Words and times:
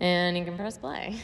and 0.00 0.36
you 0.36 0.44
can 0.44 0.56
press 0.56 0.78
play. 0.78 1.16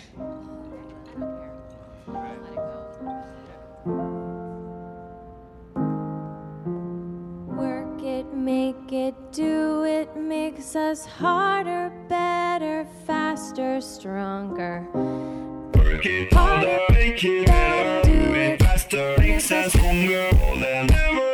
Work 7.57 8.03
it, 8.03 8.33
make 8.35 8.93
it, 8.93 9.15
do 9.33 9.85
it, 9.85 10.17
makes 10.17 10.77
us 10.77 11.05
harder, 11.05 11.93
better, 12.09 12.87
faster, 13.07 13.81
stronger. 13.81 14.87
Work 14.93 16.07
it 16.07 16.33
harder, 16.33 16.81
make 16.91 17.25
it 17.25 17.47
better, 17.47 18.03
do 18.03 18.35
it 18.35 18.63
faster, 18.63 19.15
makes 19.19 19.51
us 19.53 19.73
stronger, 19.73 20.31
more 20.37 20.57
than 20.57 20.93
ever. 20.93 21.34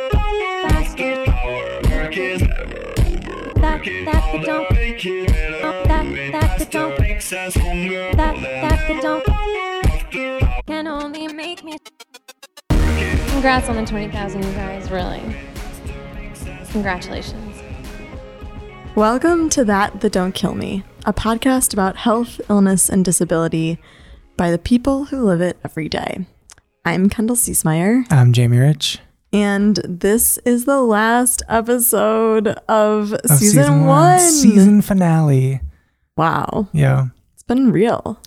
Over. 3.81 4.05
That, 4.05 4.35
it 4.35 4.41
the 4.41 4.45
don't, 4.45 4.65
harder, 4.65 4.75
make 4.75 5.05
it 5.05 5.27
better, 5.27 5.87
that, 5.87 6.03
do 6.03 6.13
it 6.13 6.31
faster, 6.31 6.65
don't, 6.65 6.99
makes 6.99 7.33
us 7.33 7.53
stronger, 7.55 8.11
that, 8.13 8.35
than 8.35 8.43
that, 8.43 8.87
the 8.87 9.01
don't, 9.01 10.67
can 10.67 10.87
only 10.87 11.27
make 11.33 11.63
me. 11.63 11.77
Congrats 12.69 13.69
on 13.69 13.77
the 13.77 13.85
20,000, 13.85 14.43
you 14.43 14.51
guys, 14.51 14.91
really. 14.91 15.23
Congratulations. 16.71 17.57
Welcome 18.93 19.49
to 19.49 19.65
That 19.65 20.01
That 20.01 20.11
Don't 20.11 20.35
Kill 20.35 20.53
Me, 20.53 20.83
a 21.07 21.13
podcast 21.13 21.73
about 21.73 21.95
health, 21.95 22.39
illness, 22.51 22.87
and 22.87 23.03
disability 23.03 23.79
by 24.37 24.51
the 24.51 24.59
people 24.59 25.05
who 25.05 25.23
live 25.23 25.41
it 25.41 25.57
every 25.65 25.89
day. 25.89 26.27
I'm 26.85 27.09
Kendall 27.09 27.35
Ciesemier, 27.35 28.05
I'm 28.11 28.31
Jamie 28.31 28.59
Rich. 28.59 28.99
And 29.33 29.77
this 29.85 30.37
is 30.39 30.65
the 30.65 30.81
last 30.81 31.41
episode 31.47 32.47
of, 32.67 33.13
Of 33.13 33.29
season, 33.31 33.85
one. 33.85 34.19
Season 34.19 34.81
finale. 34.81 35.61
wow, 36.17 36.67
Yeah. 36.73 37.07
it's 37.33 37.43
been 37.43 37.71
real. 37.71 38.19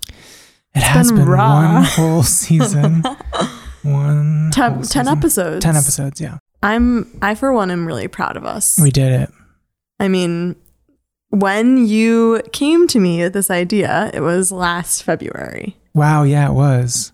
It 0.75 0.83
has 0.83 1.11
been 1.13 1.21
been, 1.21 1.29
raw. 1.29 1.75
one 1.75 1.85
whole 1.85 2.23
season. 2.23 3.03
one 3.83 4.51
Ten, 4.53 4.75
whole 4.75 4.83
10 4.83 5.09
episodes. 5.09 5.65
10 5.65 5.77
episodes, 5.77 6.21
yeah. 6.21 6.39
I'm, 6.63 7.07
I 7.23 7.35
for 7.35 7.53
one, 7.53 7.71
am 7.71 7.87
really 7.87 8.09
proud 8.09 8.37
of 8.37 8.45
us. 8.45 8.79
We 8.81 8.91
did 8.91 9.13
it. 9.13 9.31
I 10.01 10.09
mean, 10.09 10.57
when 11.29 11.87
you 11.87 12.43
came 12.53 12.89
to 12.89 12.99
me 12.99 13.21
with 13.23 13.35
this 13.35 13.51
idea, 13.51 14.11
it 14.15 14.21
was 14.21 14.51
last 14.51 15.03
February, 15.03 15.77
Wow, 15.95 16.25
yeah, 16.25 16.49
it 16.49 16.55
was. 16.55 17.13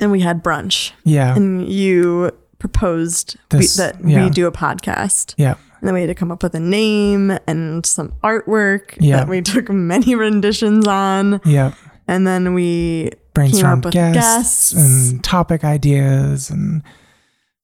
and 0.00 0.12
we 0.12 0.20
had 0.20 0.44
brunch. 0.44 0.92
Yeah. 1.04 1.34
and 1.34 1.68
you 1.68 2.30
proposed 2.60 3.36
we, 3.52 3.66
that 3.66 3.96
yeah. 4.04 4.22
we 4.24 4.30
do 4.30 4.46
a 4.46 4.52
podcast. 4.52 5.34
yeah. 5.36 5.54
And 5.80 5.88
then 5.88 5.94
we 5.94 6.00
had 6.02 6.08
to 6.08 6.14
come 6.14 6.30
up 6.30 6.42
with 6.42 6.54
a 6.54 6.60
name 6.60 7.36
and 7.46 7.84
some 7.86 8.12
artwork 8.22 8.96
Yeah. 9.00 9.16
that 9.16 9.28
we 9.28 9.40
took 9.42 9.70
many 9.70 10.14
renditions 10.14 10.86
on. 10.86 11.40
Yeah. 11.44 11.72
And 12.06 12.26
then 12.26 12.52
we 12.54 13.10
brainstormed 13.34 13.86
up 13.86 13.92
guests, 13.92 14.72
guests. 14.72 14.72
and 14.74 15.24
topic 15.24 15.64
ideas 15.64 16.50
and 16.50 16.82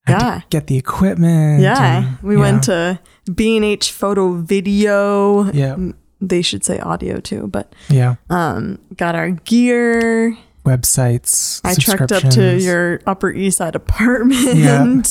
Yeah. 0.08 0.40
get 0.50 0.66
the 0.68 0.78
equipment. 0.78 1.60
yeah, 1.60 1.98
and- 1.98 2.18
we 2.22 2.36
yeah. 2.36 2.40
went 2.40 2.62
to 2.64 2.98
B&H 3.34 3.90
Photo 3.92 4.32
Video. 4.32 5.50
Yeah. 5.52 5.76
They 6.20 6.40
should 6.40 6.64
say 6.64 6.78
audio 6.78 7.20
too, 7.20 7.48
but 7.48 7.74
Yeah. 7.90 8.14
um 8.30 8.78
got 8.96 9.14
our 9.14 9.30
gear. 9.30 10.36
Websites. 10.66 11.60
I 11.64 11.74
trekked 11.74 12.12
up 12.12 12.22
to 12.32 12.58
your 12.58 13.00
Upper 13.06 13.30
East 13.30 13.58
Side 13.58 13.74
apartment. 13.74 14.44
Yeah, 14.56 15.02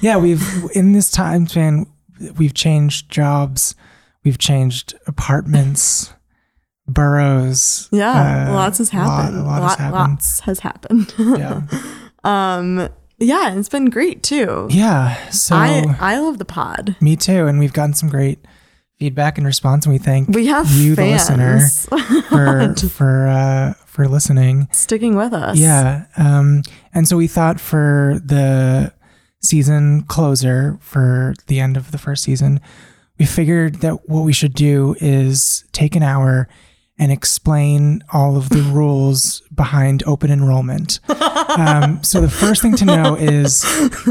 yeah, 0.00 0.16
we've 0.18 0.42
in 0.74 0.92
this 0.92 1.10
time 1.10 1.46
span 1.46 1.86
we've 2.36 2.54
changed 2.54 3.10
jobs, 3.10 3.74
we've 4.24 4.38
changed 4.38 4.94
apartments, 5.06 6.12
boroughs. 6.86 7.88
Yeah, 7.92 8.48
uh, 8.50 8.54
lots 8.54 8.78
has 8.78 8.92
lot- 8.92 9.06
happened. 9.08 9.38
A 9.38 9.42
lot, 9.44 9.60
Lot- 9.62 9.68
has 9.70 9.78
happened. 9.78 10.12
Lots 10.12 10.40
has 10.40 10.60
happened. 10.60 11.14
Yeah, 11.18 11.62
um, 12.24 12.88
yeah, 13.18 13.54
it's 13.54 13.68
been 13.68 13.86
great 13.90 14.22
too. 14.22 14.66
yeah. 14.70 15.30
So 15.30 15.56
I 15.56 15.96
I 16.00 16.18
love 16.18 16.38
the 16.38 16.44
pod. 16.44 16.96
me 17.00 17.16
too, 17.16 17.46
and 17.46 17.58
we've 17.58 17.72
gotten 17.72 17.94
some 17.94 18.08
great 18.08 18.38
feedback 18.98 19.38
and 19.38 19.46
response, 19.46 19.86
and 19.86 19.92
we 19.92 19.98
thank 19.98 20.28
We 20.28 20.46
have 20.46 20.70
you, 20.70 20.94
fans 20.94 21.28
the 21.28 21.36
listener, 21.36 22.22
for 22.28 22.88
for 22.88 23.26
uh, 23.26 23.74
for 23.86 24.08
listening. 24.08 24.68
sticking 24.72 25.16
with 25.16 25.32
us. 25.32 25.58
Yeah. 25.58 26.06
Um, 26.16 26.62
and 26.92 27.06
so 27.08 27.16
we 27.16 27.26
thought 27.26 27.60
for 27.60 28.20
the 28.24 28.92
season 29.42 30.02
closer 30.04 30.78
for 30.80 31.34
the 31.48 31.60
end 31.60 31.76
of 31.76 31.90
the 31.90 31.98
first 31.98 32.24
season, 32.24 32.60
we 33.18 33.26
figured 33.26 33.76
that 33.76 34.08
what 34.08 34.22
we 34.22 34.32
should 34.32 34.54
do 34.54 34.96
is 35.00 35.64
take 35.72 35.94
an 35.96 36.02
hour 36.02 36.48
and 36.98 37.10
explain 37.10 38.00
all 38.12 38.36
of 38.36 38.48
the 38.50 38.62
rules 38.72 39.42
behind 39.52 40.02
open 40.06 40.30
enrollment. 40.30 41.00
Um, 41.08 42.02
so 42.02 42.20
the 42.20 42.30
first 42.30 42.62
thing 42.62 42.76
to 42.76 42.84
know 42.84 43.16
is 43.16 43.64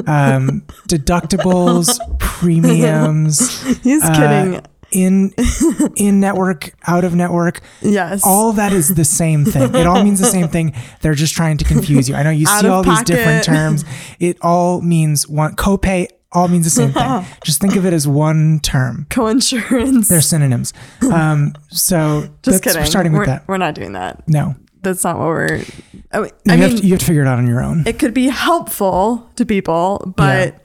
um, 0.06 0.62
deductibles, 0.90 1.98
premiums, 2.20 3.64
he's 3.84 4.04
uh, 4.04 4.14
kidding. 4.16 4.62
In 4.94 5.34
in 5.96 6.20
network, 6.20 6.74
out 6.88 7.04
of 7.04 7.16
network 7.16 7.62
Yes, 7.82 8.22
all 8.26 8.54
that 8.54 8.72
is 8.72 8.96
the 8.96 9.06
same 9.06 9.46
thing. 9.46 9.74
It 9.76 9.88
all 9.88 10.04
means 10.04 10.20
the 10.20 10.26
same 10.28 10.48
thing. 10.48 10.74
They're 11.02 11.16
just 11.16 11.34
trying 11.34 11.58
to 11.58 11.66
confuse 11.66 12.08
you. 12.08 12.16
I 12.16 12.24
know 12.24 12.30
you 12.30 12.46
Out 12.48 12.62
see 12.62 12.68
all 12.68 12.84
these 12.84 13.04
different 13.04 13.44
terms. 13.44 13.84
It 14.20 14.38
all 14.42 14.82
means 14.82 15.28
one 15.28 15.56
copay 15.56 16.08
all 16.32 16.48
means 16.48 16.66
the 16.66 16.70
same 16.70 16.92
thing. 16.92 17.26
just 17.44 17.62
think 17.62 17.76
of 17.76 17.86
it 17.86 17.94
as 17.94 18.08
one 18.08 18.60
term. 18.62 19.06
coinsurance. 19.10 20.08
They're 20.08 20.22
synonyms. 20.22 20.74
Um, 21.02 21.54
so 21.70 22.30
Just 22.42 22.64
kidding. 22.64 22.82
we're 22.82 22.86
starting 22.86 23.12
with 23.12 23.20
we're, 23.20 23.26
that. 23.28 23.48
We're 23.48 23.58
not 23.58 23.76
doing 23.76 23.94
that. 23.94 24.28
No. 24.28 24.56
That's 24.82 25.04
not 25.04 25.18
what 25.18 25.28
we're. 25.28 25.64
I, 26.12 26.20
mean- 26.22 26.32
You, 26.46 26.58
have 26.58 26.76
to, 26.78 26.86
you 26.86 26.92
have 26.92 27.00
to 27.00 27.06
figure 27.06 27.22
it 27.22 27.28
out 27.28 27.38
on 27.38 27.48
your 27.48 27.64
own. 27.64 27.84
it 27.86 28.00
could 28.00 28.14
be 28.14 28.28
helpful 28.30 29.30
to 29.36 29.46
people, 29.46 30.14
but 30.18 30.54
Yeah. 30.54 30.60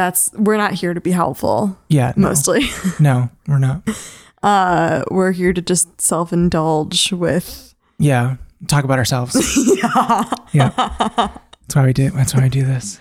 That's 0.00 0.30
we're 0.34 0.56
not 0.56 0.72
here 0.72 0.94
to 0.94 1.00
be 1.00 1.10
helpful. 1.10 1.78
yeah. 1.88 2.12
No, 2.16 2.28
Mostly, 2.28 2.62
no, 3.00 3.28
we're 3.46 3.58
not. 3.58 3.82
uh, 4.42 5.04
we're 5.10 5.32
here 5.32 5.52
to 5.52 5.60
just 5.60 6.00
self 6.00 6.32
indulge 6.32 7.12
with. 7.12 7.74
Yeah. 7.98 8.36
Talk 8.66 8.84
about 8.84 8.98
ourselves. 8.98 9.34
Yeah, 9.82 10.24
Yeah. 10.52 10.70
That's 10.76 11.76
why 11.76 11.84
we 11.86 11.92
do. 11.92 12.10
That's 12.10 12.34
why 12.34 12.42
we 12.42 12.48
do 12.48 12.64
this. 12.64 13.00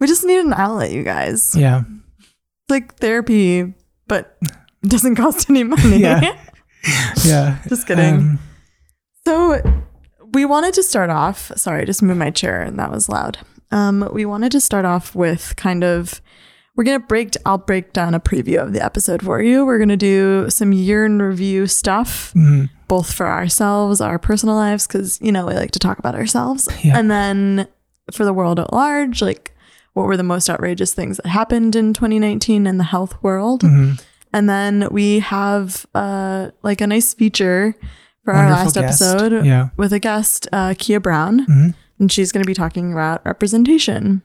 we 0.00 0.06
just 0.06 0.24
need 0.24 0.40
an 0.40 0.52
outlet, 0.52 0.90
you 0.90 1.02
guys. 1.02 1.54
Yeah. 1.54 1.82
It's 2.18 2.70
like 2.70 2.96
therapy, 2.96 3.72
but 4.08 4.36
it 4.82 4.88
doesn't 4.88 5.16
cost 5.16 5.48
any 5.50 5.64
money. 5.64 5.98
Yeah. 5.98 6.36
Yeah. 7.24 7.58
Just 7.68 7.86
kidding. 7.86 8.14
Um, 8.14 8.38
So 9.26 9.62
we 10.34 10.44
wanted 10.44 10.74
to 10.74 10.82
start 10.82 11.10
off. 11.10 11.52
Sorry, 11.56 11.82
I 11.82 11.84
just 11.84 12.02
moved 12.02 12.18
my 12.18 12.30
chair 12.30 12.60
and 12.60 12.78
that 12.78 12.90
was 12.90 13.08
loud. 13.08 13.38
Um, 13.72 14.08
we 14.12 14.24
wanted 14.24 14.52
to 14.52 14.60
start 14.60 14.84
off 14.84 15.14
with 15.14 15.54
kind 15.56 15.82
of. 15.84 16.20
We're 16.74 16.84
gonna 16.84 17.00
break. 17.00 17.34
I'll 17.44 17.58
break 17.58 17.92
down 17.92 18.14
a 18.14 18.20
preview 18.20 18.62
of 18.62 18.72
the 18.72 18.82
episode 18.82 19.22
for 19.22 19.42
you. 19.42 19.66
We're 19.66 19.78
gonna 19.78 19.96
do 19.96 20.48
some 20.48 20.72
year 20.72 21.04
in 21.04 21.20
review 21.20 21.66
stuff, 21.66 22.32
mhm. 22.34 22.70
both 22.88 23.12
for 23.12 23.26
ourselves, 23.26 24.00
our 24.00 24.18
personal 24.18 24.54
lives, 24.54 24.86
because 24.86 25.20
you 25.20 25.32
know 25.32 25.44
we 25.46 25.52
like 25.52 25.72
to 25.72 25.78
talk 25.78 25.98
about 25.98 26.14
ourselves, 26.14 26.68
Yeah. 26.82 26.98
and 26.98 27.10
then 27.10 27.68
for 28.10 28.24
the 28.24 28.32
world 28.32 28.58
at 28.58 28.72
large, 28.72 29.20
like 29.20 29.54
what 29.92 30.06
were 30.06 30.16
the 30.16 30.22
most 30.22 30.48
outrageous 30.48 30.94
things 30.94 31.18
that 31.18 31.26
happened 31.28 31.76
in 31.76 31.92
2019 31.92 32.66
in 32.66 32.78
the 32.78 32.84
health 32.84 33.22
world, 33.22 33.60
Mhm. 33.60 34.02
and 34.32 34.48
then 34.48 34.88
we 34.90 35.18
have 35.18 35.84
uh 35.94 36.52
like 36.62 36.80
a 36.80 36.86
nice 36.86 37.12
feature 37.12 37.74
for 38.24 38.32
our 38.32 38.48
last 38.50 38.76
guest. 38.76 39.02
episode 39.02 39.44
Yeah. 39.44 39.68
with 39.76 39.92
a 39.92 39.98
guest, 39.98 40.48
uh, 40.54 40.72
Keah 40.78 41.00
Brown, 41.00 41.44
Mhm. 41.46 41.74
And 42.02 42.10
she's 42.10 42.32
going 42.32 42.42
to 42.42 42.46
be 42.46 42.52
talking 42.52 42.92
about 42.92 43.24
representation. 43.24 44.22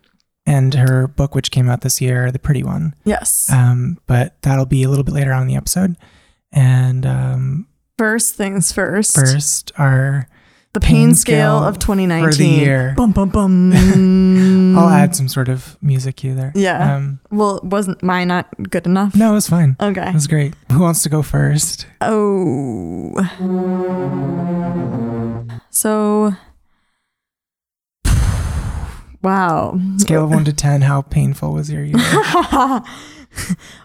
And 0.47 0.73
her 0.73 1.07
book, 1.07 1.35
which 1.35 1.51
came 1.51 1.69
out 1.69 1.81
this 1.81 2.01
year, 2.01 2.31
The 2.31 2.39
Pretty 2.39 2.63
One. 2.63 2.95
Yes. 3.05 3.49
Um, 3.51 3.99
but 4.07 4.41
that'll 4.41 4.65
be 4.65 4.81
a 4.81 4.89
little 4.89 5.03
bit 5.03 5.13
later 5.13 5.31
on 5.31 5.43
in 5.43 5.47
the 5.47 5.55
episode. 5.55 5.95
And 6.51 7.05
um, 7.05 7.67
first 7.99 8.33
things 8.35 8.71
first. 8.71 9.13
first, 9.15 9.71
our 9.77 10.27
the 10.73 10.79
pain, 10.79 11.07
pain 11.07 11.15
scale, 11.15 11.57
scale 11.59 11.67
of 11.67 11.77
2019. 11.79 12.31
for 12.31 12.35
the 12.37 12.45
year. 12.47 12.93
Bum 12.97 13.11
bum 13.11 13.29
bum. 13.29 13.73
I'll 14.77 14.89
add 14.89 15.15
some 15.15 15.27
sort 15.27 15.49
of 15.49 15.77
music 15.81 16.15
cue 16.17 16.33
there. 16.33 16.51
Yeah. 16.55 16.95
Um, 16.95 17.19
Well, 17.29 17.59
wasn't 17.63 18.01
mine 18.01 18.29
not 18.29 18.47
good 18.71 18.85
enough? 18.87 19.15
no, 19.15 19.31
it 19.31 19.35
was 19.35 19.47
fine. 19.49 19.75
Okay. 19.81 20.07
It 20.09 20.13
was 20.13 20.27
great. 20.27 20.55
Who 20.71 20.79
wants 20.79 21.03
to 21.03 21.09
go 21.09 21.21
first? 21.21 21.85
Oh. 22.01 23.13
So. 25.69 26.33
Wow. 29.27 29.77
Scale 29.97 30.23
of 30.23 30.29
one 30.29 30.45
to 30.45 30.53
10, 30.53 30.83
how 30.83 31.01
painful 31.01 31.51
was 31.51 31.69
your 31.69 31.83
year? 31.83 31.97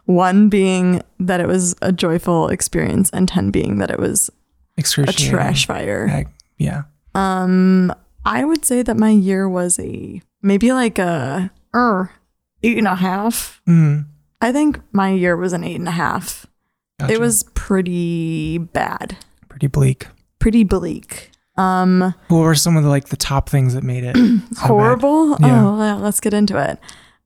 One 0.04 0.48
being 0.48 1.02
that 1.18 1.40
it 1.40 1.48
was 1.48 1.74
a 1.82 1.90
joyful 1.90 2.46
experience, 2.46 3.10
and 3.10 3.26
10 3.28 3.50
being 3.50 3.78
that 3.78 3.90
it 3.90 3.98
was 3.98 4.30
a 4.78 4.82
trash 5.12 5.66
fire. 5.66 6.26
Yeah. 6.58 6.82
Um, 7.16 7.92
I 8.24 8.44
would 8.44 8.64
say 8.64 8.82
that 8.82 8.96
my 8.96 9.10
year 9.10 9.48
was 9.48 9.80
a 9.80 10.22
maybe 10.42 10.72
like 10.72 11.00
a 11.00 11.50
er, 11.74 12.12
eight 12.62 12.78
and 12.78 12.86
a 12.86 12.94
half. 12.94 13.60
Mm, 13.68 14.04
I 14.40 14.52
think 14.52 14.80
my 14.92 15.10
year 15.10 15.36
was 15.36 15.52
an 15.52 15.64
eight 15.64 15.80
and 15.80 15.88
a 15.88 15.90
half. 15.90 16.46
gotcha. 17.00 17.14
It 17.14 17.18
was 17.18 17.46
pretty 17.54 18.58
bad. 18.58 19.16
pretty 19.48 19.66
bleak. 19.66 20.06
pretty 20.38 20.62
bleak. 20.62 21.31
Um, 21.56 22.14
What 22.28 22.38
were 22.38 22.54
some 22.54 22.76
of 22.76 22.82
the 22.84 22.88
like 22.88 23.08
the 23.08 23.16
top 23.16 23.48
things 23.48 23.74
that 23.74 23.82
made 23.84 24.04
it 24.04 24.16
so 24.54 24.66
horrible. 24.66 25.36
Yeah. 25.40 25.66
Oh, 25.66 25.76
well, 25.78 25.98
let's 25.98 26.20
get 26.20 26.32
into 26.34 26.56
it. 26.58 26.78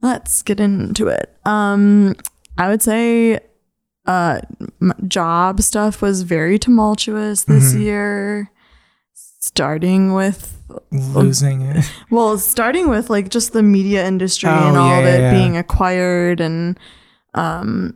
Let's 0.02 0.42
get 0.42 0.58
into 0.60 1.08
it. 1.08 1.34
Um, 1.44 2.16
I 2.58 2.68
would 2.68 2.82
say, 2.82 3.38
uh, 4.06 4.40
job 5.06 5.60
stuff 5.62 6.02
was 6.02 6.22
very 6.22 6.58
tumultuous 6.58 7.44
this 7.44 7.74
Mhm. 7.74 7.80
year. 7.80 8.50
Starting 9.40 10.12
with, 10.12 10.52
Losing 10.90 11.62
it. 11.62 11.84
well, 12.10 12.36
starting 12.38 12.88
with 12.88 13.08
like 13.08 13.28
just 13.30 13.52
the 13.52 13.62
media 13.62 14.04
industry 14.06 14.48
Oh, 14.50 14.68
and 14.68 14.76
all 14.76 14.88
yeah, 14.90 14.98
of 14.98 15.06
it 15.06 15.20
yeah. 15.20 15.30
being 15.32 15.56
acquired 15.56 16.40
and, 16.40 16.78
um, 17.34 17.94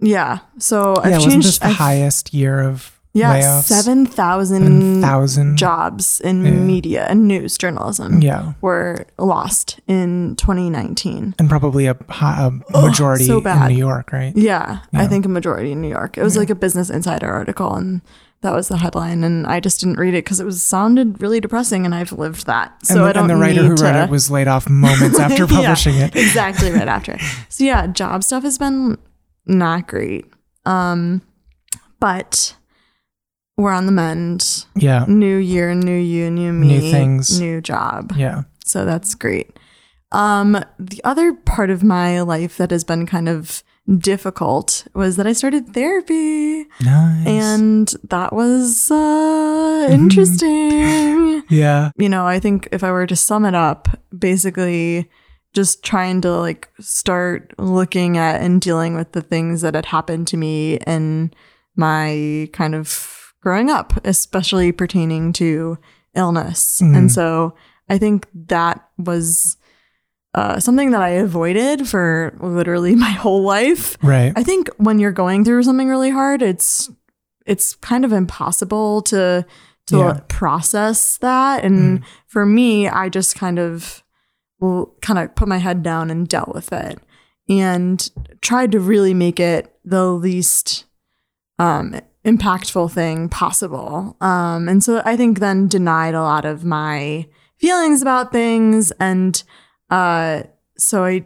yeah. 0.00 0.40
So 0.58 0.94
yeah, 0.98 1.02
I've 1.04 1.12
wasn't 1.14 1.32
changed. 1.32 1.48
this 1.48 1.58
the 1.58 1.66
I've- 1.66 1.74
highest 1.74 2.34
year 2.34 2.60
of 2.60 2.98
yeah, 3.14 3.60
seven 3.60 4.06
thousand 4.06 5.02
thousand. 5.02 5.56
jobs 5.56 6.20
in 6.20 6.44
Yeah. 6.44 6.50
media 6.52 7.06
and 7.08 7.28
news 7.28 7.58
journalism 7.58 8.22
Yeah, 8.22 8.52
were 8.60 9.06
lost 9.18 9.80
in 9.86 10.34
2019. 10.36 11.34
and 11.38 11.48
probably 11.50 11.86
a, 11.86 11.96
a 12.08 12.52
majority 12.72 13.26
so 13.26 13.40
in. 13.40 13.68
New 13.68 13.76
York, 13.78 14.12
right? 14.12 14.32
Yeah, 14.36 14.78
I 14.94 15.06
think 15.06 15.26
a 15.26 15.28
majority 15.28 15.72
in 15.72 15.80
New 15.82 15.88
York. 15.90 16.16
It 16.16 16.22
was 16.22 16.36
like 16.36 16.50
a 16.50 16.54
Business 16.54 16.88
Insider 16.90 17.30
article, 17.30 17.74
and 17.74 18.00
that 18.40 18.52
was 18.54 18.68
the 18.68 18.76
headline. 18.78 19.22
And 19.24 19.46
I 19.46 19.60
just 19.60 19.78
didn't 19.80 19.98
read 19.98 20.14
it 20.14 20.24
because 20.24 20.40
it 20.40 20.44
was 20.46 20.62
sounded 20.62 21.20
really 21.22 21.38
depressing, 21.40 21.84
and 21.84 21.94
I've 21.94 22.12
lived 22.12 22.46
that. 22.46 22.74
So 22.86 22.94
and 22.94 23.04
the, 23.04 23.08
I 23.08 23.12
don't 23.12 23.24
and 23.24 23.30
the 23.30 23.36
writer 23.36 23.62
who 23.62 23.76
to, 23.76 23.84
wrote 23.84 23.96
it 24.04 24.10
was 24.10 24.30
laid 24.30 24.48
off 24.48 24.68
moments 24.70 25.18
after 25.26 25.44
Yeah, 25.44 25.56
publishing 25.56 25.96
it. 25.96 26.16
exactly 26.16 26.70
right 26.70 26.88
after. 26.96 27.18
So 27.50 27.64
yeah, 27.64 27.86
job 27.88 28.24
stuff 28.24 28.42
has 28.42 28.58
been 28.58 28.96
not 29.46 29.86
great. 29.86 30.24
Um, 30.64 31.22
but 32.00 32.56
we're 33.62 33.72
on 33.72 33.86
the 33.86 33.92
mend. 33.92 34.66
Yeah, 34.76 35.04
New 35.08 35.36
year, 35.36 35.74
new 35.74 35.96
you, 35.96 36.30
new 36.30 36.52
me, 36.52 36.68
New 36.68 36.90
things. 36.90 37.38
new 37.40 37.60
job. 37.60 38.12
yeah. 38.16 38.42
So 38.64 38.84
that's 38.84 39.14
great. 39.14 39.56
Um, 40.12 40.62
the 40.78 41.00
other 41.04 41.32
part 41.32 41.70
of 41.70 41.82
my 41.82 42.20
life 42.22 42.56
that 42.58 42.70
has 42.70 42.84
been 42.84 43.06
kind 43.06 43.28
of 43.28 43.62
difficult 43.98 44.86
was 44.94 45.16
that 45.16 45.26
I 45.26 45.32
started 45.32 45.72
therapy, 45.74 46.66
Nice. 46.84 47.26
and 47.26 47.94
that 48.10 48.32
was 48.32 48.90
uh, 48.90 48.94
Mm-hmm. 49.88 49.92
interesting. 49.94 51.42
yeah, 51.50 51.90
you 51.98 52.08
know, 52.08 52.26
I 52.26 52.38
think 52.38 52.68
if 52.72 52.84
I 52.84 52.90
were 52.92 53.06
to 53.06 53.16
sum 53.16 53.44
it 53.44 53.54
up, 53.54 53.88
basically 54.16 55.10
just 55.54 55.82
trying 55.82 56.20
to 56.22 56.30
like 56.38 56.68
start 56.80 57.52
looking 57.58 58.16
at 58.16 58.40
and 58.40 58.60
dealing 58.60 58.94
with 58.94 59.12
the 59.12 59.20
things 59.22 59.60
that 59.62 59.74
had 59.74 59.86
happened 59.86 60.26
to 60.28 60.36
me 60.36 60.78
and 60.86 61.34
my 61.76 62.48
kind 62.52 62.74
of 62.74 63.21
growing 63.42 63.68
up, 63.68 63.92
especially 64.06 64.72
pertaining 64.72 65.32
to 65.34 65.76
illness. 66.14 66.80
Mhm. 66.82 66.96
And 66.96 67.12
so 67.12 67.54
I 67.90 67.98
think 67.98 68.26
that 68.46 68.88
was 68.98 69.56
uh, 70.34 70.58
something 70.58 70.92
that 70.92 71.02
I 71.02 71.10
avoided 71.10 71.86
for 71.86 72.34
literally 72.40 72.94
my 73.06 73.10
whole 73.10 73.42
life. 73.42 73.98
right. 74.02 74.32
I 74.34 74.42
think 74.42 74.70
when 74.78 74.98
you're 74.98 75.12
going 75.12 75.44
through 75.44 75.62
something 75.64 75.88
really 75.90 76.10
hard, 76.10 76.40
it's 76.40 76.90
it's 77.44 77.74
kind 77.76 78.04
of 78.04 78.12
impossible 78.12 79.02
to 79.02 79.44
to 79.88 79.96
Yeah. 79.98 80.20
process 80.28 81.18
that. 81.18 81.64
And 81.64 82.00
Mm. 82.00 82.04
for 82.28 82.46
me, 82.46 82.88
I 82.88 83.08
just 83.10 83.34
kind 83.36 83.58
of 83.58 84.02
well, 84.60 84.94
kind 85.02 85.18
of 85.18 85.34
put 85.34 85.48
my 85.48 85.58
head 85.58 85.82
down 85.82 86.08
and 86.08 86.28
dealt 86.28 86.54
with 86.54 86.72
it 86.72 86.98
and 87.48 88.08
tried 88.40 88.70
to 88.72 88.78
really 88.80 89.12
make 89.12 89.40
it 89.40 89.74
the 89.84 90.06
least 90.12 90.84
um 91.58 92.00
impactful 92.24 92.90
thing 92.92 93.28
possible. 93.28 94.16
Um 94.20 94.68
and 94.68 94.82
so 94.82 95.02
I 95.04 95.16
think 95.16 95.38
then 95.38 95.68
denied 95.68 96.14
a 96.14 96.22
lot 96.22 96.44
of 96.44 96.64
my 96.64 97.26
feelings 97.58 98.02
about 98.02 98.32
things 98.32 98.92
and 98.92 99.42
uh 99.90 100.44
so 100.78 101.04
I 101.04 101.24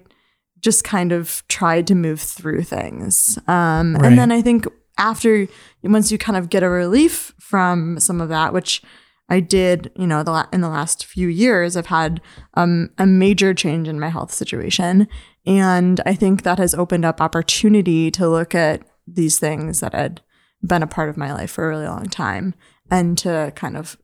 just 0.60 0.84
kind 0.84 1.12
of 1.12 1.44
tried 1.48 1.87
to 1.87 1.94
move 1.94 2.20
through 2.20 2.62
things. 2.62 3.38
Um, 3.46 3.94
Right. 3.94 4.06
And 4.06 4.19
then 4.19 4.32
I 4.32 4.43
think 4.43 4.66
after, 4.98 5.46
once 5.84 6.10
you 6.10 6.19
kind 6.19 6.37
of 6.37 6.48
get 6.48 6.62
a 6.62 6.69
relief 6.69 7.32
from 7.38 8.00
some 8.00 8.20
of 8.20 8.28
that, 8.31 8.52
which 8.52 8.82
I 9.28 9.40
did, 9.40 9.92
you 9.96 10.06
know, 10.06 10.22
the 10.22 10.32
la- 10.32 10.49
in 10.52 10.62
the 10.62 10.69
last 10.69 11.04
few 11.04 11.28
years, 11.28 11.76
I've 11.76 11.87
had 11.87 12.20
um, 12.54 12.90
a 12.99 13.06
major 13.06 13.54
change 13.54 13.87
in 13.87 14.00
my 14.00 14.08
health 14.08 14.32
situation. 14.32 15.06
And 15.46 16.00
I 16.04 16.14
think 16.14 16.42
that 16.42 16.58
has 16.58 16.75
opened 16.75 17.04
up 17.04 17.20
opportunity 17.20 18.10
to 18.12 18.28
look 18.28 18.54
at 18.54 18.82
these 19.06 19.38
things 19.38 19.81
that 19.81 19.94
had 19.94 20.20
been 20.62 20.82
a 20.82 20.86
part 20.86 21.08
of 21.08 21.16
my 21.16 21.32
life 21.32 21.50
for 21.50 21.64
a 21.64 21.68
really 21.68 21.86
long 21.86 22.06
time 22.06 22.54
and 22.90 23.18
to 23.18 23.52
kind 23.56 23.76
of 23.76 23.96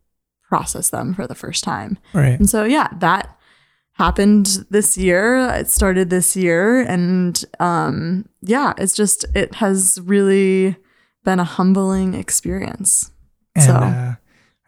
process 0.49 0.91
them 0.91 1.15
for 1.15 1.27
the 1.27 1.35
first 1.35 1.65
time. 1.65 1.99
Right. 2.13 2.39
And 2.39 2.49
so, 2.49 2.65
yeah, 2.65 2.89
that 2.99 3.37
happened 3.95 4.67
this 4.71 4.97
year. 4.97 5.37
It 5.55 5.69
started 5.69 6.11
this 6.11 6.37
year. 6.37 6.81
And 6.81 7.43
um, 7.61 8.29
yeah, 8.41 8.75
it's 8.79 8.95
just, 8.95 9.25
it 9.35 9.57
has 9.57 9.99
really 10.03 10.77
been 11.25 11.41
a 11.41 11.45
humbling 11.45 12.15
experience. 12.15 13.11
And 13.55 13.65
so- 13.65 13.75
uh, 13.75 14.15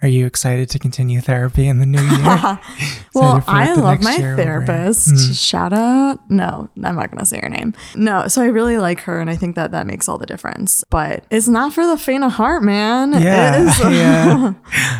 are 0.04 0.08
you 0.08 0.26
excited 0.26 0.68
to 0.68 0.78
continue 0.78 1.22
therapy 1.22 1.66
in 1.66 1.78
the 1.78 1.86
new 1.86 2.00
year? 2.02 2.60
well, 3.14 3.42
I 3.48 3.72
love 3.72 4.02
my 4.02 4.16
therapist. 4.16 5.08
Mm. 5.08 5.40
Shout 5.40 5.72
out. 5.72 6.18
No, 6.30 6.68
I'm 6.76 6.96
not 6.96 7.10
going 7.10 7.18
to 7.20 7.24
say 7.24 7.40
her 7.40 7.48
name. 7.48 7.72
No, 7.94 8.28
so 8.28 8.42
I 8.42 8.46
really 8.46 8.76
like 8.76 9.00
her. 9.00 9.18
And 9.18 9.30
I 9.30 9.36
think 9.36 9.56
that 9.56 9.70
that 9.70 9.86
makes 9.86 10.06
all 10.06 10.18
the 10.18 10.26
difference. 10.26 10.84
But 10.90 11.24
it's 11.30 11.48
not 11.48 11.72
for 11.72 11.86
the 11.86 11.96
faint 11.96 12.22
of 12.22 12.32
heart, 12.32 12.62
man. 12.62 13.12
Yeah, 13.12 13.62
is- 13.62 13.78
yeah. 13.80 14.52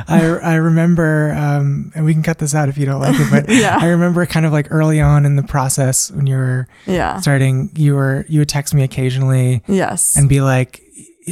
I 0.09 0.39
I 0.43 0.55
remember, 0.55 1.33
um, 1.35 1.93
and 1.95 2.07
we 2.07 2.15
can 2.15 2.23
cut 2.23 2.39
this 2.39 2.55
out 2.55 2.71
if 2.71 2.79
you 2.79 2.87
don't 2.87 3.01
like 3.03 3.15
it, 3.21 3.31
but 3.31 3.49
Yeah. 3.51 3.77
I 3.79 3.89
remember 3.89 4.25
kind 4.25 4.47
of 4.47 4.53
like 4.53 4.69
early 4.71 5.03
on 5.03 5.27
in 5.27 5.37
the 5.37 5.43
process 5.43 6.11
when 6.11 6.27
you 6.27 6.37
were 6.37 6.67
yeah. 6.87 7.21
starting, 7.21 7.71
you 7.75 7.95
were 7.95 8.25
you 8.29 8.39
would 8.41 8.49
text 8.49 8.73
me 8.73 8.83
occasionally 8.83 9.63
Yes. 9.69 10.17
and 10.17 10.31
be 10.31 10.41
like, 10.41 10.81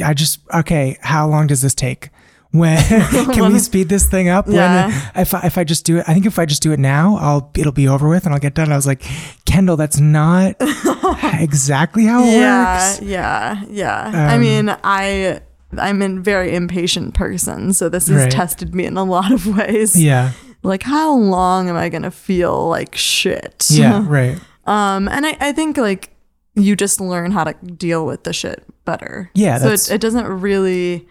"I 0.05 0.13
just 0.13 0.41
okay, 0.53 0.97
how 1.01 1.27
long 1.27 1.47
does 1.47 1.61
this 1.61 1.73
take? 1.73 2.09
When 2.53 2.77
can 3.33 3.51
we 3.51 3.57
speed 3.69 3.89
this 3.89 4.07
thing 4.07 4.29
up? 4.29 4.45
Yeah. 4.47 4.87
When 4.87 5.21
if 5.23 5.33
I, 5.33 5.41
if 5.47 5.57
I 5.57 5.63
just 5.63 5.85
do 5.85 5.97
it, 5.97 6.05
I 6.07 6.13
think 6.13 6.25
if 6.27 6.37
I 6.39 6.45
just 6.45 6.61
do 6.61 6.71
it 6.71 6.79
now, 6.79 7.17
I'll 7.19 7.51
it'll 7.57 7.71
be 7.71 7.87
over 7.87 8.07
with 8.07 8.25
and 8.25 8.33
I'll 8.33 8.39
get 8.39 8.53
done." 8.53 8.71
I 8.71 8.75
was 8.75 8.85
like, 8.87 9.01
"Kendall, 9.45 9.75
that's 9.75 9.99
not 9.99 10.55
exactly 11.39 12.05
how 12.05 12.23
it 12.23 12.31
yeah, 12.33 12.89
works." 12.91 13.01
yeah, 13.01 13.63
yeah. 13.69 14.11
I 14.31 14.35
Um, 14.35 14.41
mean, 14.41 14.75
I 14.83 15.41
I'm 15.77 16.01
a 16.03 16.09
very 16.21 16.55
impatient 16.55 17.13
person, 17.15 17.73
so 17.73 17.89
this 17.89 18.07
has 18.07 18.17
Right. 18.23 18.31
tested 18.31 18.75
me 18.75 18.85
in 18.85 18.97
a 18.97 19.03
lot 19.03 19.31
of 19.31 19.47
ways. 19.57 19.95
Yeah, 20.01 20.31
Like, 20.61 20.83
how 20.83 21.15
long 21.15 21.69
am 21.69 21.75
I 21.75 21.89
gonna 21.89 22.11
feel 22.11 22.69
like 22.69 22.95
shit? 22.95 23.65
yeah, 23.71 24.05
right. 24.07 24.37
um, 24.67 25.07
and 25.07 25.25
I 25.25 25.35
I 25.39 25.51
think 25.53 25.77
like 25.77 26.11
you 26.55 26.75
just 26.75 27.01
learn 27.01 27.31
how 27.31 27.45
to 27.45 27.53
deal 27.65 28.05
with 28.05 28.25
the 28.25 28.33
shit 28.33 28.63
better. 28.85 29.31
Yeah, 29.33 29.57
So 29.57 29.69
it, 29.69 29.89
it 29.91 30.01
doesn't 30.01 30.27
really. 30.27 31.07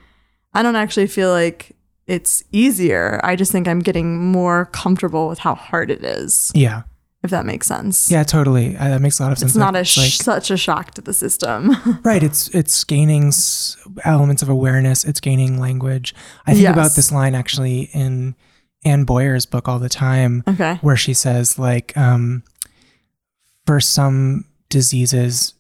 I 0.55 0.63
don't 0.63 0.77
actually 0.77 1.07
feel 1.07 1.31
like 1.31 1.73
it's 2.07 2.43
easier. 2.53 3.21
I 3.25 3.37
just 3.37 3.53
think 3.53 3.67
I'm 3.69 3.79
getting 3.81 4.19
more 4.19 4.67
comfortable 4.67 5.29
with 5.29 5.39
how 5.39 5.55
hard 5.55 5.91
it 5.91 6.03
is. 6.05 6.51
Yeah, 6.55 6.83
If 7.23 7.31
that 7.31 7.47
makes 7.47 7.67
sense. 7.67 8.11
yeah, 8.11 8.23
totally. 8.25 8.77
Uh, 8.77 8.89
that 8.89 9.01
makes 9.01 9.19
a 9.21 9.23
lot 9.23 9.33
of 9.33 9.39
sense. 9.39 9.53
It's 9.53 9.57
not 9.57 9.77
a 9.77 9.85
sh- 9.85 9.99
like- 9.99 10.11
such 10.11 10.51
a 10.51 10.57
shock 10.57 10.91
to 10.95 11.01
the 11.01 11.15
system. 11.15 11.77
Right. 12.05 12.23
It's 12.23 12.49
it's 12.49 12.83
gaining 12.85 13.29
s- 13.29 13.77
elements 14.05 14.43
of 14.43 14.49
awareness. 14.49 15.05
It's 15.05 15.21
gaining 15.21 15.59
language. 15.61 16.15
I 16.47 16.55
think 16.55 16.69
about 16.69 16.93
this 16.97 17.13
line 17.13 17.35
actually 17.35 17.83
in 17.95 18.35
Anne 18.85 19.05
Boyer's 19.05 19.47
book 19.47 19.69
all 19.69 19.79
the 19.79 19.89
time, 19.89 20.43
okay. 20.49 20.79
where 20.83 20.97
she 20.97 21.15
says 21.15 21.57
like, 21.59 21.97
um, 21.97 22.43
for 23.65 23.79
some 23.81 24.45
diseases, 24.69 25.55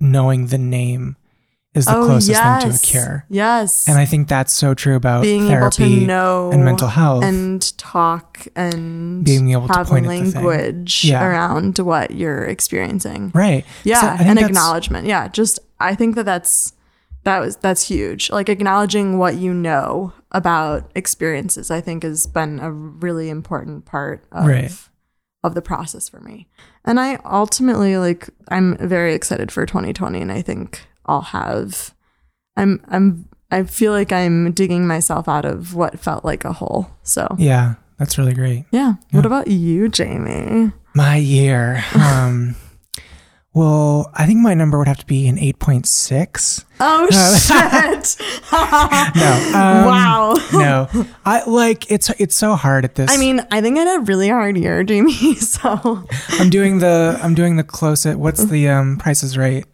knowing 0.00 0.48
the 0.48 0.58
name 0.58 1.16
is 1.74 1.84
the 1.84 1.96
oh, 1.96 2.06
closest 2.06 2.40
thing 2.42 2.60
to 2.70 2.76
a 2.76 2.78
cure. 2.78 3.24
Oh, 3.24 3.26
Yes. 3.30 3.86
And 3.88 3.98
I 3.98 4.04
think 4.04 4.26
that's 4.28 4.52
so 4.52 4.74
true 4.74 4.96
about 4.96 5.22
being 5.22 5.46
therapy 5.46 5.84
able 5.84 6.00
to 6.00 6.06
know 6.06 6.50
and 6.50 6.64
mental 6.64 6.88
health. 6.88 7.22
and 7.24 7.76
talk 7.78 8.46
and 8.56 9.24
Being 9.24 9.50
able 9.52 9.68
to 9.68 9.74
have 9.74 9.86
point 9.86 10.06
at 10.06 10.08
the 10.24 10.30
thing. 10.32 10.44
language 10.44 11.04
Yeah. 11.04 11.24
around 11.26 11.78
what 11.78 12.10
you're 12.12 12.44
experiencing. 12.44 13.30
right. 13.34 13.64
Yeah, 13.84 14.00
So 14.18 14.24
and 14.24 14.38
acknowledgement. 14.38 15.06
Yeah, 15.06 15.28
just 15.28 15.58
I 15.78 15.94
think 15.94 16.14
that 16.16 16.24
that's 16.24 16.72
that 17.24 17.40
was 17.40 17.56
that's 17.56 17.86
huge. 17.86 18.30
Like 18.30 18.48
acknowledging 18.48 19.18
what 19.18 19.36
you 19.36 19.52
know 19.52 20.12
about 20.32 20.90
experiences, 20.94 21.70
I 21.70 21.80
think 21.80 22.02
has 22.02 22.26
been 22.26 22.58
a 22.60 22.70
really 22.72 23.28
important 23.28 23.84
part 23.84 24.24
of 24.32 24.46
Right. 24.46 24.72
of 25.44 25.54
the 25.54 25.62
process 25.62 26.08
for 26.08 26.20
me. 26.20 26.48
And 26.84 26.98
I 26.98 27.18
ultimately 27.26 27.98
like 27.98 28.30
I'm 28.48 28.76
very 28.78 29.12
excited 29.14 29.52
for 29.52 29.66
2020 29.66 30.20
and 30.22 30.32
I 30.32 30.40
think 30.42 30.86
I'll 31.08 31.22
have 31.22 31.94
I'm 32.56 32.80
I'm 32.88 33.28
I 33.50 33.62
feel 33.64 33.92
like 33.92 34.12
I'm 34.12 34.52
digging 34.52 34.86
myself 34.86 35.26
out 35.28 35.44
of 35.46 35.74
what 35.74 35.98
felt 35.98 36.24
like 36.24 36.44
a 36.44 36.52
hole. 36.52 36.90
So 37.02 37.34
Yeah, 37.38 37.74
that's 37.98 38.18
really 38.18 38.34
great. 38.34 38.66
yeah. 38.70 38.94
What 39.10 39.24
about 39.26 39.48
you, 39.48 39.88
Jamie? 39.88 40.72
My 40.94 41.16
year. 41.16 41.82
Um, 41.94 42.56
Well, 43.54 44.10
I 44.14 44.26
think 44.26 44.40
my 44.40 44.54
number 44.54 44.78
would 44.78 44.86
have 44.86 44.98
to 44.98 45.06
be 45.06 45.26
an 45.26 45.36
8.6. 45.38 46.64
Oh 46.80 47.08
shit! 47.10 48.16
No. 48.52 49.32
Um, 49.58 49.84
wow. 49.86 50.34
no. 50.52 51.06
I 51.24 51.42
like 51.44 51.90
it's 51.90 52.10
it's 52.20 52.36
so 52.36 52.54
hard 52.54 52.84
at 52.84 52.94
this. 52.94 53.10
I 53.10 53.16
mean, 53.16 53.40
I 53.50 53.60
think 53.60 53.78
I 53.78 53.82
had 53.82 54.00
a 54.00 54.04
really 54.04 54.28
hard 54.28 54.56
year, 54.56 54.84
Jamie. 54.84 55.34
So 55.36 56.04
I'm 56.38 56.50
doing 56.50 56.78
the 56.78 57.18
I'm 57.22 57.34
doing 57.34 57.56
the 57.56 57.64
close 57.64 58.02
closest. 58.02 58.18
What's 58.18 58.44
the 58.44 58.68
um 58.68 58.98
prices 58.98 59.36
right? 59.38 59.64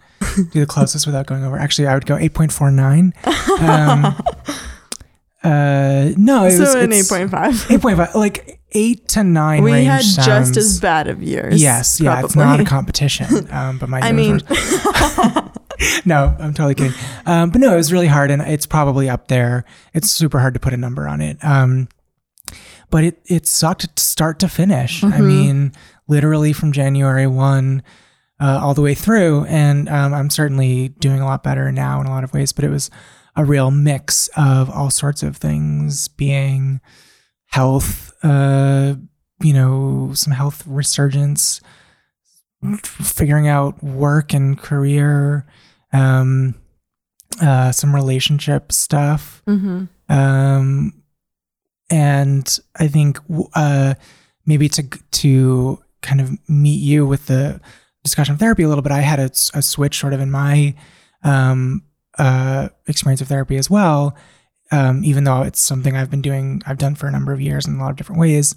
Do 0.52 0.60
the 0.60 0.66
closest 0.66 1.06
without 1.06 1.26
going 1.26 1.44
over. 1.44 1.56
Actually, 1.58 1.88
I 1.88 1.94
would 1.94 2.06
go 2.06 2.16
8.49. 2.16 3.12
Um, 3.60 4.04
uh, 5.44 6.12
no, 6.16 6.44
it 6.44 6.58
was 6.58 6.72
so 6.72 6.80
an 6.80 6.92
eight 6.92 7.00
it's 7.00 7.08
point 7.10 7.30
five. 7.30 7.52
8.5 7.54 8.14
like 8.14 8.60
8 8.72 9.08
to 9.08 9.24
9 9.24 9.62
We 9.62 9.84
had 9.84 10.02
just 10.02 10.56
as 10.56 10.80
bad 10.80 11.06
of 11.08 11.22
years. 11.22 11.60
Yes, 11.62 12.00
yeah, 12.00 12.24
it's 12.24 12.34
not 12.36 12.60
a 12.60 12.64
competition. 12.64 13.48
Um, 13.52 13.78
but 13.78 13.88
my 13.88 14.00
I 14.00 14.12
mean, 14.12 14.40
no, 16.04 16.34
I'm 16.38 16.54
totally 16.54 16.74
kidding. 16.74 16.92
Um, 17.26 17.50
but 17.50 17.60
no, 17.60 17.72
it 17.74 17.76
was 17.76 17.92
really 17.92 18.06
hard, 18.08 18.30
and 18.30 18.42
it's 18.42 18.66
probably 18.66 19.08
up 19.08 19.28
there. 19.28 19.64
It's 19.92 20.10
super 20.10 20.40
hard 20.40 20.54
to 20.54 20.60
put 20.60 20.72
a 20.72 20.76
number 20.76 21.06
on 21.06 21.20
it. 21.20 21.38
Um, 21.44 21.88
but 22.90 23.04
it 23.04 23.20
it 23.26 23.46
sucked 23.46 23.98
start 23.98 24.38
to 24.40 24.48
finish. 24.48 25.02
I 25.04 25.08
Mm-hmm. 25.12 25.26
mean, 25.28 25.72
literally 26.08 26.52
from 26.52 26.72
January 26.72 27.26
one 27.26 27.82
uh, 28.40 28.58
all 28.62 28.74
the 28.74 28.82
way 28.82 28.94
through, 28.94 29.44
and 29.44 29.88
um, 29.88 30.12
I'm 30.12 30.30
certainly 30.30 30.88
doing 30.88 31.20
a 31.20 31.24
lot 31.24 31.42
better 31.42 31.70
now 31.70 32.00
in 32.00 32.06
a 32.06 32.10
lot 32.10 32.24
of 32.24 32.32
ways. 32.32 32.52
But 32.52 32.64
it 32.64 32.70
was 32.70 32.90
a 33.36 33.44
real 33.44 33.70
mix 33.70 34.28
of 34.36 34.70
all 34.70 34.90
sorts 34.90 35.22
of 35.22 35.36
things, 35.36 36.08
being 36.08 36.80
health, 37.46 38.12
uh, 38.22 38.94
you 39.42 39.52
know, 39.52 40.10
some 40.14 40.32
health 40.32 40.64
resurgence, 40.66 41.60
figuring 42.82 43.48
out 43.48 43.82
work 43.82 44.32
and 44.32 44.58
career, 44.58 45.46
um, 45.92 46.54
uh, 47.40 47.72
some 47.72 47.94
relationship 47.94 48.72
stuff. 48.72 49.42
mhm. 49.46 49.88
Um, 50.08 50.92
and 51.90 52.58
I 52.76 52.88
think 52.88 53.18
uh, 53.54 53.94
maybe 54.46 54.68
to 54.70 54.82
to 54.82 55.78
kind 56.02 56.20
of 56.20 56.30
meet 56.48 56.80
you 56.80 57.06
with 57.06 57.26
the 57.26 57.60
discussion 58.04 58.34
of 58.34 58.40
therapy 58.40 58.62
a 58.62 58.68
little 58.68 58.82
bit, 58.82 58.92
I 58.92 59.00
had 59.00 59.18
a 59.18 59.34
switch 59.34 59.98
sort 59.98 60.12
of 60.12 60.20
in 60.20 60.30
my 60.30 60.74
um, 61.24 61.82
uh, 62.18 62.68
experience 62.86 63.20
of 63.20 63.28
therapy 63.28 63.56
as 63.56 63.68
well. 63.68 64.14
Um, 64.70 65.04
even 65.04 65.24
though 65.24 65.42
it's 65.42 65.60
something 65.60 65.96
I've 65.96 66.10
been 66.10 66.22
doing, 66.22 66.62
I've 66.66 66.78
done 66.78 66.94
for 66.94 67.06
a 67.06 67.12
number 67.12 67.32
of 67.32 67.40
years 67.40 67.66
in 67.66 67.74
a 67.74 67.78
lot 67.80 67.90
of 67.90 67.96
different 67.96 68.20
ways, 68.20 68.54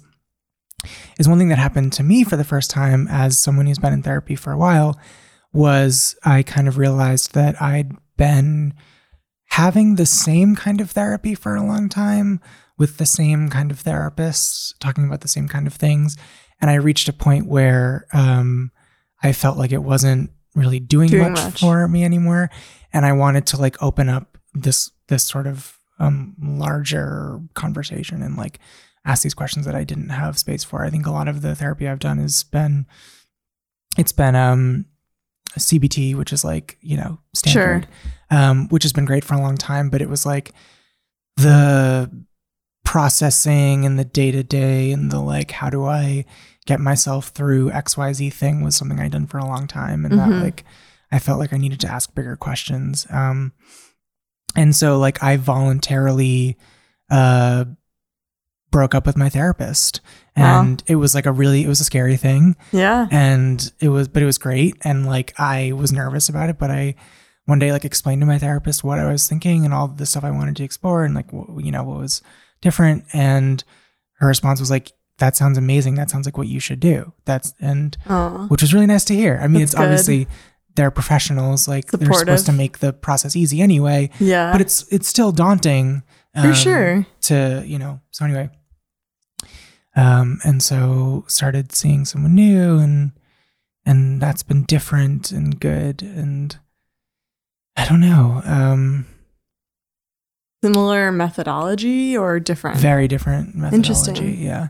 is 1.18 1.28
one 1.28 1.38
thing 1.38 1.48
that 1.48 1.58
happened 1.58 1.92
to 1.94 2.02
me 2.02 2.24
for 2.24 2.36
the 2.36 2.44
first 2.44 2.70
time 2.70 3.08
as 3.08 3.38
someone 3.38 3.66
who's 3.66 3.78
been 3.78 3.92
in 3.92 4.02
therapy 4.02 4.36
for 4.36 4.52
a 4.52 4.58
while 4.58 4.98
was 5.52 6.16
I 6.24 6.42
kind 6.42 6.68
of 6.68 6.78
realized 6.78 7.34
that 7.34 7.60
I'd 7.60 7.92
been 8.16 8.74
having 9.50 9.94
the 9.94 10.06
same 10.06 10.54
kind 10.54 10.80
of 10.80 10.90
therapy 10.90 11.34
for 11.34 11.56
a 11.56 11.64
long 11.64 11.88
time 11.88 12.40
with 12.78 12.98
the 12.98 13.06
same 13.06 13.48
kind 13.48 13.70
of 13.70 13.82
therapists 13.82 14.74
talking 14.78 15.06
about 15.06 15.22
the 15.22 15.28
same 15.28 15.48
kind 15.48 15.66
of 15.66 15.74
things 15.74 16.16
and 16.60 16.70
i 16.70 16.74
reached 16.74 17.08
a 17.08 17.12
point 17.12 17.46
where 17.46 18.06
um, 18.12 18.70
i 19.22 19.32
felt 19.32 19.58
like 19.58 19.72
it 19.72 19.82
wasn't 19.82 20.30
really 20.54 20.80
doing, 20.80 21.08
Doing 21.08 21.32
much, 21.32 21.44
much. 21.44 21.60
for 21.60 21.86
me 21.88 22.04
anymore 22.04 22.50
and 22.92 23.06
i 23.06 23.12
wanted 23.12 23.46
to 23.46 23.56
like 23.56 23.80
open 23.82 24.08
up 24.08 24.38
this 24.54 24.90
this 25.08 25.24
sort 25.24 25.46
of 25.46 25.78
um, 26.00 26.34
larger 26.40 27.40
conversation 27.54 28.22
and 28.22 28.36
like 28.36 28.58
ask 29.04 29.22
these 29.22 29.34
questions 29.34 29.66
that 29.66 29.74
i 29.74 29.84
didn't 29.84 30.10
have 30.10 30.38
space 30.38 30.64
for 30.64 30.84
i 30.84 30.90
think 30.90 31.06
a 31.06 31.10
lot 31.10 31.28
of 31.28 31.42
the 31.42 31.54
therapy 31.54 31.88
i've 31.88 31.98
done 31.98 32.18
has 32.18 32.42
been 32.44 32.86
it's 33.96 34.12
been 34.12 34.36
um 34.36 34.84
cbt 35.58 36.14
which 36.14 36.32
is 36.32 36.44
like 36.44 36.78
you 36.80 36.96
know 36.96 37.18
standard 37.34 37.88
um, 38.30 38.68
which 38.68 38.82
has 38.82 38.92
been 38.92 39.04
great 39.04 39.24
for 39.24 39.34
a 39.34 39.40
long 39.40 39.56
time. 39.56 39.90
But 39.90 40.02
it 40.02 40.08
was 40.08 40.26
like 40.26 40.52
the 41.36 42.10
processing 42.84 43.84
and 43.84 43.98
the 43.98 44.04
day 44.04 44.30
to 44.30 44.42
day 44.42 44.92
and 44.92 45.10
the 45.10 45.20
like, 45.20 45.50
how 45.50 45.70
do 45.70 45.84
I 45.84 46.24
get 46.68 46.80
myself 46.80 47.28
through 47.28 47.70
XYZ 47.70 48.30
thing 48.30 48.62
was 48.62 48.76
something 48.76 49.00
I'd 49.00 49.12
done 49.12 49.26
for 49.26 49.38
a 49.38 49.46
long 49.46 49.66
time. 49.66 50.04
And 50.04 50.18
that 50.18 50.28
Mhm. 50.28 50.42
like, 50.42 50.64
I 51.10 51.18
felt 51.18 51.38
like 51.38 51.54
I 51.54 51.56
needed 51.56 51.80
to 51.80 51.88
ask 51.90 52.14
bigger 52.14 52.36
questions. 52.36 53.06
Um, 53.08 53.52
and 54.54 54.76
so 54.76 54.98
like 54.98 55.22
I 55.22 55.38
voluntarily, 55.38 56.58
uh, 57.10 57.64
broke 58.70 58.94
up 58.94 59.06
with 59.06 59.16
my 59.16 59.30
therapist 59.30 60.00
Wow. 60.36 60.60
and 60.60 60.82
it 60.86 60.96
was 60.96 61.14
like 61.14 61.24
a 61.24 61.32
really, 61.32 61.64
it 61.64 61.68
was 61.68 61.80
a 61.80 61.84
scary 61.84 62.18
thing 62.18 62.54
Yeah. 62.70 63.08
and 63.10 63.72
it 63.80 63.88
was 63.88 64.08
but 64.08 64.22
it 64.22 64.26
was 64.26 64.36
great 64.36 64.74
and 64.82 65.06
like 65.06 65.32
i 65.38 65.72
was 65.72 65.90
nervous 65.90 66.28
about 66.28 66.50
it 66.50 66.58
but 66.58 66.70
i 66.70 66.94
one 67.46 67.58
day 67.58 67.72
like 67.72 67.86
explained 67.86 68.20
to 68.20 68.26
my 68.26 68.38
therapist 68.38 68.84
what 68.84 68.98
i 68.98 69.10
was 69.10 69.26
thinking 69.26 69.64
and 69.64 69.72
all 69.72 69.88
the 69.88 70.04
stuff 70.04 70.22
i 70.22 70.30
wanted 70.30 70.54
to 70.56 70.64
explore 70.64 71.02
and 71.04 71.14
like 71.14 71.32
what, 71.32 71.64
you 71.64 71.72
know 71.72 71.82
what 71.82 71.96
was 71.98 72.20
different 72.60 73.04
and 73.14 73.64
her 74.20 74.26
response 74.28 74.60
was 74.60 74.70
like 74.70 74.92
that 75.18 75.36
sounds 75.36 75.58
amazing 75.58 75.94
that 75.96 76.10
sounds 76.10 76.26
like 76.26 76.38
what 76.38 76.48
you 76.48 76.60
should 76.60 76.80
do 76.80 77.12
that's 77.24 77.54
and 77.60 77.96
Oh. 78.08 78.46
which 78.48 78.62
was 78.62 78.72
really 78.74 78.86
nice 78.86 79.04
to 79.06 79.14
hear 79.14 79.38
i 79.42 79.46
mean 79.46 79.60
That's 79.60 79.72
it's 79.72 79.74
good. 79.74 79.84
obviously 79.84 80.28
they're 80.76 80.90
professionals 80.92 81.66
like 81.68 81.90
they're 81.90 82.12
supposed 82.12 82.46
to 82.46 82.52
make 82.52 82.78
the 82.78 82.92
process 82.92 83.34
easy 83.36 83.60
anyway 83.60 84.10
Yeah. 84.20 84.52
but 84.52 84.60
it's 84.60 84.86
it's 84.92 85.08
still 85.08 85.32
daunting 85.32 86.02
For 86.34 86.48
um, 86.48 86.54
sure. 86.54 87.06
to 87.22 87.62
you 87.66 87.78
know 87.78 88.00
so 88.10 88.24
anyway 88.24 88.50
um 89.96 90.38
and 90.44 90.62
so 90.62 91.24
started 91.26 91.72
seeing 91.72 92.04
someone 92.04 92.34
new 92.34 92.78
and 92.78 93.12
and 93.84 94.20
that's 94.20 94.42
been 94.44 94.62
different 94.64 95.32
and 95.32 95.58
good 95.58 96.02
and 96.02 96.58
i 97.76 97.84
don't 97.88 98.00
know 98.00 98.40
um 98.44 99.06
similar 100.62 101.12
methodology 101.12 102.16
or 102.16 102.40
different. 102.40 102.76
very 102.78 103.06
different 103.08 103.54
methodology 103.54 103.76
Interesting. 103.76 104.42
yeah 104.42 104.68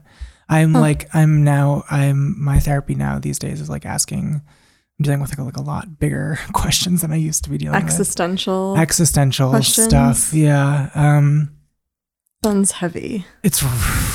i'm 0.48 0.72
Huh. 0.74 0.80
like 0.80 1.08
i'm 1.14 1.44
now 1.44 1.84
i'm 1.90 2.42
my 2.42 2.58
therapy 2.58 2.94
now 2.94 3.18
these 3.18 3.38
days 3.38 3.60
is 3.60 3.68
like 3.68 3.84
asking 3.86 4.40
i'm 4.98 5.02
dealing 5.02 5.20
with 5.20 5.30
like 5.30 5.38
a, 5.38 5.42
like 5.42 5.56
a 5.56 5.62
lot 5.62 5.98
bigger 5.98 6.38
questions 6.52 7.02
than 7.02 7.12
i 7.12 7.16
used 7.16 7.44
to 7.44 7.50
be 7.50 7.58
dealing 7.58 7.74
with 7.74 7.84
Existential. 7.84 8.76
existential 8.78 9.50
questions. 9.50 9.88
stuff 9.88 10.32
yeah 10.32 10.90
um 10.94 11.50
sounds 12.44 12.70
heavy. 12.72 13.24
it's 13.42 13.62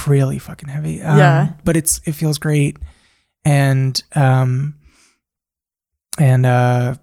really 0.08 0.40
fucking 0.40 0.70
heavy. 0.70 1.02
Um, 1.02 1.18
Yeah. 1.18 1.50
but 1.66 1.76
it's 1.76 2.00
it 2.06 2.14
feels 2.14 2.38
great, 2.38 2.78
and 3.44 4.02
um, 4.16 4.76
and 6.18 6.46
uh, 6.46 6.96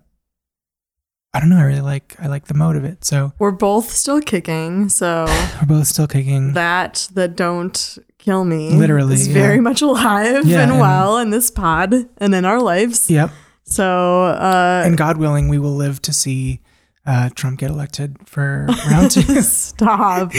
I 1.34 1.40
don't 1.40 1.50
know. 1.50 1.58
I 1.58 1.62
really 1.64 1.82
like 1.82 2.16
I 2.18 2.26
like 2.28 2.46
the 2.46 2.54
mode 2.54 2.76
of 2.76 2.84
it. 2.84 3.04
So 3.04 3.32
We're 3.38 3.50
both 3.52 3.90
still 3.90 4.20
kicking, 4.22 4.88
so 4.88 5.26
we're 5.60 5.66
both 5.78 5.86
still 5.88 6.06
kicking. 6.06 6.54
that 6.54 7.06
that 7.12 7.36
don't 7.36 7.98
kill 8.24 8.44
me 8.44 8.70
Literally, 8.70 9.14
is 9.14 9.26
yeah. 9.28 9.34
very 9.34 9.60
much 9.60 9.82
alive 9.82 10.44
Yeah, 10.46 10.60
and 10.62 10.72
and- 10.72 10.80
well 10.80 11.18
in 11.18 11.30
this 11.30 11.50
pod 11.50 11.94
and 12.18 12.34
in 12.34 12.44
our 12.44 12.60
lives. 12.60 13.10
Yep. 13.10 13.30
So 13.64 14.24
uh 14.24 14.82
And 14.86 14.96
God 14.96 15.16
willing, 15.16 15.48
we 15.48 15.58
will 15.58 15.74
live 15.76 16.00
to 16.02 16.12
see 16.12 16.60
uh, 17.06 17.30
Trump 17.34 17.58
get 17.58 17.70
elected 17.70 18.16
for 18.26 18.66
round 18.90 19.10
two. 19.16 19.40
stop. 19.40 20.32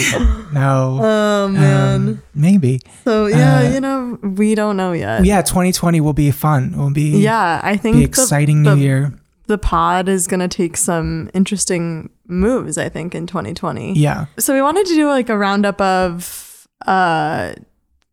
no. 0.54 1.00
Oh 1.02 1.48
man. 1.50 1.96
Um, 1.96 2.22
maybe. 2.36 2.80
so 3.04 3.26
yeah, 3.26 3.60
uh, 3.60 3.70
you 3.74 3.82
know, 3.82 4.20
we 4.22 4.54
don't 4.56 4.78
know 4.78 4.92
yet. 4.94 5.26
Yeah, 5.26 5.42
2020 5.42 6.00
will 6.02 6.14
be 6.14 6.30
fun. 6.32 6.74
It 6.74 6.78
will 6.78 6.92
be 6.92 7.18
Yeah, 7.18 7.60
I 7.64 7.78
think 7.78 7.98
the- 7.98 8.04
exciting 8.04 8.64
the, 8.64 8.76
new 8.76 8.82
year. 8.82 9.12
the 9.48 9.58
pod 9.58 10.08
is 10.08 10.28
going 10.28 10.40
to 10.40 10.48
take 10.48 10.78
some 10.78 11.30
interesting 11.34 12.10
moves, 12.28 12.78
I 12.78 12.90
think, 12.90 13.16
in 13.16 13.26
2020. 13.28 13.94
Yeah. 13.94 14.28
So 14.38 14.54
we 14.54 14.62
wanted 14.62 14.86
to 14.86 14.94
do 14.94 15.08
like 15.10 15.30
a 15.30 15.38
roundup 15.38 15.82
of, 15.82 16.68
uh, 16.86 17.54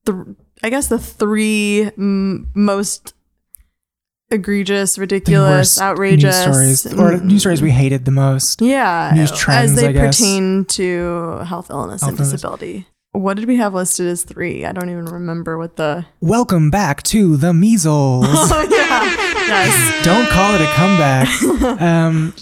the 0.08 0.34
I 0.62 0.70
guess 0.70 0.88
the 0.88 0.98
three 0.98 1.82
m- 1.96 2.50
most 2.54 3.14
egregious, 4.30 4.98
ridiculous, 4.98 5.80
outrageous 5.80 6.46
news 6.46 6.80
stories 6.82 6.98
or 6.98 7.16
news 7.24 7.40
stories 7.42 7.62
we 7.62 7.70
hated 7.70 8.04
the 8.04 8.10
most. 8.10 8.60
Yeah, 8.60 9.12
news 9.14 9.32
trends, 9.32 9.72
as 9.72 9.76
they 9.80 9.92
pertain 9.92 10.64
to 10.66 11.38
health, 11.46 11.70
illness, 11.70 12.02
Health 12.02 12.10
and 12.10 12.18
illness. 12.20 12.32
disability. 12.32 12.86
What 13.12 13.36
did 13.38 13.46
we 13.48 13.56
have 13.56 13.72
listed 13.74 14.06
as 14.06 14.22
three? 14.22 14.64
I 14.66 14.72
don't 14.72 14.90
even 14.90 15.06
remember 15.06 15.56
what 15.58 15.76
the. 15.76 16.06
Welcome 16.20 16.70
back 16.70 17.02
to 17.04 17.36
the 17.36 17.54
measles. 17.54 18.26
Oh 18.30 18.66
yeah, 18.70 19.04
yes. 19.46 20.04
Don't 20.04 20.28
call 20.28 20.54
it 20.54 20.60
a 20.60 20.66
comeback. 20.74 21.28
Um, 21.80 22.34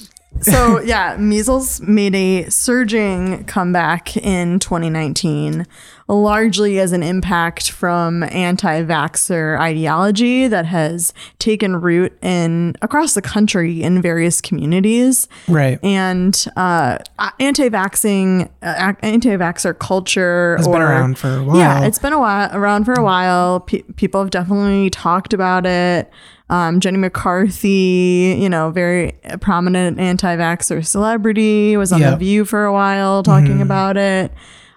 so 0.42 0.80
yeah, 0.82 1.16
measles 1.18 1.80
made 1.80 2.14
a 2.14 2.50
surging 2.50 3.44
comeback 3.44 4.16
in 4.18 4.58
2019, 4.58 5.66
largely 6.08 6.78
as 6.78 6.92
an 6.92 7.02
impact 7.02 7.70
from 7.70 8.22
anti-vaxxer 8.24 9.58
ideology 9.58 10.46
that 10.46 10.64
has 10.66 11.12
taken 11.38 11.76
root 11.80 12.16
in 12.22 12.74
across 12.82 13.14
the 13.14 13.22
country 13.22 13.82
in 13.82 14.00
various 14.00 14.40
communities. 14.40 15.26
right. 15.48 15.82
And 15.82 16.46
uh, 16.56 16.98
anti-vaxxing, 17.40 18.48
uh, 18.62 18.92
anti-vaxxer 19.00 19.78
culture 19.78 20.56
Has 20.58 20.66
or 20.66 20.74
been 20.74 20.82
around 20.82 21.18
for 21.18 21.36
a 21.38 21.42
while. 21.42 21.56
yeah, 21.58 21.84
it's 21.84 21.98
been 21.98 22.12
a 22.12 22.18
while 22.20 22.50
around 22.56 22.84
for 22.84 22.94
a 22.94 23.02
while. 23.02 23.60
Pe- 23.60 23.82
people 23.96 24.20
have 24.20 24.30
definitely 24.30 24.90
talked 24.90 25.32
about 25.34 25.66
it. 25.66 26.10
Um, 26.48 26.78
Jenny 26.78 26.98
McCarthy, 26.98 28.36
you 28.38 28.48
know, 28.48 28.70
very 28.70 29.12
prominent 29.40 29.98
anti-vaxxer 29.98 30.86
celebrity, 30.86 31.76
was 31.76 31.92
on 31.92 32.00
Yep. 32.00 32.10
the 32.12 32.16
View 32.18 32.44
for 32.44 32.64
a 32.64 32.72
while 32.72 33.22
talking 33.24 33.58
Mhm. 33.58 33.62
about 33.62 33.96
it 33.96 34.32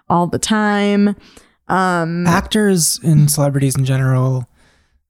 all 0.10 0.28
the 0.28 0.40
time. 0.40 1.16
Um, 1.68 2.26
Actors 2.26 3.00
and 3.04 3.30
celebrities 3.30 3.76
in 3.76 3.86
general 3.86 4.48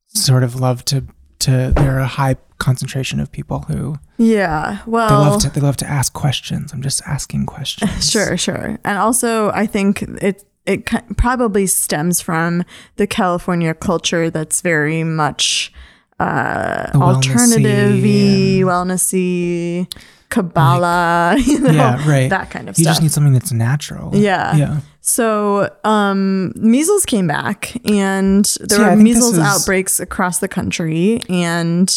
sort 0.08 0.44
of 0.44 0.60
love 0.60 0.84
to 0.86 1.06
to. 1.40 1.72
They're 1.76 2.00
a 2.00 2.08
high 2.08 2.36
concentration 2.58 3.22
of 3.22 3.32
people 3.32 3.60
who 3.62 3.96
yeah, 4.18 4.80
well, 4.86 5.08
they 5.08 5.30
love 5.30 5.42
to 5.44 5.50
they 5.50 5.62
love 5.62 5.78
to 5.78 5.90
ask 5.90 6.12
questions. 6.14 6.74
I'm 6.74 6.82
just 6.82 7.02
asking 7.08 7.46
questions. 7.56 8.10
Sure, 8.12 8.36
sure. 8.38 8.78
And 8.84 8.98
also, 8.98 9.52
I 9.52 9.66
think 9.66 10.02
it 10.02 10.44
it 10.66 10.86
probably 11.18 11.66
stems 11.66 12.20
from 12.22 12.64
the 12.98 13.08
California 13.08 13.74
culture 13.74 14.30
that's 14.30 14.62
very 14.62 15.04
much 15.06 15.72
uh, 16.20 16.92
alternative 16.94 18.04
wellnessy, 18.04 19.92
Kabbalah, 20.30 21.38
you 21.46 21.60
know, 21.60 21.72
Yeah, 21.72 22.08
right. 22.10 22.30
that 22.30 22.52
kind 22.52 22.70
of 22.70 22.78
You 22.78 22.84
stuff. 22.84 22.92
You 22.92 22.94
just 22.96 23.02
need 23.02 23.12
something 23.12 23.34
that's 23.34 23.52
natural. 23.52 24.16
Yeah. 24.16 24.56
Yeah. 24.56 24.80
So, 25.10 25.70
um, 25.84 26.54
measles 26.56 27.06
came 27.06 27.26
back, 27.28 27.76
and 27.90 28.46
there 28.62 28.80
yeah, 28.82 28.90
were 28.92 28.96
measles 28.96 29.34
is- 29.34 29.40
outbreaks 29.40 30.00
across 30.00 30.38
the 30.40 30.48
country, 30.48 31.20
and 31.30 31.90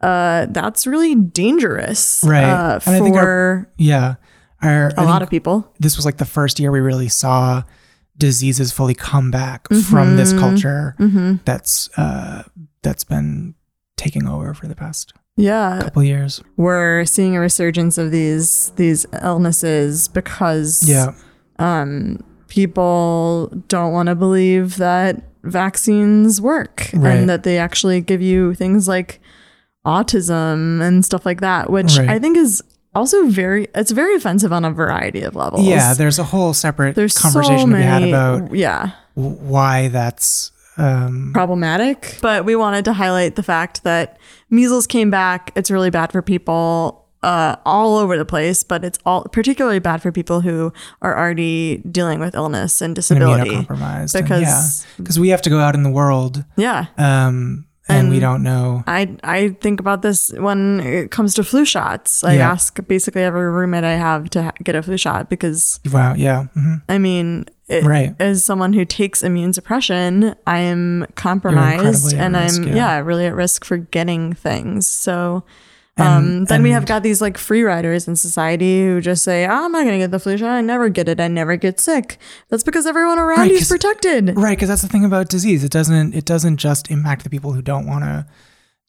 uh, 0.00 0.46
that's 0.50 0.86
really 0.86 1.14
dangerous, 1.14 2.24
Right. 2.26 2.44
Uh, 2.44 2.80
And 2.86 2.96
I 2.96 3.00
think 3.00 3.16
our- 3.16 3.70
Yeah. 3.76 4.16
Our, 4.60 4.90
a 4.96 5.04
lot 5.04 5.22
of 5.22 5.30
people. 5.30 5.72
this 5.78 5.96
was 5.96 6.04
like 6.04 6.16
the 6.16 6.24
first 6.24 6.58
year 6.58 6.72
we 6.72 6.80
really 6.80 7.08
saw 7.08 7.62
diseases 8.16 8.72
fully 8.72 8.94
come 8.94 9.30
back 9.30 9.68
from 9.88 10.16
this 10.16 10.32
culture 10.32 10.96
hmm 10.98 11.34
that's 11.44 11.88
uh 11.96 12.42
that's 12.82 13.04
been 13.04 13.54
taking 13.96 14.26
over 14.26 14.54
for 14.54 14.66
the 14.66 14.74
past 14.74 15.12
Yeah, 15.36 15.78
couple 15.80 16.02
years. 16.02 16.42
we're 16.56 17.04
seeing 17.04 17.36
a 17.36 17.40
resurgence 17.40 17.98
of 17.98 18.10
these 18.10 18.72
these 18.74 19.06
illnesses 19.22 20.08
because 20.08 20.82
Yeah. 20.88 21.12
um, 21.60 22.18
people 22.48 23.52
don't 23.68 23.92
want 23.92 24.08
to 24.08 24.14
believe 24.14 24.76
that 24.78 25.22
vaccines 25.44 26.40
work 26.40 26.90
Right. 26.94 27.16
and 27.16 27.28
that 27.30 27.42
they 27.42 27.58
actually 27.58 28.00
give 28.00 28.20
you 28.20 28.54
things 28.54 28.88
like 28.88 29.20
autism 29.86 30.80
and 30.82 31.04
stuff 31.04 31.24
like 31.24 31.40
that, 31.40 31.70
which 31.70 31.98
Right. 31.98 32.08
I 32.08 32.18
think 32.18 32.36
is 32.36 32.62
also 32.94 33.26
very 33.26 33.68
it's 33.74 33.90
very 33.92 34.14
offensive 34.16 34.52
on 34.52 34.64
a 34.64 34.70
variety 34.70 35.22
of 35.22 35.36
levels. 35.36 35.64
Yeah, 35.66 35.94
there's 35.94 36.18
a 36.18 36.24
whole 36.24 36.52
separate 36.52 36.94
there's 36.96 37.16
conversation 37.16 37.58
so 37.60 37.66
to 37.70 37.74
be 37.76 37.82
had 37.82 38.02
about 38.02 38.54
yeah 38.54 38.90
why 39.14 39.88
that's 39.88 40.50
um 40.76 41.30
problematic. 41.32 42.18
But 42.20 42.44
we 42.44 42.56
wanted 42.56 42.84
to 42.86 42.92
highlight 42.92 43.36
the 43.36 43.42
fact 43.42 43.84
that 43.84 44.18
measles 44.50 44.86
came 44.86 45.10
back. 45.10 45.52
It's 45.54 45.70
really 45.70 45.90
bad 45.90 46.12
for 46.12 46.22
people 46.22 47.04
uh, 47.22 47.56
all 47.66 47.98
over 47.98 48.16
the 48.16 48.24
place, 48.24 48.62
but 48.62 48.84
it's 48.84 48.98
all 49.04 49.24
particularly 49.32 49.78
bad 49.80 50.00
for 50.02 50.12
people 50.12 50.40
who 50.40 50.72
are 51.02 51.18
already 51.18 51.78
dealing 51.90 52.20
with 52.20 52.34
illness 52.34 52.80
and 52.80 52.94
disability. 52.94 53.50
immunocompromised. 53.50 54.14
and 54.14 54.24
Because- 54.24 54.42
yeah, 54.86 54.94
because 54.98 55.18
we 55.18 55.28
have 55.30 55.42
to 55.42 55.50
go 55.50 55.58
out 55.58 55.74
in 55.74 55.82
the 55.82 55.90
world 55.90 56.44
Yeah. 56.56 56.86
um 56.96 57.64
and, 57.90 58.10
we 58.10 58.20
don't 58.20 58.42
know. 58.42 58.84
I 58.86 59.16
I 59.24 59.56
think 59.62 59.80
about 59.80 60.02
this 60.02 60.30
when 60.36 60.80
it 60.80 61.10
comes 61.10 61.32
to 61.34 61.42
flu 61.42 61.64
shots. 61.64 62.22
I 62.22 62.34
Yeah. 62.34 62.50
ask 62.52 62.78
basically 62.86 63.22
every 63.22 63.50
roommate 63.50 63.82
I 63.82 63.94
have 63.94 64.28
to 64.30 64.42
ha- 64.42 64.52
get 64.62 64.74
a 64.74 64.82
flu 64.82 64.98
shot 64.98 65.30
because 65.30 65.80
Wow, 65.90 66.12
yeah. 66.14 66.48
hmm 66.52 66.74
I 66.86 66.98
mean, 66.98 67.46
it, 67.66 67.84
Right. 67.84 68.14
as 68.20 68.44
someone 68.44 68.74
who 68.74 68.84
takes 68.84 69.22
immune 69.22 69.54
suppression, 69.54 70.34
I 70.46 70.58
am 70.58 71.06
compromised 71.14 72.12
and 72.12 72.34
risk, 72.34 72.60
I'm 72.60 72.68
yeah. 72.68 72.74
yeah. 72.74 72.98
really 72.98 73.24
at 73.26 73.34
risk 73.34 73.64
for 73.64 73.78
getting 73.78 74.34
things. 74.34 74.86
So 74.86 75.44
um, 75.98 76.24
And- 76.24 76.46
then 76.46 76.62
we 76.62 76.70
have 76.70 76.86
got 76.86 77.02
these 77.02 77.20
like 77.20 77.36
free 77.38 77.62
riders 77.62 78.06
in 78.08 78.16
society 78.16 78.84
who 78.86 79.00
just 79.00 79.24
say, 79.24 79.46
oh, 79.46 79.64
"I'm 79.64 79.72
not 79.72 79.80
going 79.82 79.92
to 79.92 79.98
get 79.98 80.10
the 80.10 80.18
flu 80.18 80.36
shot. 80.38 80.50
I 80.50 80.60
never 80.60 80.88
get 80.88 81.08
it. 81.08 81.20
I 81.20 81.28
never 81.28 81.56
get 81.56 81.80
sick." 81.80 82.18
That's 82.48 82.62
because 82.62 82.86
everyone 82.86 83.18
around 83.18 83.38
Right, 83.40 83.50
you 83.50 83.56
is 83.58 83.68
protected. 83.68 84.36
Right, 84.36 84.56
because 84.56 84.68
that's 84.68 84.82
the 84.82 84.88
thing 84.88 85.04
about 85.04 85.28
disease. 85.28 85.64
It 85.64 85.72
doesn't 85.72 86.14
it 86.14 86.24
doesn't 86.24 86.56
just 86.58 86.90
impact 86.90 87.24
the 87.24 87.30
people 87.30 87.52
who 87.52 87.62
don't 87.62 87.86
want 87.86 88.04
to 88.04 88.26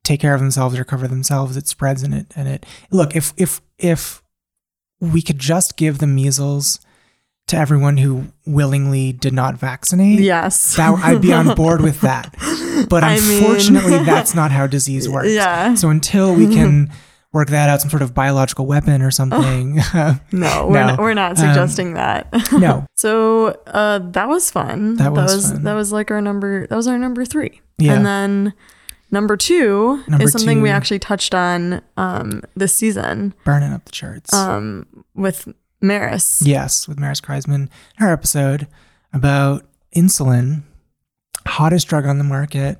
take 0.04 0.20
care 0.22 0.34
of 0.34 0.40
themselves 0.40 0.78
or 0.78 0.84
cover 0.84 1.08
themselves. 1.08 1.58
It 1.58 1.68
spreads 1.68 2.04
and 2.04 2.14
it 2.14 2.28
and 2.36 2.48
it 2.48 2.66
look 2.92 3.16
if 3.16 3.34
if 3.38 3.62
if 3.78 4.22
we 5.02 5.22
could 5.22 5.40
just 5.40 5.78
give 5.78 5.98
the 6.00 6.08
measles 6.08 6.80
to 7.48 7.58
everyone 7.58 7.98
who 7.98 8.26
willingly 8.46 9.12
did 9.12 9.34
not 9.34 9.58
vaccinate, 9.58 10.20
Yes, 10.20 10.76
that 10.76 10.94
I'd 11.04 11.20
be 11.22 11.34
on 11.34 11.56
board 11.56 11.82
with 11.82 12.02
that. 12.02 12.36
But 12.90 13.04
I 13.04 13.20
mean- 13.20 13.44
unfortunately, 13.44 13.98
that's 14.06 14.34
not 14.34 14.52
how 14.52 14.66
disease 14.66 15.10
works. 15.16 15.30
Yeah. 15.32 15.74
So 15.74 15.90
until 15.90 16.34
we 16.34 16.48
can 16.48 16.90
work 17.32 17.50
that 17.50 17.70
out, 17.70 17.80
some 17.82 17.90
sort 17.90 18.02
of 18.02 18.14
biological 18.14 18.66
weapon 18.66 19.02
or 19.02 19.12
something. 19.12 19.76
no, 19.94 20.18
we're 20.32 20.40
No. 20.40 20.68
not, 20.88 21.00
we're 21.00 21.14
not 21.14 21.32
Um, 21.32 21.36
suggesting 21.38 21.94
that. 21.94 22.28
no. 22.52 22.86
So 22.96 23.58
uh, 23.68 24.00
that 24.00 24.28
was 24.28 24.52
fun. 24.52 24.96
That 24.98 25.14
was 25.14 25.34
was 25.36 25.52
fun. 25.52 25.64
that 25.64 25.74
was 25.74 25.92
like 25.94 26.12
our 26.12 26.22
number. 26.22 26.68
That 26.68 26.76
was 26.76 26.88
our 26.88 26.98
number 26.98 27.24
three. 27.26 27.62
Yeah. 27.78 27.94
And 27.94 28.06
then 28.06 28.54
number 29.12 29.38
two 29.38 30.04
Number 30.08 30.26
is 30.26 30.32
something 30.34 30.62
we 30.62 30.70
actually 30.70 31.00
touched 31.00 31.34
on 31.34 31.82
um, 31.98 32.42
this 32.56 32.76
season 32.76 33.34
Burning 33.46 33.72
up 33.72 33.86
the 33.86 33.92
charts. 33.92 34.34
um, 34.34 34.86
with 35.16 35.48
Maris. 35.82 36.42
Yes, 36.46 36.88
with 36.90 37.00
Maris 37.00 37.22
Kreizman, 37.22 37.70
her 37.98 38.12
episode 38.12 38.68
about 39.14 39.66
insulin, 39.96 40.64
hottest 41.48 41.88
drug 41.88 42.06
on 42.06 42.18
the 42.18 42.24
market. 42.24 42.80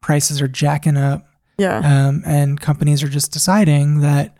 Prices 0.00 0.40
are 0.40 0.46
jacking 0.48 0.96
up, 0.96 1.26
Yeah. 1.58 1.78
um, 1.78 2.22
and 2.24 2.60
companies 2.60 3.02
are 3.02 3.08
just 3.08 3.32
deciding 3.32 4.00
that 4.00 4.36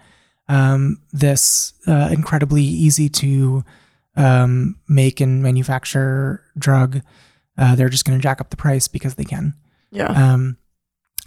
um, 0.49 1.03
this 1.13 1.75
uh, 1.87 2.09
incredibly 2.13 2.63
easy 2.63 3.09
to 3.09 3.65
um, 4.17 4.77
make 4.89 5.21
and 5.21 5.43
manufacture 5.43 6.43
drug, 6.57 7.03
uh, 7.57 7.75
they're 7.75 7.89
just 7.89 8.05
going 8.05 8.19
to 8.19 8.23
jack 8.23 8.41
up 8.41 8.51
the 8.51 8.57
price 8.57 8.89
because 8.89 9.17
they 9.17 9.25
can. 9.25 9.55
yeah. 9.91 10.07
Um, 10.33 10.57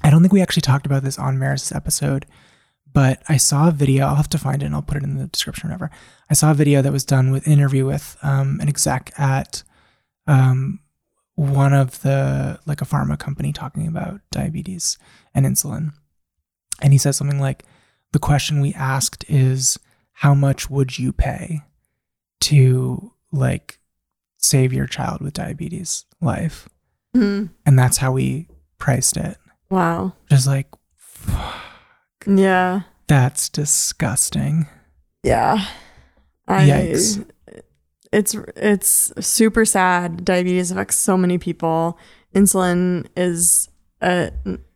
I 0.03 0.09
don't 0.09 0.21
think 0.21 0.33
we 0.33 0.41
actually 0.41 0.61
talked 0.61 0.87
about 0.87 1.03
this 1.03 1.19
on 1.19 1.37
Maris' 1.37 1.71
episode, 1.71 2.25
but 2.91 3.21
I 3.29 3.37
saw 3.37 3.67
a 3.67 3.71
video. 3.71 4.07
I'll 4.07 4.15
have 4.15 4.29
to 4.29 4.39
find 4.39 4.63
it 4.63 4.65
and 4.65 4.73
I'll 4.73 4.81
put 4.81 4.97
it 4.97 5.03
in 5.03 5.17
the 5.17 5.27
description 5.27 5.69
or 5.69 5.73
whatever. 5.73 5.91
I 6.29 6.33
saw 6.33 6.51
a 6.51 6.55
video 6.55 6.81
that 6.81 6.91
was 6.91 7.05
done 7.05 7.31
with 7.31 7.45
an 7.45 7.53
interview 7.53 7.85
with 7.85 8.17
um, 8.23 8.59
an 8.61 8.67
exec 8.67 9.13
at 9.19 9.61
um, 10.25 10.79
one 11.35 11.73
of 11.73 12.01
the 12.01 12.59
like 12.65 12.81
a 12.81 12.85
pharma 12.85 13.17
company 13.17 13.53
talking 13.53 13.87
about 13.87 14.21
diabetes 14.31 14.97
and 15.33 15.45
insulin, 15.45 15.91
and 16.81 16.93
he 16.93 16.99
says 16.99 17.17
something 17.17 17.39
like, 17.39 17.63
"The 18.11 18.19
question 18.19 18.61
we 18.61 18.73
asked 18.73 19.25
is 19.29 19.77
how 20.13 20.33
much 20.33 20.69
would 20.69 20.97
you 20.99 21.13
pay 21.13 21.61
to 22.41 23.13
like 23.31 23.79
save 24.37 24.73
your 24.73 24.87
child 24.87 25.21
with 25.21 25.33
diabetes 25.33 26.05
life?" 26.21 26.67
Mhm. 27.15 27.49
and 27.65 27.77
that's 27.77 27.97
how 27.97 28.11
we 28.13 28.47
priced 28.77 29.17
it. 29.17 29.37
Wow. 29.69 30.13
Just 30.29 30.47
like 30.47 30.67
Yeah. 32.25 32.81
that's 33.07 33.49
disgusting. 33.49 34.67
Yeah. 35.23 35.65
I, 36.47 36.67
Yikes. 36.67 37.25
It's 38.11 38.35
it's 38.57 39.13
super 39.25 39.63
sad. 39.65 40.25
Diabetes 40.25 40.71
affects 40.71 40.97
so 40.97 41.15
many 41.17 41.37
people. 41.37 41.97
Insulin 42.35 43.07
is 43.15 43.69
a 44.01 44.31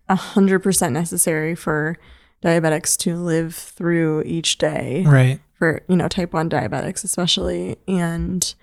a 0.08 0.16
hundred 0.16 0.60
percent 0.60 0.94
necessary 0.94 1.56
for 1.56 1.98
diabetics 2.44 2.98
to 3.00 3.16
live 3.16 3.56
through 3.56 4.24
each 4.24 4.58
day. 4.58 5.04
Right. 5.08 5.40
For 5.58 5.82
you 5.88 5.96
know 5.96 6.08
type 6.08 6.34
one 6.34 6.50
diabetics 6.50 7.04
especially, 7.04 7.78
and 7.88 8.54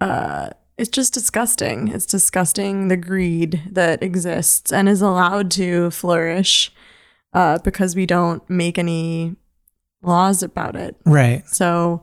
uh, 0.00 0.50
it's 0.76 0.90
just 0.90 1.14
disgusting. 1.14 1.88
It's 1.88 2.06
disgusting 2.06 2.88
the 2.88 2.96
greed 2.96 3.62
that 3.70 4.02
exists 4.02 4.72
and 4.72 4.88
is 4.88 5.00
allowed 5.00 5.50
to 5.52 5.90
flourish 5.92 6.72
uh, 7.32 7.58
because 7.58 7.94
we 7.94 8.04
don't 8.06 8.48
make 8.50 8.78
any 8.78 9.36
laws 10.02 10.42
about 10.42 10.74
it. 10.76 10.96
Right. 11.06 11.48
So 11.48 12.02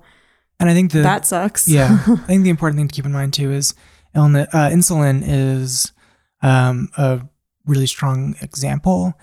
And 0.60 0.70
I 0.70 0.74
think 0.74 0.92
the 0.92 1.02
that 1.02 1.26
sucks. 1.28 1.68
yeah, 1.68 2.00
I 2.08 2.16
think 2.28 2.44
the 2.44 2.50
important 2.50 2.78
thing 2.80 2.88
to 2.88 2.96
keep 2.96 3.06
in 3.06 3.12
mind 3.12 3.34
too 3.34 3.52
is 3.52 3.76
illness, 4.16 4.48
uh, 4.54 4.70
insulin 4.70 5.22
is 5.26 5.92
um, 6.42 6.90
a 6.98 7.22
really 7.66 7.88
strong 7.88 8.36
example, 8.42 9.14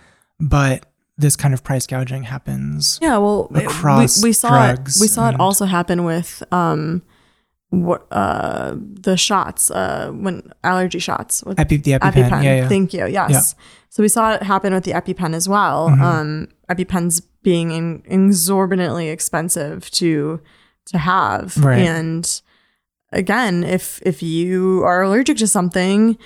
but 0.41 0.87
this 1.17 1.35
kind 1.37 1.53
of 1.53 1.65
price 1.65 1.87
gouging 1.87 2.23
happens. 2.25 2.99
yeah. 3.03 3.17
Well, 3.19 3.51
Across 3.55 4.23
we, 4.23 4.29
we 4.29 4.33
saw 4.33 4.49
it. 4.71 4.75
drugs 4.77 5.01
We 5.01 5.09
saw 5.09 5.29
it 5.31 5.41
also 5.41 5.65
happen 5.67 6.05
with 6.05 6.43
um, 6.53 7.03
what 7.71 8.07
uh, 8.13 8.75
the 8.79 9.17
shots 9.17 9.71
uh, 9.71 10.11
when 10.13 10.53
allergy 10.63 11.01
shots 11.01 11.43
with 11.45 11.59
Epi, 11.59 11.77
the 11.79 11.93
EpiPen. 11.93 12.13
EpiPen. 12.13 12.45
Yeah, 12.45 12.57
yeah. 12.57 12.69
Thank 12.69 12.93
you. 12.95 13.07
Yes. 13.07 13.55
So 13.91 14.03
we 14.03 14.09
saw 14.09 14.35
it 14.35 14.43
happen 14.43 14.73
with 14.73 14.85
the 14.85 14.93
EpiPen 14.93 15.35
as 15.35 15.49
well. 15.49 15.89
Mhm. 15.91 16.01
Um, 16.01 16.49
EpiPens 16.71 17.23
being 17.43 17.71
in, 17.73 18.03
exorbitantly 18.07 19.09
expensive 19.09 19.91
to 19.93 20.41
to 20.87 20.99
have, 20.99 21.57
Right. 21.59 21.81
and 21.81 22.41
again, 23.13 23.65
if 23.65 24.01
if 24.07 24.23
you 24.23 24.83
are 24.85 25.03
allergic 25.03 25.37
to 25.39 25.47
something, 25.47 26.17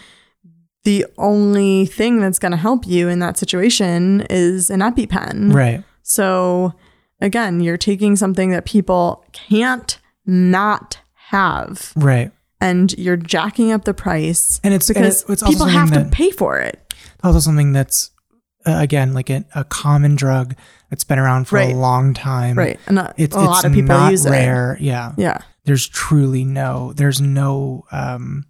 the 0.84 1.06
only 1.18 1.86
thing 1.86 2.20
that's 2.20 2.38
going 2.38 2.52
to 2.52 2.58
help 2.58 2.86
you 2.86 3.08
in 3.08 3.18
that 3.20 3.38
situation 3.38 4.26
is 4.30 4.68
an 4.70 4.80
EpiPen. 4.80 5.52
Right. 5.54 5.84
So 6.02 6.74
again, 7.20 7.60
you're 7.60 7.76
taking 7.76 8.16
something 8.16 8.50
that 8.50 8.64
people 8.64 9.24
can't 9.32 9.98
not 10.26 10.98
have 11.28 11.92
Right. 11.96 12.30
and 12.60 12.92
you're 12.98 13.16
jacking 13.16 13.72
up 13.72 13.84
the 13.84 13.94
price 13.94 14.60
And 14.64 14.74
it's 14.74 14.88
and 14.90 14.94
because 14.96 15.22
it's, 15.22 15.30
it's 15.30 15.42
people 15.50 15.66
have 15.66 15.90
that, 15.90 16.04
to 16.04 16.10
pay 16.10 16.30
for 16.30 16.58
it. 16.58 16.94
also 17.22 17.38
something 17.40 17.72
that's 17.72 18.10
uh, 18.66 18.76
again 18.80 19.12
like 19.14 19.30
a, 19.30 19.44
a 19.54 19.64
common 19.64 20.14
drug 20.14 20.54
that's 20.90 21.04
been 21.04 21.18
around 21.18 21.46
for 21.48 21.56
Right. 21.56 21.74
a 21.74 21.76
long 21.78 22.12
time. 22.14 22.56
Right. 22.58 22.78
And 22.86 22.98
a, 22.98 23.14
It's 23.16 23.34
a 23.34 23.40
lot 23.40 23.64
of 23.64 23.72
people 23.72 23.88
not 23.96 24.10
use 24.12 24.28
rare. 24.28 24.76
Yeah. 24.80 25.12
it. 25.12 25.18
Yeah. 25.18 25.38
There's 25.64 25.88
truly 25.88 26.44
no. 26.44 26.92
There's 26.92 27.20
no 27.20 27.84
um, 27.92 28.44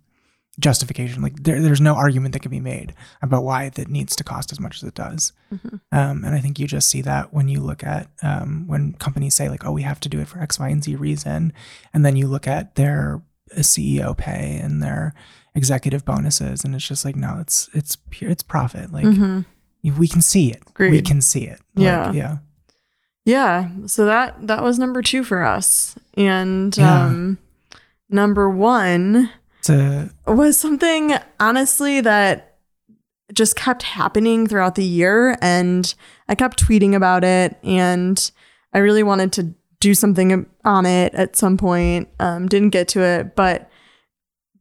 justification. 0.62 1.22
Like 1.22 1.42
there, 1.42 1.60
there's 1.60 1.80
no 1.80 1.94
argument 1.94 2.32
that 2.32 2.40
can 2.40 2.50
be 2.50 2.60
made 2.60 2.94
about 3.20 3.44
why 3.44 3.68
that 3.68 3.88
needs 3.88 4.16
to 4.16 4.24
cost 4.24 4.50
as 4.52 4.58
much 4.60 4.76
as 4.76 4.88
it 4.88 4.94
does. 4.94 5.32
Mm-hmm. 5.52 5.76
Um, 5.92 6.24
and 6.24 6.34
I 6.34 6.40
think 6.40 6.58
you 6.58 6.66
just 6.66 6.88
see 6.88 7.02
that 7.02 7.34
when 7.34 7.48
you 7.48 7.60
look 7.60 7.84
at 7.84 8.08
um, 8.22 8.66
when 8.66 8.94
companies 8.94 9.34
say 9.34 9.48
like, 9.50 9.64
oh, 9.66 9.72
we 9.72 9.82
have 9.82 10.00
to 10.00 10.08
do 10.08 10.20
it 10.20 10.28
for 10.28 10.40
X, 10.40 10.58
Y, 10.58 10.68
and 10.70 10.82
Z 10.82 10.96
reason, 10.96 11.52
and 11.92 12.04
then 12.06 12.16
you 12.16 12.26
look 12.28 12.46
at 12.48 12.76
their 12.76 13.20
uh, 13.54 13.60
CEO 13.60 14.16
pay 14.16 14.58
and 14.62 14.82
their 14.82 15.12
executive 15.54 16.04
bonuses, 16.06 16.64
and 16.64 16.74
it's 16.74 16.88
just 16.88 17.04
like, 17.04 17.16
no, 17.16 17.36
it's 17.40 17.68
it's 17.74 17.96
pure, 18.10 18.30
it's 18.30 18.42
profit. 18.42 18.90
Like 18.92 19.04
we 19.04 20.08
can 20.08 20.22
see 20.22 20.50
it. 20.50 20.62
We 20.78 20.86
Mm-hmm. 20.88 21.04
Can 21.06 21.20
see 21.20 21.44
it. 21.44 21.60
Like, 21.74 21.84
Yeah. 21.84 22.12
yeah. 22.12 22.36
Yeah. 23.24 23.68
So 23.86 24.06
that 24.06 24.46
that 24.46 24.62
was 24.62 24.78
number 24.78 25.02
two 25.02 25.22
for 25.24 25.42
us. 25.44 25.94
And 26.16 26.76
Yeah. 26.76 27.04
um 27.06 27.38
number 28.08 28.48
one 28.50 29.30
A 29.70 30.10
was 30.26 30.58
something 30.58 31.14
honestly 31.38 32.00
that 32.00 32.58
just 33.32 33.56
kept 33.56 33.82
happening 33.82 34.46
throughout 34.46 34.74
the 34.74 34.84
year 34.84 35.36
and 35.40 35.94
I 36.28 36.34
kept 36.34 36.62
tweeting 36.62 36.94
about 36.94 37.24
it 37.24 37.56
and 37.62 38.30
I 38.72 38.78
really 38.78 39.02
wanted 39.02 39.32
to 39.34 39.54
do 39.80 39.94
something 39.94 40.46
on 40.64 40.86
it 40.86 41.14
at 41.14 41.36
some 41.36 41.56
point. 41.56 42.08
Um, 42.20 42.46
didn't 42.46 42.70
get 42.70 42.88
to 42.88 43.00
it, 43.00 43.34
but 43.34 43.70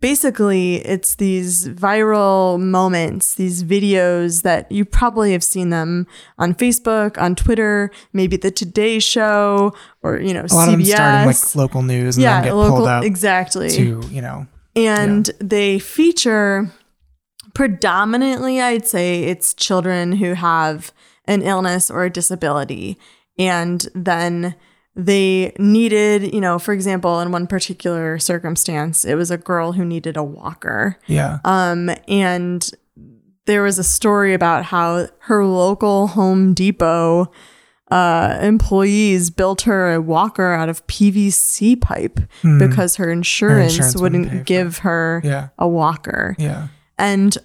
basically 0.02 0.78
it's 0.78 1.16
these 1.16 1.68
viral 1.70 2.60
moments, 2.60 3.36
these 3.36 3.64
videos 3.64 4.42
that 4.42 4.70
you 4.72 4.84
probably 4.84 5.32
have 5.32 5.44
seen 5.44 5.70
them 5.70 6.08
on 6.38 6.54
Facebook, 6.54 7.22
on 7.22 7.36
Twitter, 7.36 7.92
maybe 8.12 8.36
the 8.36 8.52
Today 8.52 9.00
Show 9.00 9.74
or 10.02 10.20
you 10.20 10.34
know 10.34 10.42
a 10.42 10.54
lot 10.54 10.68
CBS. 10.68 10.74
of 10.74 10.78
them 10.80 10.86
start 10.86 11.22
in 11.22 11.28
like 11.28 11.56
local 11.56 11.82
news 11.84 12.18
and 12.18 12.24
yeah, 12.24 12.42
then 12.42 12.50
get 12.50 12.56
local 12.56 12.78
pulled 12.78 12.90
up 12.90 13.04
exactly 13.04 13.70
to 13.70 14.02
you 14.10 14.22
know 14.22 14.48
and 14.76 15.32
they 15.40 15.80
feature 15.80 16.72
predominantly 17.54 18.62
i'd 18.62 18.88
say 18.88 19.24
it's 19.24 19.54
children 19.54 20.14
who 20.14 20.34
have 20.34 20.92
an 21.26 21.42
illness 21.42 21.90
or 21.90 22.04
a 22.04 22.10
disability. 22.10 22.98
And 23.38 23.88
then 23.96 24.56
they 24.94 25.54
needed 25.58 26.34
you 26.34 26.42
know 26.42 26.60
for 26.60 26.74
example 26.74 27.22
in 27.22 27.32
one 27.32 27.48
particular 27.48 28.20
circumstance 28.20 29.06
it 29.06 29.16
was 29.16 29.32
a 29.32 29.38
girl 29.38 29.72
who 29.72 29.86
needed 29.86 30.18
a 30.18 30.24
walker. 30.24 31.00
Yeah. 31.08 31.40
Um 31.46 31.90
and 32.08 32.70
there 33.46 33.64
was 33.64 33.80
a 33.80 33.84
story 33.84 34.34
about 34.34 34.66
how 34.66 35.08
her 35.20 35.46
local 35.46 36.08
home 36.08 36.54
depot 36.54 37.32
uh, 37.92 38.40
employees 38.42 39.30
built 39.30 39.62
her 39.64 39.94
a 39.94 40.02
walker 40.02 40.54
out 40.54 40.70
of 40.70 40.86
PVC 40.88 41.80
pipe 41.80 42.20
because 42.60 42.96
her 42.96 43.12
insurance, 43.12 43.74
Hmm. 43.76 43.82
insurance 43.82 44.02
wouldn't, 44.02 44.26
wouldn't 44.28 44.46
give 44.48 44.78
her 44.80 45.22
Yeah. 45.24 45.50
a 45.60 45.68
walker. 45.68 46.36
yeah 46.40 46.68
And 46.98 47.38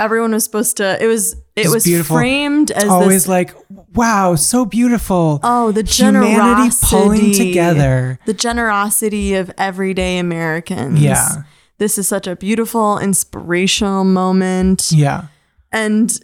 everyone 0.00 0.32
was 0.32 0.42
supposed 0.44 0.78
to. 0.78 1.00
It 1.02 1.06
was 1.06 1.34
it 1.54 1.66
It's 1.66 1.74
was 1.74 1.84
beautiful. 1.84 2.16
framed 2.16 2.70
as 2.70 2.84
always 2.88 3.24
this. 3.24 3.28
like 3.28 3.54
wow 3.94 4.34
so 4.34 4.64
beautiful 4.64 5.38
Oh, 5.42 5.70
the 5.72 5.82
humanity 5.82 6.32
generosity, 6.32 6.86
pulling 6.96 7.32
together 7.34 8.18
the 8.24 8.32
generosity 8.34 9.34
of 9.34 9.50
everyday 9.58 10.18
Americans. 10.18 10.98
Yeah. 11.00 11.42
this 11.78 11.98
is 11.98 12.08
such 12.08 12.26
a 12.26 12.34
beautiful, 12.36 12.98
inspirational 12.98 14.04
moment. 14.04 14.90
yeah 14.92 15.24
And 15.72 16.18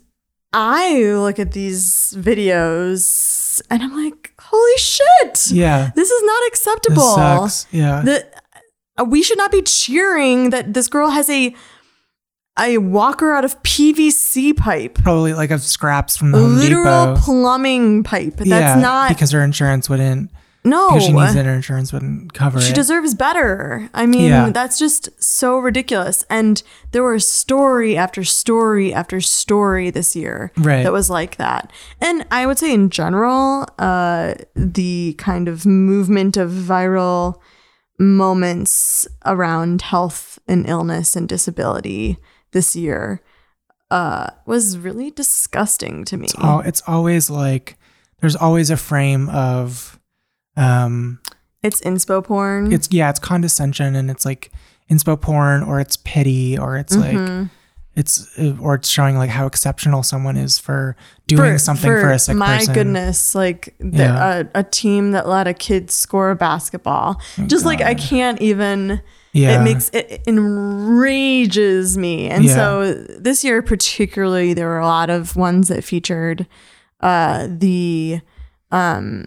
I 0.53 1.03
look 1.13 1.39
at 1.39 1.53
these 1.53 2.15
videos 2.17 3.36
and 3.71 3.83
I'm 3.83 3.95
like, 3.97 4.33
holy 4.39 4.77
shit. 4.79 5.51
yeah 5.51 5.91
This 5.95 6.11
is 6.11 6.23
not 6.25 6.47
acceptable. 6.49 7.15
sucks 7.15 7.67
yeah 7.71 8.03
The, 8.03 8.27
uh, 8.99 9.05
we 9.05 9.23
should 9.23 9.39
not 9.39 9.51
be 9.53 9.63
cheering 9.63 10.51
that 10.51 10.75
this 10.75 10.89
girl 10.89 11.11
has 11.11 11.29
a 11.31 11.55
a 12.59 12.79
walker 12.79 13.35
out 13.35 13.45
of 13.45 13.63
PVC 13.63 14.57
pipe. 14.57 14.95
probably 14.95 15.35
like 15.35 15.51
of 15.51 15.63
scraps 15.63 16.17
from 16.17 16.33
the 16.33 16.39
Home 16.39 16.57
Literal 16.57 17.15
Depot 17.15 17.21
plumbing 17.23 18.03
pipe. 18.03 18.37
That's 18.37 18.49
yeah, 18.49 18.77
not 18.81 19.11
because 19.11 19.31
her 19.33 19.43
insurance 19.43 19.91
wouldn't 19.91 20.31
no. 20.67 20.89
because 20.89 21.05
she 21.05 21.13
needs 21.13 21.35
it 21.35 21.47
her 21.47 21.53
insurance 21.55 21.93
wouldn't 21.93 22.33
cover 22.35 22.61
She 22.61 22.73
it 22.73 22.75
deserves 22.75 23.15
better. 23.15 23.89
I 23.95 24.05
mean, 24.07 24.29
Yeah. 24.29 24.51
that's 24.51 24.79
just 24.79 25.09
so 25.23 25.59
ridiculous. 25.59 26.25
And 26.29 26.63
there 26.93 27.03
were 27.03 27.19
story 27.19 27.97
after 27.97 28.25
story 28.25 28.93
after 28.93 29.21
story 29.21 29.91
this 29.91 30.15
year 30.17 30.53
Right. 30.59 30.83
that 30.83 30.93
was 30.93 31.09
like 31.09 31.37
that. 31.37 31.71
And 32.01 32.27
I 32.31 32.47
would 32.47 32.59
say 32.59 32.73
in 32.75 32.91
general, 32.91 33.67
uh, 33.79 34.35
the 34.55 35.15
kind 35.19 35.49
of 35.49 35.65
movement 35.65 36.37
of 36.37 36.51
viral 36.51 37.37
moments 37.99 39.07
around 39.25 39.83
health 39.83 40.39
and 40.47 40.69
illness 40.69 41.17
and 41.17 41.29
disability 41.29 42.19
this 42.53 42.77
year 42.77 43.21
uh, 43.91 44.29
was 44.47 44.77
really 44.79 45.11
disgusting 45.11 46.05
to 46.05 46.17
me. 46.17 46.27
oh 46.39 46.59
it's 46.61 46.83
always 46.87 47.31
like 47.31 47.77
there's 48.21 48.37
always 48.37 48.71
a 48.71 48.77
frame 48.77 49.29
of 49.31 49.96
um 50.57 51.19
It's 51.63 51.81
inspo 51.83 52.23
porn. 52.25 52.73
it's 52.73 52.89
yeah 52.91 53.11
it's 53.11 53.19
condescension 53.19 53.95
and 53.95 54.11
it's 54.11 54.25
like 54.25 54.51
inspo 54.91 55.21
porn 55.21 55.63
or 55.63 55.81
it's 55.81 55.97
pity 55.99 56.57
or 56.59 56.77
it's 56.77 56.97
Mm-hmm. 56.97 57.41
like 57.43 57.49
it's 57.97 58.39
uh, 58.39 58.55
or 58.61 58.75
it's 58.75 58.89
showing 58.91 59.17
like 59.17 59.31
how 59.31 59.47
exceptional 59.47 60.03
someone 60.03 60.37
is 60.37 60.59
for 60.59 60.97
doing 61.27 61.57
something 61.57 61.91
for, 61.91 62.11
a 62.11 62.19
sick 62.19 62.37
my 62.37 62.59
person 62.59 62.69
My 62.73 62.75
goodness 62.75 63.35
like 63.35 63.75
the, 63.79 64.03
Yeah. 64.03 64.41
a, 64.55 64.61
a 64.61 64.63
team 64.65 65.13
that 65.13 65.27
let 65.27 65.47
a 65.49 65.55
kid 65.55 65.91
score 65.91 66.31
a 66.31 66.37
basketball 66.37 67.21
just 67.47 67.65
like 67.65 67.81
i 67.81 67.95
can't 67.95 68.41
even 68.43 69.01
yeah 69.33 69.59
it 69.61 69.65
makes 69.65 69.89
it 69.95 70.23
enrages 70.27 71.97
me 71.99 72.29
and 72.29 72.45
Yeah. 72.45 72.55
so 72.55 72.93
this 73.19 73.45
year 73.45 73.63
particularly 73.63 74.55
there 74.55 74.69
were 74.69 74.79
a 74.79 74.87
lot 74.87 75.11
of 75.11 75.37
ones 75.37 75.69
that 75.69 75.83
featured 75.85 76.47
uh 77.01 77.49
the 77.51 78.21
um 78.71 79.25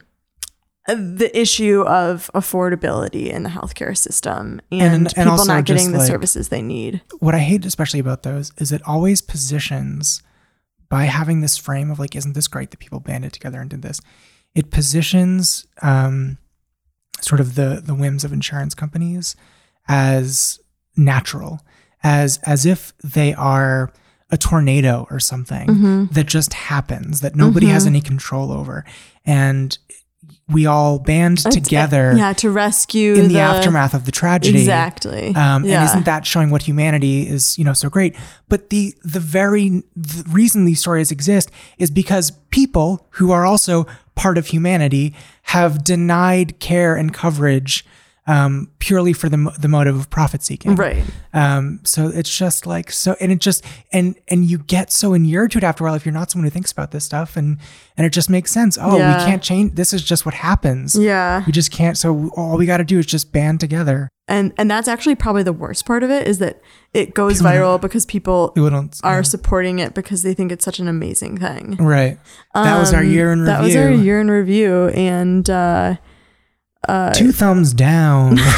the 0.95 1.29
issue 1.37 1.81
of 1.83 2.29
affordability 2.33 3.27
in 3.29 3.43
the 3.43 3.49
healthcare 3.49 3.95
system 3.97 4.61
and, 4.71 4.81
And- 4.81 5.13
and 5.17 5.29
people 5.29 5.45
not 5.45 5.65
getting 5.65 5.91
the 5.91 5.99
like, 5.99 6.07
services 6.07 6.49
they 6.49 6.61
need. 6.61 7.01
what 7.19 7.35
I 7.35 7.39
hate 7.39 7.65
especially 7.65 7.99
about 7.99 8.23
those 8.23 8.51
is 8.57 8.71
it 8.71 8.81
always 8.85 9.21
positions 9.21 10.21
by 10.89 11.03
having 11.05 11.41
this 11.41 11.57
frame 11.57 11.91
of 11.91 11.99
like, 11.99 12.15
isn't 12.15 12.33
this 12.33 12.47
great 12.47 12.71
that 12.71 12.79
people 12.79 12.99
banded 12.99 13.31
together 13.33 13.61
and 13.61 13.69
did 13.69 13.81
this? 13.83 14.01
It 14.55 14.71
positions 14.71 15.67
um, 15.83 16.37
sort 17.21 17.39
of 17.39 17.55
the 17.55 17.81
the 17.85 17.93
whims 17.93 18.23
of 18.23 18.33
insurance 18.33 18.73
companies 18.73 19.35
as 19.87 20.59
natural, 20.97 21.59
as 22.03 22.39
as 22.45 22.65
if 22.65 22.93
they 23.03 23.33
are 23.35 23.91
a 24.31 24.37
tornado 24.37 25.07
or 25.09 25.19
something 25.19 25.67
Mm-hmm. 25.67 26.05
that 26.13 26.27
just 26.27 26.53
happens 26.53 27.21
that 27.21 27.35
nobody 27.35 27.67
has 27.67 27.85
any 27.85 28.01
control 28.01 28.51
over, 28.51 28.85
and 29.25 29.77
we 30.49 30.65
all 30.65 30.99
band 30.99 31.37
together 31.51 32.13
yeah 32.15 32.33
to 32.33 32.49
rescue 32.49 33.13
in 33.13 33.27
the, 33.27 33.39
aftermath 33.39 33.93
of 33.93 34.05
the 34.05 34.11
tragedy 34.11 34.59
exactly 34.59 35.33
um, 35.35 35.65
yeah. 35.65 35.81
And 35.81 35.89
isn't 35.89 36.05
that 36.05 36.25
showing 36.25 36.49
what 36.49 36.63
humanity 36.63 37.27
is, 37.27 37.57
you 37.57 37.63
know, 37.63 37.73
so 37.73 37.89
great? 37.89 38.15
But 38.47 38.69
the 38.69 38.93
the 39.03 39.19
very 39.19 39.83
the 39.95 40.25
reason 40.29 40.65
these 40.65 40.79
stories 40.79 41.11
exist 41.11 41.51
is 41.77 41.91
because 41.91 42.31
people 42.49 43.07
who 43.11 43.31
are 43.31 43.45
also 43.45 43.85
part 44.15 44.37
of 44.37 44.47
humanity 44.47 45.15
have 45.43 45.83
denied 45.83 46.59
care 46.59 46.95
and 46.95 47.13
coverage 47.13 47.85
um, 48.29 48.69
purely 48.77 49.11
for 49.13 49.27
the 49.29 49.37
the 49.59 49.67
motive 49.67 49.95
of 49.97 50.09
profit 50.09 50.43
seeking. 50.43 50.75
right 50.75 51.03
Um, 51.33 51.79
so 51.83 52.07
it's 52.07 52.29
just 52.43 52.67
like 52.67 52.91
so, 52.91 53.15
and 53.19 53.31
it 53.31 53.39
just 53.39 53.65
and 53.91 54.15
and 54.27 54.45
you 54.45 54.59
get 54.59 54.91
so 54.91 55.13
inured 55.13 55.51
to 55.51 55.57
it 55.57 55.63
after 55.63 55.83
a 55.83 55.87
while 55.87 55.95
if 55.95 56.05
you're 56.05 56.13
not 56.13 56.29
someone 56.29 56.45
who 56.45 56.51
thinks 56.51 56.71
about 56.71 56.91
this 56.91 57.03
stuff, 57.05 57.35
and 57.37 57.57
and 57.97 58.05
it 58.05 58.13
just 58.13 58.29
makes 58.29 58.51
sense. 58.51 58.77
Oh, 58.79 58.97
Yeah. 58.97 59.17
we 59.17 59.25
can't 59.25 59.41
change. 59.43 59.73
This 59.75 59.93
is 59.93 60.03
just 60.03 60.25
what 60.25 60.35
happens. 60.35 60.95
yeah 60.95 61.43
We 61.45 61.51
just 61.51 61.71
can't. 61.71 61.97
So 61.97 62.29
all 62.37 62.57
we 62.57 62.65
got 62.65 62.77
to 62.77 62.83
do 62.83 62.99
is 62.99 63.05
just 63.05 63.31
band 63.31 63.59
together. 63.59 64.09
and 64.27 64.53
and 64.59 64.69
that's 64.69 64.87
actually 64.87 65.15
probably 65.15 65.43
the 65.43 65.53
worst 65.63 65.85
part 65.87 66.03
of 66.03 66.11
it 66.11 66.27
is 66.27 66.37
that 66.37 66.61
it 66.93 67.13
goes 67.15 67.41
viral 67.41 67.81
because 67.81 68.05
people 68.05 68.53
are 69.03 69.23
supporting 69.23 69.79
it 69.79 69.93
because 69.95 70.21
they 70.21 70.33
think 70.35 70.51
it's 70.51 70.65
such 70.65 70.79
an 70.79 70.87
amazing 70.87 71.37
thing. 71.39 71.77
Right. 71.79 72.19
That 72.53 72.77
was 72.79 72.93
our 72.93 73.03
year 73.03 73.31
in 73.33 73.39
review. 73.41 73.53
Um, 73.53 73.61
That 73.61 73.65
was 73.65 73.75
our 73.75 73.91
year 73.91 74.21
in 74.21 74.29
review, 74.29 74.87
and 74.89 75.49
uh, 75.49 75.95
Two 77.13 77.31
thumbs 77.31 77.73
down. 77.73 78.37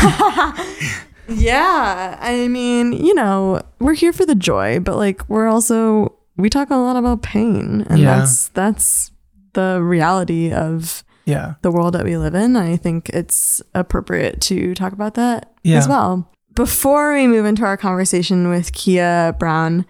Yeah, 1.34 2.18
I 2.20 2.50
mean, 2.50 2.92
you 2.92 3.14
know, 3.14 3.62
we're 3.80 3.94
here 3.94 4.12
for 4.12 4.26
the 4.26 4.36
joy, 4.36 4.80
but 4.82 4.98
like 4.98 5.28
we're 5.30 5.48
also 5.48 6.14
we 6.36 6.50
talk 6.50 6.70
a 6.72 6.76
lot 6.76 6.98
about 6.98 7.22
pain, 7.22 7.86
and 7.90 8.00
Yeah. 8.00 8.18
that's 8.20 8.50
that's 8.50 9.12
the 9.54 9.82
reality 9.82 10.52
of 10.52 11.06
Yeah. 11.26 11.54
the 11.62 11.72
world 11.72 11.94
that 11.94 12.04
we 12.04 12.18
live 12.18 12.36
in. 12.36 12.58
I 12.58 12.76
think 12.76 13.10
it's 13.10 13.62
appropriate 13.74 14.42
to 14.42 14.74
talk 14.76 14.92
about 14.92 15.14
that 15.14 15.54
Yeah. 15.64 15.78
as 15.78 15.88
well. 15.88 16.30
Before 16.54 17.14
we 17.14 17.28
move 17.28 17.46
into 17.46 17.64
our 17.64 17.78
conversation 17.78 18.50
with 18.50 18.74
Keah 18.74 19.36
Brown, 19.40 19.86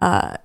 uh, 0.00 0.36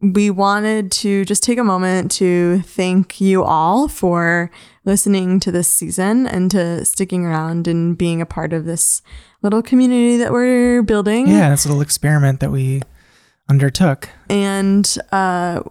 we 0.00 0.30
wanted 0.30 0.92
to 0.92 1.24
just 1.24 1.42
take 1.42 1.58
a 1.58 1.64
moment 1.64 2.10
to 2.12 2.60
thank 2.60 3.20
you 3.20 3.42
all 3.42 3.88
for 3.88 4.50
listening 4.84 5.40
to 5.40 5.50
this 5.50 5.68
season 5.68 6.26
and 6.26 6.50
to 6.52 6.84
sticking 6.84 7.24
around 7.24 7.66
and 7.66 7.98
being 7.98 8.22
a 8.22 8.26
part 8.26 8.52
of 8.52 8.64
this 8.64 9.02
little 9.42 9.62
community 9.62 10.16
that 10.16 10.32
we're 10.32 10.82
building. 10.82 11.26
Yeah. 11.26 11.52
It's 11.52 11.64
a 11.64 11.68
little 11.68 11.82
experiment 11.82 12.40
that 12.40 12.50
we 12.50 12.82
undertook. 13.50 14.08
and 14.28 14.98
uh, 15.10 15.62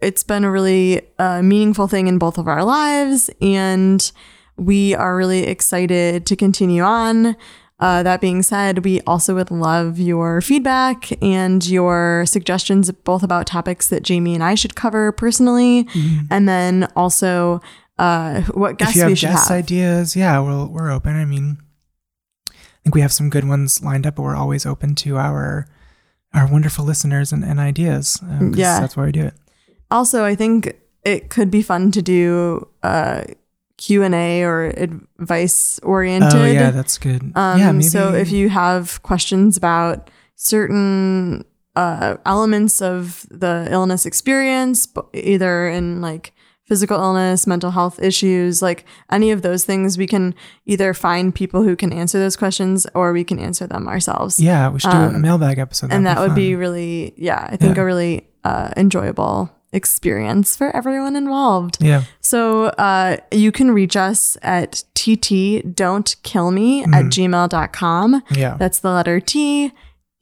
it's 0.00 0.24
been 0.24 0.44
a 0.44 0.50
really 0.50 1.00
uh, 1.18 1.40
meaningful 1.42 1.86
thing 1.86 2.08
in 2.08 2.18
both 2.18 2.38
of 2.38 2.48
our 2.48 2.64
lives 2.64 3.30
and 3.40 4.10
we 4.56 4.94
are 4.96 5.16
really 5.16 5.46
excited 5.46 6.26
to 6.26 6.34
continue 6.36 6.82
on 6.82 7.36
uh, 7.80 8.02
that 8.02 8.20
being 8.20 8.42
said 8.42 8.84
we 8.84 9.00
also 9.06 9.34
would 9.34 9.50
love 9.50 9.98
your 9.98 10.40
feedback 10.40 11.10
and 11.22 11.66
your 11.66 12.24
suggestions 12.26 12.90
both 12.92 13.22
about 13.22 13.46
topics 13.46 13.88
that 13.88 14.02
jamie 14.02 14.34
and 14.34 14.44
i 14.44 14.54
should 14.54 14.74
cover 14.74 15.12
personally 15.12 15.86
and 16.30 16.48
then 16.48 16.86
also 16.94 17.60
uh, 17.98 18.40
what 18.54 18.72
if 18.72 18.78
guests 18.78 18.96
you 18.96 19.02
have 19.02 19.10
we 19.10 19.14
should 19.16 19.28
guest 19.28 19.48
have 19.48 19.58
ideas, 19.58 20.16
yeah, 20.16 20.40
we're 20.40 20.64
we're 20.64 20.90
open. 20.90 21.16
I 21.16 21.26
mean, 21.26 21.58
I 22.48 22.54
think 22.82 22.94
we 22.94 23.02
have 23.02 23.12
some 23.12 23.28
good 23.28 23.44
ones 23.46 23.82
lined 23.84 24.06
up, 24.06 24.14
but 24.16 24.22
we're 24.22 24.34
always 24.36 24.64
open 24.64 24.94
to 25.04 25.18
our 25.18 25.66
our 26.32 26.46
wonderful 26.50 26.82
listeners 26.86 27.30
and, 27.30 27.44
and 27.44 27.60
ideas. 27.60 28.18
um, 28.22 28.54
Yeah. 28.56 28.80
that's 28.80 28.96
why 28.96 29.04
we 29.04 29.12
do 29.12 29.24
it. 29.26 29.34
also 29.90 30.24
i 30.24 30.34
think 30.34 30.76
it 31.04 31.28
could 31.28 31.50
be 31.50 31.60
fun 31.60 31.90
to 31.90 32.00
do 32.00 32.66
uh, 32.82 33.24
q&a 33.80 34.42
or 34.42 34.66
advice 34.76 35.80
oriented 35.82 36.34
Oh 36.34 36.44
yeah, 36.44 36.70
that's 36.70 36.98
good. 36.98 37.22
Um, 37.34 37.58
yeah, 37.58 37.72
maybe. 37.72 37.84
So 37.84 38.14
if 38.14 38.30
you 38.30 38.50
have 38.50 39.02
questions 39.02 39.56
about 39.56 40.10
certain 40.36 41.44
uh, 41.76 42.16
elements 42.26 42.82
of 42.82 43.26
the 43.30 43.66
illness 43.70 44.04
experience, 44.04 44.86
either 45.14 45.68
in 45.68 46.00
like 46.02 46.32
physical 46.66 46.98
illness, 47.00 47.46
mental 47.46 47.70
health 47.70 47.98
issues, 48.02 48.60
like 48.60 48.84
any 49.10 49.30
of 49.30 49.40
those 49.42 49.64
things, 49.64 49.96
we 49.96 50.06
can 50.06 50.34
either 50.66 50.92
find 50.92 51.34
people 51.34 51.62
who 51.62 51.74
can 51.74 51.92
answer 51.92 52.18
those 52.18 52.36
questions 52.36 52.86
or 52.94 53.12
we 53.14 53.24
can 53.24 53.38
answer 53.38 53.66
them 53.66 53.88
ourselves. 53.88 54.38
yeah, 54.38 54.68
we 54.68 54.78
should 54.78 54.90
do 54.90 54.96
a 54.96 55.06
um, 55.08 55.20
mailbag 55.22 55.58
episode, 55.58 55.90
and 55.90 56.06
That'd 56.06 56.18
that 56.18 56.28
would 56.28 56.34
be 56.36 56.54
really, 56.54 57.14
yeah, 57.16 57.48
I 57.50 57.56
think 57.56 57.76
Yeah. 57.76 57.82
a 57.82 57.84
really 57.86 58.28
uh, 58.44 58.70
enjoyable 58.76 59.50
experience 59.72 60.56
for 60.56 60.74
everyone 60.74 61.14
involved. 61.16 61.76
yeah, 61.80 62.02
So 62.20 62.64
uh, 62.76 63.18
you 63.30 63.52
can 63.52 63.70
reach 63.70 63.96
us 63.96 64.36
at 64.42 64.82
tt 64.94 65.62
don't 65.74 66.16
kill 66.22 66.50
me 66.50 66.82
Mm-hmm. 66.82 66.94
at 66.94 67.04
gmail.com. 67.06 68.22
yeah, 68.32 68.56
That's 68.58 68.80
the 68.80 68.90
letter 68.90 69.20
T, 69.20 69.72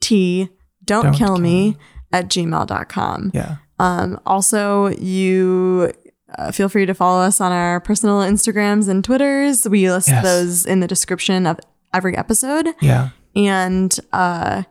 T, 0.01 0.49
don't, 0.85 1.03
Don't 1.05 1.13
kill, 1.13 1.27
kill 1.27 1.37
me, 1.37 1.71
me. 1.71 1.77
at 2.13 2.27
gmail.com. 2.29 3.31
yeah. 3.33 3.55
Um, 3.79 4.19
also, 4.25 4.87
you 4.87 5.91
uh, 6.37 6.51
feel 6.51 6.67
free 6.69 6.85
to 6.85 6.93
follow 6.93 7.21
us 7.21 7.39
on 7.41 7.51
our 7.51 7.79
personal 7.79 8.19
Instagrams 8.19 8.87
and 8.89 9.03
Twitters. 9.03 9.67
We 9.67 9.89
list 9.89 10.09
Yes. 10.09 10.23
those 10.23 10.65
in 10.65 10.79
the 10.81 10.87
description 10.87 11.47
of 11.47 11.59
every 11.93 12.15
episode. 12.17 12.67
Yeah. 12.81 13.09
And 13.35 13.97
uh, 14.11 14.63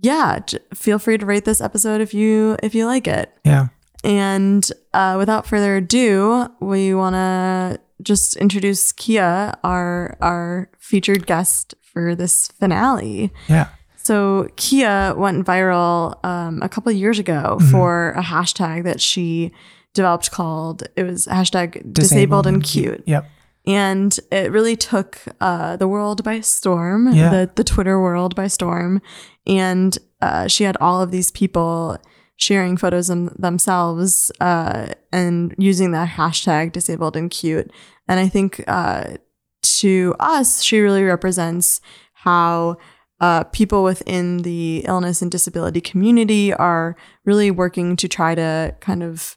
yeah, 0.00 0.38
j- 0.46 0.58
feel 0.74 0.98
free 0.98 1.18
to 1.18 1.26
rate 1.26 1.44
this 1.44 1.60
episode 1.60 2.00
if 2.00 2.14
you 2.14 2.56
if 2.62 2.74
you 2.74 2.86
like 2.86 3.06
it. 3.06 3.30
Yeah. 3.44 3.68
And 4.04 4.70
uh, 4.94 5.16
without 5.18 5.46
further 5.46 5.76
ado, 5.76 6.48
we 6.60 6.94
want 6.94 7.14
to 7.14 7.80
just 8.02 8.36
introduce 8.36 8.92
Keah, 8.92 9.58
our 9.62 10.16
our 10.20 10.70
featured 10.78 11.26
guest 11.26 11.74
for 11.92 12.14
this 12.14 12.48
finale. 12.58 13.30
Yeah. 13.48 13.68
So 13.96 14.48
Keah 14.56 15.14
went 15.16 15.46
viral 15.46 16.24
um, 16.24 16.60
a 16.62 16.68
couple 16.68 16.90
years 16.92 17.18
ago 17.18 17.58
Mm-hmm. 17.60 17.70
for 17.70 18.12
a 18.12 18.22
hashtag 18.22 18.84
that 18.84 19.00
she 19.00 19.52
developed 19.92 20.30
called 20.30 20.84
it 20.96 21.02
was 21.02 21.26
hashtag 21.26 21.92
disabled, 21.92 22.46
and 22.46 22.62
cute. 22.62 23.02
Yep. 23.06 23.26
And 23.66 24.18
it 24.32 24.50
really 24.50 24.74
took 24.76 25.18
uh, 25.40 25.76
the 25.76 25.86
world 25.86 26.24
by 26.24 26.40
storm, 26.40 27.12
Yeah. 27.12 27.28
the, 27.30 27.50
the 27.54 27.64
Twitter 27.64 28.00
world 28.00 28.34
by 28.34 28.46
storm. 28.48 29.02
And 29.46 29.98
uh, 30.22 30.48
she 30.48 30.64
had 30.64 30.78
all 30.80 31.02
of 31.02 31.10
these 31.10 31.30
people 31.30 31.98
sharing 32.40 32.76
photos 32.76 33.10
of 33.10 33.34
themselves 33.40 34.32
uh, 34.40 34.88
and 35.12 35.54
using 35.58 35.92
that 35.92 36.08
hashtag 36.08 36.72
disabled 36.72 37.16
and 37.16 37.30
cute. 37.30 37.70
And 38.08 38.18
I 38.18 38.28
think 38.28 38.64
uh, 38.66 39.18
to 39.62 40.14
us, 40.18 40.62
she 40.62 40.80
really 40.80 41.04
represents 41.04 41.80
how 42.14 42.78
uh, 43.20 43.44
people 43.44 43.84
within 43.84 44.38
the 44.38 44.84
illness 44.86 45.20
and 45.20 45.30
disability 45.30 45.82
community 45.82 46.52
are 46.54 46.96
really 47.26 47.50
working 47.50 47.94
to 47.96 48.08
try 48.08 48.34
to 48.34 48.74
kind 48.80 49.02
of 49.02 49.36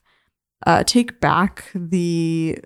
uh, 0.66 0.84
take 0.86 1.20
back 1.20 1.70
the 1.76 2.58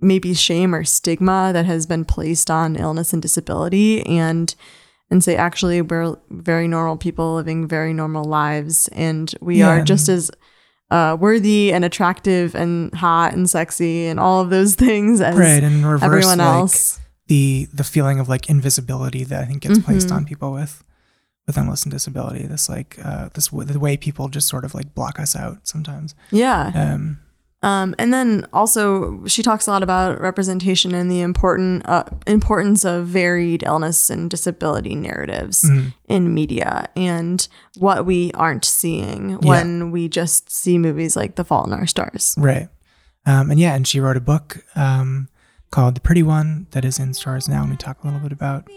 maybe 0.00 0.32
shame 0.32 0.74
or 0.74 0.84
stigma 0.84 1.50
that 1.52 1.66
has 1.66 1.84
been 1.84 2.04
placed 2.04 2.50
on 2.50 2.76
illness 2.76 3.12
and 3.12 3.20
disability 3.20 4.04
and 4.06 4.54
and 5.10 5.22
say 5.24 5.36
actually 5.36 5.80
we're 5.82 6.16
very 6.30 6.68
normal 6.68 6.96
people 6.96 7.34
living 7.36 7.66
very 7.68 7.92
normal 7.94 8.24
lives 8.24 8.88
and 8.88 9.34
we 9.40 9.58
Yeah, 9.58 9.68
are 9.70 9.82
just 9.84 10.08
as 10.08 10.30
uh, 10.90 11.16
worthy 11.20 11.72
and 11.72 11.84
attractive 11.84 12.54
and 12.54 12.92
hot 12.94 13.34
and 13.34 13.48
sexy 13.48 14.06
and 14.06 14.18
all 14.18 14.40
of 14.40 14.50
those 14.50 14.74
things 14.86 15.20
as 15.20 15.36
Right. 15.36 15.62
And 15.62 15.84
reverse 15.84 16.02
everyone 16.04 16.38
like, 16.38 16.46
else. 16.46 16.98
the 17.26 17.68
the 17.72 17.84
feeling 17.84 18.20
of 18.20 18.28
like 18.28 18.48
invisibility 18.48 19.24
that 19.24 19.42
I 19.42 19.46
think 19.46 19.62
gets 19.62 19.78
placed 19.78 20.08
Mhm. 20.08 20.16
on 20.16 20.24
people 20.24 20.52
with 20.52 20.82
with 21.46 21.56
illness 21.58 21.82
and 21.84 21.92
disability. 21.92 22.46
This 22.46 22.68
like 22.68 22.98
uh 23.04 23.28
this 23.34 23.48
w- 23.48 23.66
the 23.70 23.78
way 23.78 23.96
people 23.96 24.28
just 24.28 24.48
sort 24.48 24.64
of 24.64 24.74
like 24.74 24.94
block 24.94 25.18
us 25.20 25.34
out 25.36 25.66
sometimes. 25.68 26.14
Yeah. 26.30 26.72
Um. 26.74 27.18
Um, 27.62 27.96
and 27.98 28.14
then 28.14 28.46
also 28.52 29.24
she 29.26 29.42
talks 29.42 29.66
a 29.66 29.72
lot 29.72 29.82
about 29.82 30.20
representation 30.20 30.94
and 30.94 31.10
the 31.10 31.20
important 31.20 31.88
uh, 31.88 32.04
importance 32.26 32.84
of 32.84 33.06
varied 33.06 33.64
illness 33.64 34.10
and 34.10 34.30
disability 34.30 34.94
narratives 34.94 35.62
mhm. 35.62 35.92
in 36.08 36.32
media 36.32 36.88
and 36.94 37.48
what 37.78 38.06
we 38.06 38.30
aren't 38.32 38.64
seeing 38.64 39.38
when 39.38 39.90
we 39.90 40.08
just 40.08 40.52
see 40.52 40.78
movies 40.78 41.16
like 41.16 41.34
The 41.34 41.44
Fault 41.44 41.66
in 41.66 41.72
Our 41.72 41.86
Stars. 41.86 42.36
Right. 42.38 42.68
Um. 43.26 43.50
And 43.50 43.58
yeah, 43.58 43.74
and 43.74 43.86
she 43.86 43.98
wrote 43.98 44.16
a 44.16 44.20
book 44.20 44.64
um 44.76 45.28
called 45.72 45.96
The 45.96 46.00
Pretty 46.00 46.22
One 46.22 46.68
that 46.70 46.84
is 46.84 47.00
in 47.00 47.12
stores 47.12 47.48
now, 47.48 47.62
and 47.62 47.70
we 47.70 47.76
talk 47.76 48.02
a 48.02 48.06
little 48.06 48.20
bit 48.20 48.32
about 48.32 48.68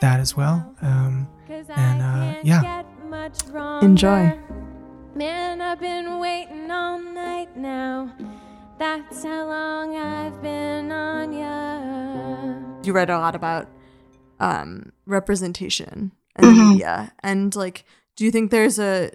that 0.00 0.20
as 0.20 0.34
well. 0.34 0.74
Um. 0.80 1.28
And 1.76 2.02
uh, 2.02 2.40
yeah. 2.42 2.82
Enjoy. 3.82 4.36
Man, 5.14 5.60
I've 5.60 5.80
been 5.80 6.18
waiting 6.18 6.70
all 6.70 6.98
night 6.98 7.56
now. 7.56 8.10
That's 8.78 9.22
how 9.24 9.46
long 9.46 9.96
I've 9.96 10.40
been 10.42 10.90
on 10.90 11.32
ya. 11.32 12.82
You 12.82 12.92
read 12.92 13.10
a 13.10 13.18
lot 13.18 13.34
about 13.34 13.68
um, 14.40 14.92
representation 15.06 16.12
in 16.36 16.44
the 16.44 16.50
Mhm. 16.52 16.72
media, 16.72 17.12
and 17.22 17.54
like, 17.54 17.84
do 18.16 18.24
you 18.24 18.30
think 18.30 18.50
there's 18.50 18.78
a 18.78 19.12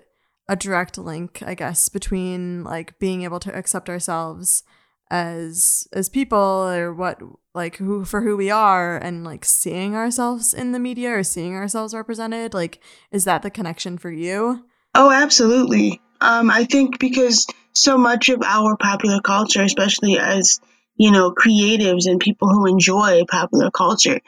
a 0.49 0.55
direct 0.55 0.97
link, 0.97 1.43
I 1.45 1.55
guess, 1.55 1.89
between 1.89 2.63
like 2.63 2.97
being 2.99 3.23
able 3.23 3.39
to 3.41 3.53
accept 3.53 3.89
ourselves 3.89 4.63
as 5.12 5.86
as 5.91 6.07
people 6.07 6.38
or 6.39 6.93
what 6.93 7.21
like 7.53 7.77
who 7.77 8.05
for 8.05 8.21
who 8.21 8.38
we 8.38 8.49
are 8.49 8.97
and 8.97 9.25
like 9.25 9.43
seeing 9.43 9.95
ourselves 9.95 10.53
in 10.53 10.71
the 10.71 10.79
media 10.79 11.12
or 11.12 11.23
seeing 11.23 11.55
ourselves 11.55 11.93
represented 11.93 12.53
like 12.53 12.81
is 13.12 13.23
that 13.25 13.41
the 13.41 13.49
connection 13.49 13.97
for 13.97 14.12
you 14.12 14.65
Oh, 14.93 15.12
absolutely. 15.12 16.02
Um, 16.19 16.50
I 16.50 16.65
think 16.65 17.00
because 17.00 17.45
so 17.73 17.97
much 17.97 18.30
of 18.30 18.41
our 18.43 18.76
popular 18.76 19.21
culture, 19.21 19.62
especially 19.62 20.17
as 20.17 20.60
you 20.95 21.12
know 21.12 21.32
creatives 21.32 22.08
and 22.08 22.19
people 22.19 22.50
who 22.50 22.65
enjoy 22.65 23.23
popular 23.30 23.69
culture, 23.71 24.19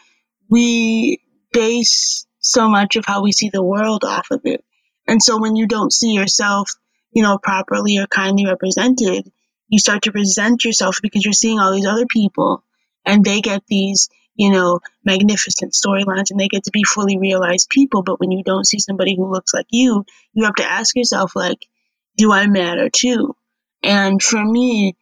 we 0.49 1.19
base 1.53 2.27
so 2.39 2.69
much 2.69 2.95
of 2.97 3.05
how 3.05 3.23
we 3.23 3.31
see 3.33 3.49
the 3.49 3.63
world 3.63 4.03
off 4.05 4.31
of 4.31 4.41
it. 4.45 4.63
And 5.07 5.21
so 5.23 5.39
when 5.41 5.55
you 5.55 5.67
don't 5.67 5.93
see 5.93 6.11
yourself, 6.13 6.71
you 7.13 7.23
know, 7.23 7.39
properly 7.39 7.97
or 7.97 8.07
kindly 8.07 8.45
represented, 8.45 9.31
you 9.69 9.79
start 9.79 10.03
to 10.03 10.11
resent 10.11 10.65
yourself 10.65 10.99
because 11.01 11.25
you're 11.25 11.33
seeing 11.33 11.59
all 11.59 11.73
these 11.73 11.85
other 11.87 12.05
people 12.07 12.63
and 13.05 13.25
they 13.25 13.41
get 13.41 13.63
these, 13.67 14.09
you 14.39 14.49
know, 14.49 14.79
magnificent 15.03 15.73
storylines 15.73 16.31
and 16.31 16.39
they 16.39 16.47
get 16.47 16.63
to 16.63 16.71
be 16.71 16.85
fully 16.85 17.17
realized 17.17 17.67
people. 17.69 18.03
But 18.03 18.21
when 18.21 18.31
you 18.31 18.41
don't 18.41 18.65
see 18.65 18.79
somebody 18.79 19.13
who 19.17 19.29
looks 19.29 19.53
like 19.53 19.65
you, 19.69 20.05
you 20.31 20.45
have 20.45 20.55
to 20.55 20.63
ask 20.65 20.95
yourself, 20.95 21.35
like, 21.35 21.57
do 22.15 22.31
I 22.31 22.47
matter 22.47 22.89
too? 22.89 23.35
And 23.83 24.23
for 24.23 24.41
me, 24.41 24.95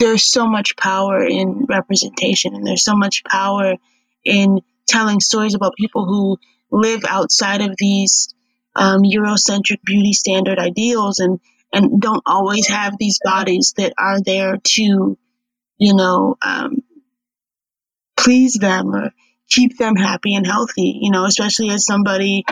there's 0.00 0.28
so 0.28 0.48
much 0.48 0.76
power 0.76 1.24
in 1.24 1.66
representation 1.68 2.56
and 2.56 2.66
there's 2.66 2.82
so 2.84 2.96
much 2.96 3.22
power 3.22 3.76
in 4.24 4.58
telling 4.88 5.20
stories 5.20 5.54
about 5.54 5.76
people 5.78 6.04
who 6.04 6.36
live 6.72 7.04
outside 7.08 7.60
of 7.60 7.76
these 7.78 8.34
um, 8.74 9.02
Eurocentric 9.02 9.84
beauty 9.84 10.14
standard 10.14 10.58
ideals 10.58 11.20
and 11.20 11.38
and 11.72 12.00
don't 12.00 12.22
always 12.26 12.66
have 12.68 12.96
these 12.98 13.20
bodies 13.24 13.74
that 13.76 13.92
are 13.98 14.20
there 14.20 14.58
to, 14.62 15.18
you 15.78 15.94
know, 15.94 16.36
um, 16.40 16.83
please 18.24 18.54
them 18.54 18.94
or 18.94 19.12
keep 19.48 19.76
them 19.78 19.96
happy 19.96 20.34
and 20.34 20.46
healthy. 20.46 20.98
You 21.00 21.10
know, 21.10 21.26
especially 21.26 21.70
as 21.70 21.84
somebody 21.84 22.44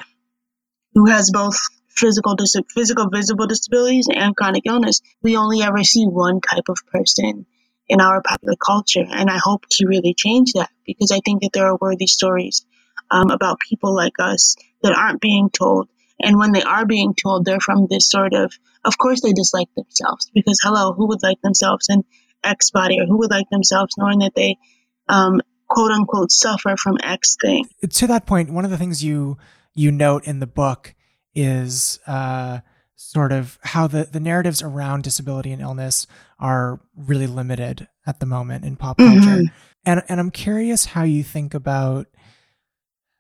who 0.95 1.07
has 1.07 1.31
both 1.33 1.59
physical 1.89 2.35
dis- 2.35 2.57
physical 2.75 3.09
visible 3.09 3.47
disabilities 3.47 4.09
and 4.13 4.37
chronic 4.37 4.65
illness. 4.67 5.01
We 5.23 5.37
only 5.37 5.63
ever 5.63 5.83
see 5.85 6.05
one 6.07 6.41
type 6.41 6.69
of 6.69 6.79
person 6.93 7.47
in 7.89 8.01
our 8.01 8.23
popular 8.23 8.57
culture, 8.57 9.05
and 9.09 9.29
I 9.29 9.39
hope 9.39 9.65
to 9.73 9.87
really 9.87 10.15
change 10.15 10.53
that 10.55 10.71
because 10.87 11.11
I 11.11 11.21
think 11.25 11.43
that 11.43 11.51
there 11.53 11.67
are 11.67 11.79
worthy 11.81 12.07
stories 12.07 12.65
um, 13.11 13.31
about 13.31 13.61
people 13.61 13.95
like 13.95 14.15
us 14.19 14.57
that 14.83 14.95
aren't 14.95 15.21
being 15.21 15.51
told. 15.51 15.89
And 16.21 16.39
when 16.39 16.53
they 16.53 16.63
are 16.63 16.87
being 16.87 17.15
told, 17.15 17.45
they're 17.45 17.61
from 17.61 17.87
this 17.91 18.09
sort 18.09 18.33
of, 18.33 18.53
of 18.85 18.97
course, 18.97 19.21
they 19.21 19.33
dislike 19.33 19.69
themselves 19.75 20.31
because, 20.33 20.61
hello, 20.63 20.93
who 20.93 21.09
would 21.09 21.23
like 21.23 21.41
themselves 21.43 21.89
in 21.91 22.05
X 22.45 22.71
body 22.71 23.01
or 23.01 23.07
who 23.07 23.19
would 23.19 23.31
like 23.31 23.51
themselves 23.51 23.95
knowing 23.99 24.21
that 24.21 24.35
they, 24.35 24.57
um, 25.09 25.41
quote 25.73 25.91
unquote, 25.91 26.31
suffer 26.31 26.77
from 26.77 26.99
X 27.03 27.37
thing? 27.41 27.67
To 27.89 28.07
that 28.07 28.27
point, 28.27 28.51
one 28.51 28.65
of 28.65 28.71
the 28.71 28.79
things 28.79 29.03
you 29.03 29.39
you 29.75 29.91
note 29.91 30.25
in 30.25 30.41
the 30.41 30.47
book 30.47 30.95
is 31.35 31.99
uh, 32.07 32.61
sort 32.95 33.33
of 33.33 33.59
how 33.63 33.87
the, 33.87 34.05
the 34.05 34.21
narratives 34.21 34.63
around 34.63 35.03
disability 35.03 35.51
and 35.51 35.63
illness 35.63 36.07
are 36.39 36.81
really 36.95 37.27
limited 37.27 37.89
at 38.07 38.21
the 38.21 38.27
moment 38.27 38.65
in 38.65 38.77
pop 38.77 38.99
culture. 38.99 39.43
Mhm. 39.43 39.53
And 39.85 40.03
and 40.09 40.21
I'm 40.21 40.31
curious 40.31 40.85
how 40.85 41.03
you 41.03 41.23
think 41.23 41.55
about 41.55 42.07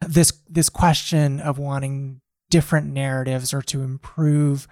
this 0.06 0.32
this 0.48 0.68
question 0.68 1.40
of 1.40 1.58
wanting 1.58 2.20
different 2.50 2.92
narratives 2.92 3.54
or 3.54 3.62
to 3.62 3.82
improve 3.82 4.68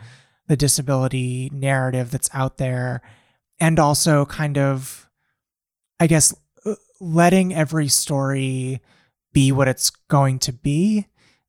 the 0.48 0.56
disability 0.56 1.48
narrative 1.52 2.10
that's 2.10 2.28
out 2.34 2.58
there 2.58 3.00
and 3.58 3.78
also 3.78 4.26
kind 4.26 4.58
of 4.58 5.08
I 5.98 6.06
guess 6.06 6.34
letting 7.00 7.54
every 7.54 7.88
story 7.88 8.80
be 9.32 9.52
what 9.52 9.68
it's 9.68 9.90
going 10.08 10.38
to 10.38 10.52
be 10.52 11.06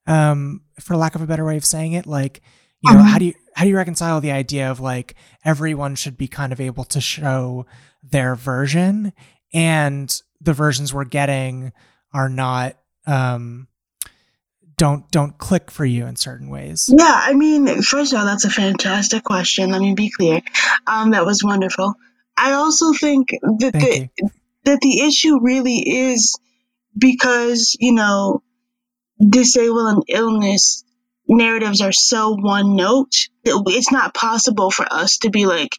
um 0.07 0.61
for 0.79 0.95
lack 0.95 1.13
of 1.15 1.21
a 1.21 1.27
better 1.27 1.45
way 1.45 1.57
of 1.57 1.65
saying 1.65 1.93
it 1.93 2.05
like 2.07 2.41
you 2.81 2.91
know 2.93 2.99
Mhm. 2.99 3.09
how 3.09 3.19
do 3.19 3.25
you 3.25 3.33
how 3.55 3.63
do 3.65 3.69
you 3.69 3.75
reconcile 3.77 4.21
the 4.21 4.31
idea 4.31 4.71
of 4.71 4.79
like 4.79 5.15
everyone 5.43 5.95
should 5.95 6.17
be 6.17 6.27
kind 6.27 6.53
of 6.53 6.59
able 6.61 6.83
to 6.85 7.01
show 7.01 7.65
their 8.01 8.33
version 8.35 9.13
and 9.53 10.21
the 10.39 10.53
versions 10.53 10.93
we're 10.93 11.03
getting 11.03 11.71
are 12.13 12.29
not 12.29 12.77
um 13.05 13.67
don't 14.77 15.09
don't 15.11 15.37
click 15.37 15.69
for 15.69 15.85
you 15.85 16.05
in 16.07 16.15
certain 16.15 16.49
ways 16.49 16.89
Yeah, 16.91 17.11
I 17.23 17.33
mean, 17.33 17.81
first 17.83 18.13
of 18.13 18.19
all, 18.19 18.25
that's 18.25 18.45
a 18.45 18.49
fantastic 18.49 19.23
question. 19.23 19.69
Let 19.71 19.81
me 19.81 19.93
be 19.93 20.09
clear. 20.09 20.41
Um, 20.87 21.11
that 21.11 21.23
was 21.25 21.43
wonderful. 21.43 21.93
I 22.35 22.53
also 22.53 22.91
think 22.93 23.29
that 23.29 23.73
the, 23.73 24.09
that 24.65 24.79
the 24.81 25.01
issue 25.01 25.39
really 25.41 25.77
is 25.77 26.37
because 26.97 27.75
you 27.79 27.93
know 27.93 28.41
disabled 29.29 29.93
and 29.93 30.03
illness 30.07 30.83
narratives 31.27 31.81
are 31.81 31.91
so 31.91 32.35
one 32.35 32.75
note 32.75 33.29
that 33.43 33.63
it's 33.67 33.91
not 33.91 34.13
possible 34.13 34.71
for 34.71 34.85
us 34.91 35.17
to 35.19 35.29
be 35.29 35.45
like 35.45 35.69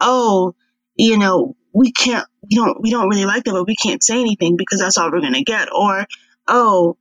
oh 0.00 0.54
you 0.96 1.18
know 1.18 1.54
we 1.74 1.92
can't 1.92 2.26
we 2.42 2.56
don't 2.56 2.80
we 2.80 2.90
don't 2.90 3.08
really 3.08 3.24
like 3.24 3.44
that 3.44 3.52
but 3.52 3.66
we 3.66 3.76
can't 3.76 4.02
say 4.02 4.20
anything 4.20 4.56
because 4.56 4.80
that's 4.80 4.98
all 4.98 5.10
we're 5.10 5.20
going 5.20 5.34
to 5.34 5.44
get. 5.44 5.68
Or 5.72 6.06
oh 6.46 6.96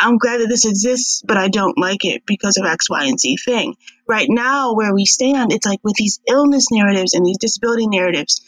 i'm 0.00 0.18
glad 0.18 0.40
that 0.40 0.48
this 0.48 0.64
exists 0.64 1.22
but 1.26 1.36
i 1.36 1.48
don't 1.48 1.78
like 1.78 2.04
it 2.04 2.22
because 2.26 2.56
of 2.56 2.66
x 2.66 2.88
y 2.88 3.06
and 3.06 3.18
z 3.18 3.36
thing. 3.44 3.74
Right 4.08 4.28
now 4.28 4.74
where 4.74 4.94
we 4.94 5.04
stand 5.04 5.52
it's 5.52 5.66
like 5.66 5.80
with 5.82 5.96
these 5.96 6.20
illness 6.28 6.70
narratives 6.70 7.14
and 7.14 7.24
these 7.26 7.38
disability 7.38 7.86
narratives 7.86 8.40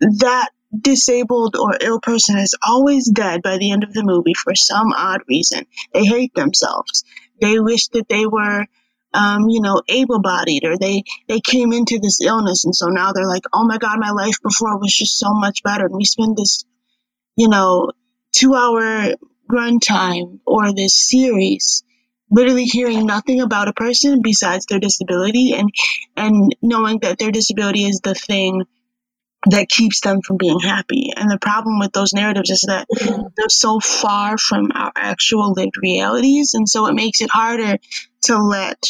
that 0.00 0.50
disabled 0.80 1.56
or 1.56 1.76
ill 1.80 2.00
person 2.00 2.38
is 2.38 2.54
always 2.66 3.10
dead 3.10 3.42
by 3.42 3.58
the 3.58 3.70
end 3.70 3.84
of 3.84 3.92
the 3.92 4.02
movie 4.02 4.34
for 4.34 4.54
some 4.54 4.92
odd 4.92 5.20
reason. 5.28 5.66
They 5.92 6.04
hate 6.04 6.34
themselves. 6.34 7.04
They 7.40 7.58
wish 7.58 7.88
that 7.88 8.08
they 8.08 8.26
were, 8.26 8.66
um, 9.12 9.48
you 9.48 9.60
know, 9.60 9.82
able-bodied, 9.88 10.64
or 10.64 10.78
they 10.78 11.04
they 11.28 11.40
came 11.40 11.72
into 11.72 11.98
this 11.98 12.20
illness, 12.20 12.64
and 12.64 12.74
so 12.74 12.86
now 12.86 13.12
they're 13.12 13.26
like, 13.26 13.44
oh 13.52 13.66
my 13.66 13.78
god, 13.78 13.98
my 13.98 14.10
life 14.10 14.36
before 14.42 14.78
was 14.78 14.94
just 14.94 15.18
so 15.18 15.32
much 15.34 15.62
better. 15.62 15.86
And 15.86 15.96
we 15.96 16.04
spend 16.04 16.36
this, 16.36 16.64
you 17.36 17.48
know, 17.48 17.92
two-hour 18.32 19.14
runtime 19.50 20.40
or 20.46 20.74
this 20.74 21.08
series 21.08 21.84
literally 22.30 22.64
hearing 22.64 23.06
nothing 23.06 23.40
about 23.40 23.68
a 23.68 23.72
person 23.72 24.20
besides 24.22 24.66
their 24.66 24.80
disability 24.80 25.54
and 25.54 25.70
and 26.16 26.54
knowing 26.60 26.98
that 27.00 27.18
their 27.18 27.30
disability 27.30 27.84
is 27.84 28.00
the 28.00 28.14
thing 28.14 28.64
that 29.46 29.68
keeps 29.68 30.00
them 30.00 30.20
from 30.22 30.36
being 30.36 30.60
happy. 30.60 31.10
And 31.16 31.30
the 31.30 31.38
problem 31.38 31.78
with 31.78 31.92
those 31.92 32.12
narratives 32.12 32.50
is 32.50 32.64
that 32.66 32.86
they're 33.36 33.48
so 33.48 33.80
far 33.80 34.38
from 34.38 34.70
our 34.74 34.92
actual 34.96 35.52
lived 35.52 35.76
realities. 35.82 36.54
And 36.54 36.68
so 36.68 36.86
it 36.86 36.94
makes 36.94 37.20
it 37.20 37.30
harder 37.30 37.78
to 38.24 38.38
let 38.38 38.82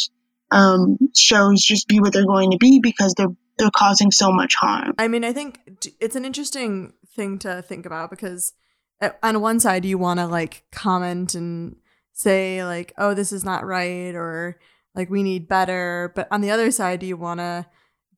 um, 0.50 0.98
shows 1.14 1.62
just 1.62 1.88
be 1.88 2.00
what 2.00 2.12
they're 2.12 2.26
going 2.26 2.52
to 2.52 2.58
be 2.58 2.80
because 2.80 3.14
they're 3.14 3.34
they're 3.58 3.70
causing 3.74 4.10
so 4.10 4.30
much 4.30 4.54
harm. 4.54 4.92
I 4.98 5.08
mean, 5.08 5.24
I 5.24 5.32
think 5.32 5.60
it's 5.98 6.14
an 6.14 6.26
interesting 6.26 6.92
thing 7.14 7.38
to 7.38 7.62
think 7.62 7.86
about 7.86 8.10
because 8.10 8.52
uh, 9.00 9.10
on 9.22 9.40
one 9.40 9.60
side 9.60 9.84
you 9.84 9.96
want 9.96 10.20
to 10.20 10.26
like 10.26 10.64
comment 10.72 11.34
and 11.34 11.76
say 12.12 12.64
like, 12.64 12.92
"Oh, 12.98 13.14
this 13.14 13.32
is 13.32 13.44
not 13.44 13.64
right," 13.64 14.14
or 14.14 14.58
like, 14.94 15.10
"We 15.10 15.22
need 15.22 15.48
better," 15.48 16.12
but 16.14 16.28
on 16.30 16.42
the 16.42 16.50
other 16.50 16.70
side 16.70 17.00
do 17.00 17.06
you 17.06 17.16
want 17.16 17.40
to 17.40 17.66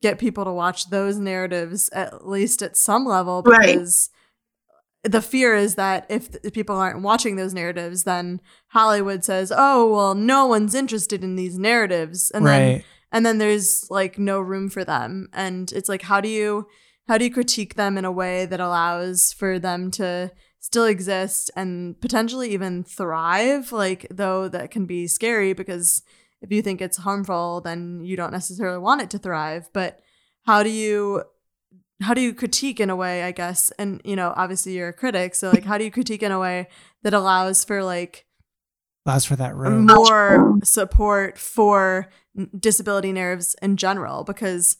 get 0.01 0.19
people 0.19 0.45
to 0.45 0.51
watch 0.51 0.89
those 0.89 1.17
narratives 1.17 1.89
at 1.89 2.27
least 2.27 2.61
at 2.61 2.77
some 2.77 3.05
level 3.05 3.41
Right. 3.43 3.65
because 3.75 4.09
the 5.03 5.21
fear 5.21 5.55
is 5.55 5.75
that 5.75 6.05
if 6.09 6.29
people 6.53 6.75
aren't 6.75 7.01
watching 7.01 7.35
those 7.37 7.53
narratives, 7.53 8.03
then 8.03 8.41
Hollywood 8.69 9.23
says, 9.23 9.51
"Oh, 9.55 9.89
well, 9.93 10.13
no 10.15 10.45
one's 10.45 10.75
interested 10.75 11.23
in 11.23 11.35
these 11.37 11.57
narratives," 11.57 12.29
and 12.31 12.45
then 12.45 12.83
and 13.11 13.25
then 13.25 13.37
there's 13.37 13.87
like 13.89 14.19
no 14.19 14.39
room 14.39 14.69
for 14.69 14.83
them. 14.83 15.29
And 15.33 15.71
it's 15.71 15.89
like 15.89 16.01
how 16.03 16.19
do 16.21 16.27
you 16.29 16.67
how 17.07 17.17
do 17.17 17.25
you 17.25 17.31
critique 17.33 17.75
them 17.75 17.97
in 17.97 18.05
a 18.05 18.11
way 18.11 18.45
that 18.45 18.59
allows 18.59 19.33
for 19.33 19.57
them 19.57 19.89
to 19.91 20.31
still 20.59 20.85
exist 20.85 21.49
and 21.55 21.99
potentially 22.01 22.51
even 22.51 22.83
thrive? 22.83 23.71
Like 23.71 24.05
though 24.11 24.47
that 24.49 24.69
can 24.69 24.85
be 24.85 25.07
scary 25.07 25.53
because 25.53 26.03
if 26.41 26.51
you 26.51 26.61
think 26.61 26.81
it's 26.81 26.97
harmful 26.97 27.61
then 27.61 28.01
you 28.03 28.15
don't 28.15 28.31
necessarily 28.31 28.77
want 28.77 29.01
it 29.01 29.09
to 29.11 29.17
thrive. 29.17 29.69
But 29.73 29.99
how 30.45 30.63
do 30.63 30.69
you 30.69 31.23
how 32.01 32.13
do 32.13 32.21
you 32.21 32.33
critique 32.33 32.79
in 32.79 32.89
a 32.89 32.95
way 32.95 33.23
i 33.23 33.31
guess? 33.31 33.71
And 33.79 34.01
you 34.03 34.15
know 34.15 34.33
obviously 34.35 34.73
you're 34.73 34.89
a 34.89 34.93
critic 34.93 35.35
so 35.35 35.49
like 35.51 35.65
how 35.65 35.77
do 35.77 35.83
you 35.83 35.91
critique 35.91 36.23
in 36.23 36.31
a 36.31 36.39
way 36.39 36.67
that 37.03 37.13
allows 37.13 37.63
for 37.63 37.83
like 37.83 38.25
allows 39.05 39.25
for 39.25 39.35
that 39.35 39.55
room. 39.55 39.85
more 39.85 40.59
support 40.63 41.37
for 41.37 42.09
disability 42.57 43.11
narratives 43.11 43.55
in 43.61 43.77
general? 43.77 44.23
Because 44.23 44.77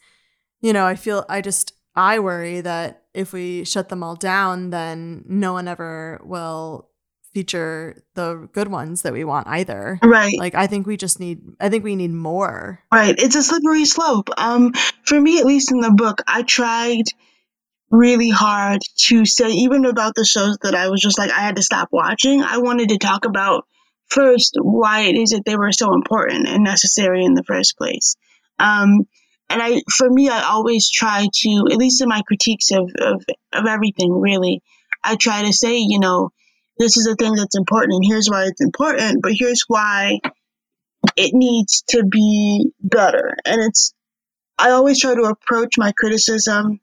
you 0.61 0.73
know 0.73 0.85
i 0.85 0.95
feel 0.95 1.25
i 1.29 1.41
just 1.41 1.73
i 1.95 2.19
worry 2.19 2.61
that 2.61 3.03
if 3.13 3.33
we 3.33 3.63
shut 3.63 3.89
them 3.89 4.03
all 4.03 4.15
down 4.15 4.69
then 4.69 5.23
no 5.27 5.53
one 5.53 5.67
ever 5.67 6.19
will 6.23 6.88
feature 7.33 8.03
the 8.15 8.49
good 8.53 8.67
ones 8.69 9.03
that 9.03 9.13
we 9.13 9.23
want 9.23 9.47
either 9.47 9.99
Right. 10.03 10.33
like 10.39 10.55
i 10.55 10.65
think 10.67 10.87
we 10.87 10.97
just 10.97 11.19
need 11.19 11.39
i 11.59 11.69
think 11.69 11.83
we 11.83 11.95
need 11.95 12.11
more 12.11 12.79
Right. 12.91 13.15
It's 13.17 13.35
a 13.35 13.43
slippery 13.43 13.85
slope. 13.85 14.29
Um, 14.37 14.73
for 15.05 15.19
me, 15.19 15.39
at 15.39 15.45
least 15.45 15.71
in 15.71 15.79
the 15.79 15.91
book, 15.91 16.21
I 16.27 16.41
tried 16.43 17.03
really 17.91 18.29
hard 18.29 18.81
to 19.07 19.25
say, 19.25 19.49
even 19.49 19.85
about 19.85 20.13
the 20.15 20.25
shows 20.25 20.57
that 20.61 20.75
I 20.75 20.89
was 20.89 21.01
just 21.01 21.17
like, 21.17 21.31
I 21.31 21.39
had 21.41 21.55
to 21.55 21.61
stop 21.63 21.89
watching. 21.91 22.41
I 22.43 22.57
wanted 22.59 22.89
to 22.89 22.97
talk 22.97 23.25
about 23.25 23.65
first 24.07 24.57
why 24.61 25.01
it 25.01 25.15
is 25.15 25.31
that 25.31 25.43
they 25.45 25.55
were 25.55 25.71
so 25.71 25.93
important 25.93 26.47
and 26.47 26.63
necessary 26.63 27.23
in 27.25 27.33
the 27.35 27.43
first 27.43 27.77
place. 27.77 28.15
Um, 28.59 29.07
and 29.49 29.61
I, 29.61 29.81
for 29.95 30.09
me, 30.09 30.29
I 30.29 30.43
always 30.43 30.89
try 30.89 31.27
to, 31.31 31.65
at 31.71 31.77
least 31.77 32.01
in 32.01 32.09
my 32.09 32.21
critiques 32.27 32.71
of, 32.71 32.91
of, 32.99 33.23
of 33.53 33.65
everything, 33.65 34.11
really, 34.11 34.61
I 35.03 35.15
try 35.15 35.43
to 35.43 35.53
say, 35.53 35.77
you 35.77 35.99
know, 35.99 36.31
this 36.79 36.97
is 36.97 37.05
a 37.07 37.15
thing 37.15 37.35
that's 37.35 37.57
important 37.57 37.93
and 37.93 38.05
here's 38.05 38.29
why 38.29 38.45
it's 38.45 38.61
important, 38.61 39.21
but 39.21 39.33
here's 39.35 39.63
why 39.67 40.19
it 41.15 41.31
needs 41.33 41.83
to 41.89 42.03
be 42.03 42.71
better. 42.81 43.35
And 43.45 43.61
it's, 43.61 43.93
I 44.57 44.71
always 44.71 44.99
try 44.99 45.13
to 45.13 45.23
approach 45.23 45.77
my 45.77 45.91
criticism 45.91 46.79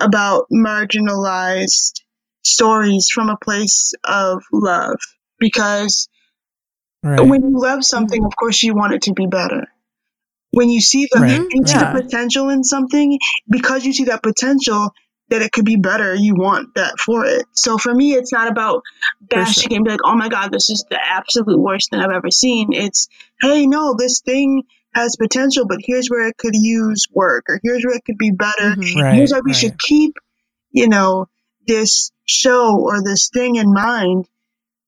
about 0.00 0.46
marginalized 0.52 2.00
stories 2.44 3.08
from 3.12 3.28
a 3.28 3.36
place 3.36 3.92
of 4.04 4.42
love 4.52 4.98
because 5.38 6.08
right 7.02 7.20
when 7.20 7.42
you 7.42 7.60
love 7.60 7.80
something, 7.84 8.24
of 8.24 8.32
course, 8.36 8.62
you 8.62 8.74
want 8.74 8.94
it 8.94 9.02
to 9.02 9.12
be 9.12 9.26
better. 9.26 9.66
When 10.50 10.68
you 10.68 10.80
see 10.80 11.08
the, 11.10 11.20
Right, 11.20 11.40
you 11.50 11.66
see 11.66 11.78
right. 11.78 11.94
the 11.94 12.02
potential 12.02 12.50
in 12.50 12.62
something, 12.62 13.18
because 13.48 13.86
you 13.86 13.92
see 13.92 14.04
that 14.04 14.22
potential, 14.22 14.92
that 15.32 15.40
it 15.40 15.50
could 15.50 15.64
be 15.64 15.76
better, 15.76 16.14
you 16.14 16.34
want 16.34 16.74
that 16.74 17.00
for 17.00 17.24
it. 17.24 17.46
So 17.52 17.78
for 17.78 17.94
me, 17.94 18.12
it's 18.12 18.34
not 18.34 18.50
about 18.50 18.82
bashing 19.22 19.70
sure. 19.70 19.76
and 19.76 19.84
be 19.86 19.90
like, 19.90 20.00
oh 20.04 20.14
my 20.14 20.28
God, 20.28 20.52
this 20.52 20.68
is 20.68 20.84
the 20.90 20.98
absolute 21.02 21.58
worst 21.58 21.88
thing 21.88 22.00
I've 22.00 22.10
ever 22.10 22.30
seen. 22.30 22.74
It's, 22.74 23.08
hey, 23.40 23.66
no, 23.66 23.94
this 23.98 24.20
thing 24.20 24.64
has 24.94 25.16
potential, 25.16 25.64
but 25.66 25.78
here's 25.80 26.08
where 26.08 26.28
it 26.28 26.36
could 26.36 26.54
use 26.54 27.06
work, 27.10 27.46
or 27.48 27.58
here's 27.62 27.82
where 27.82 27.96
it 27.96 28.04
could 28.04 28.18
be 28.18 28.30
better. 28.30 28.76
Mhm. 28.76 29.02
Right. 29.02 29.14
here's 29.14 29.32
why 29.32 29.40
we 29.42 29.52
right. 29.52 29.56
should 29.58 29.78
keep, 29.78 30.18
you 30.70 30.86
know, 30.86 31.28
this 31.66 32.12
show 32.26 32.78
or 32.78 33.02
this 33.02 33.30
thing 33.32 33.56
in 33.56 33.72
mind 33.72 34.28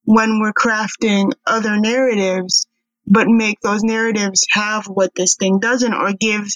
when 0.05 0.41
we're 0.41 0.53
crafting 0.53 1.33
other 1.47 1.81
narratives, 1.81 2.67
but 3.07 3.29
make 3.29 3.61
those 3.61 3.83
narratives 3.83 4.45
have 4.51 4.85
what 4.89 5.15
this 5.15 5.37
thing 5.37 5.59
doesn't, 5.59 5.95
or 5.95 6.13
give, 6.13 6.47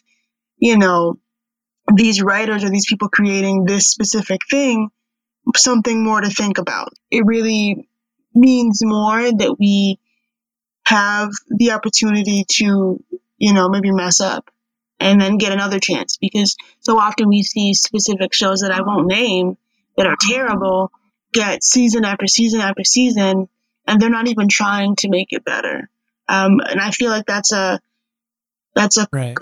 you 0.59 0.77
know, 0.77 1.19
these 1.95 2.23
writers 2.23 2.65
or 2.65 2.71
these 2.71 2.87
people 2.89 3.09
creating 3.09 3.65
this 3.65 3.89
specific 3.89 4.41
thing 4.51 4.91
something 5.57 6.05
more 6.05 6.21
to 6.21 6.31
think 6.31 6.59
about. 6.59 6.93
It 7.11 7.25
really 7.25 7.89
means 8.35 8.81
more 8.85 9.21
that 9.23 9.57
we 9.59 9.99
have 10.87 11.31
the 11.49 11.73
opportunity 11.73 12.45
to, 12.49 13.03
you 13.39 13.53
know, 13.53 13.69
maybe 13.69 13.91
mess 13.91 14.21
up 14.21 14.51
and 15.01 15.21
then 15.21 15.39
get 15.39 15.53
another 15.53 15.79
chance 15.79 16.17
because 16.17 16.57
so 16.81 16.99
often 16.99 17.29
we 17.29 17.43
see 17.43 17.75
specific 17.75 18.35
shows 18.35 18.61
that 18.61 18.73
I 18.73 18.83
won't 18.83 19.07
name 19.07 19.57
that 19.97 20.07
are 20.07 20.17
terrible 20.29 20.91
get 21.33 21.63
season 21.63 22.05
after 22.05 22.27
season 22.27 22.61
after 22.61 22.85
season 22.85 23.49
and 23.87 24.01
they're 24.01 24.11
not 24.11 24.29
even 24.29 24.49
trying 24.51 24.97
to 24.97 25.09
make 25.09 25.29
it 25.31 25.45
better. 25.45 25.89
Um, 26.29 26.61
and 26.61 26.81
I 26.81 26.91
feel 26.91 27.11
like 27.11 27.27
that's 27.27 27.53
a 27.53 27.81
that's 28.75 28.99
a 28.99 29.09
Right. 29.13 29.35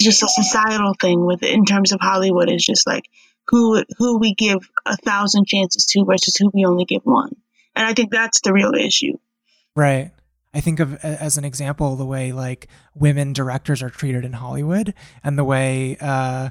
Just 0.00 0.22
a 0.22 0.28
societal 0.28 0.94
thing 1.00 1.24
with 1.24 1.42
in 1.42 1.64
terms 1.64 1.92
of 1.92 2.00
Hollywood 2.00 2.50
is 2.50 2.64
just 2.64 2.86
like 2.86 3.04
who 3.48 3.82
who 3.98 4.18
we 4.18 4.34
give 4.34 4.68
a 4.86 4.96
thousand 4.96 5.46
chances 5.46 5.86
to 5.86 6.04
versus 6.04 6.36
who 6.36 6.50
we 6.52 6.64
only 6.64 6.84
give 6.84 7.02
one. 7.04 7.34
And 7.74 7.86
I 7.86 7.94
think 7.94 8.10
that's 8.10 8.40
the 8.40 8.52
real 8.52 8.74
issue. 8.74 9.18
Right. 9.74 10.10
I 10.54 10.60
think 10.60 10.80
of 10.80 10.94
as 11.04 11.36
an 11.38 11.44
example 11.44 11.94
the 11.96 12.06
way 12.06 12.32
like 12.32 12.68
women 12.94 13.32
directors 13.32 13.82
are 13.82 13.90
treated 13.90 14.24
in 14.24 14.32
Hollywood 14.32 14.94
and 15.22 15.38
the 15.38 15.44
way 15.44 15.96
uh, 16.00 16.50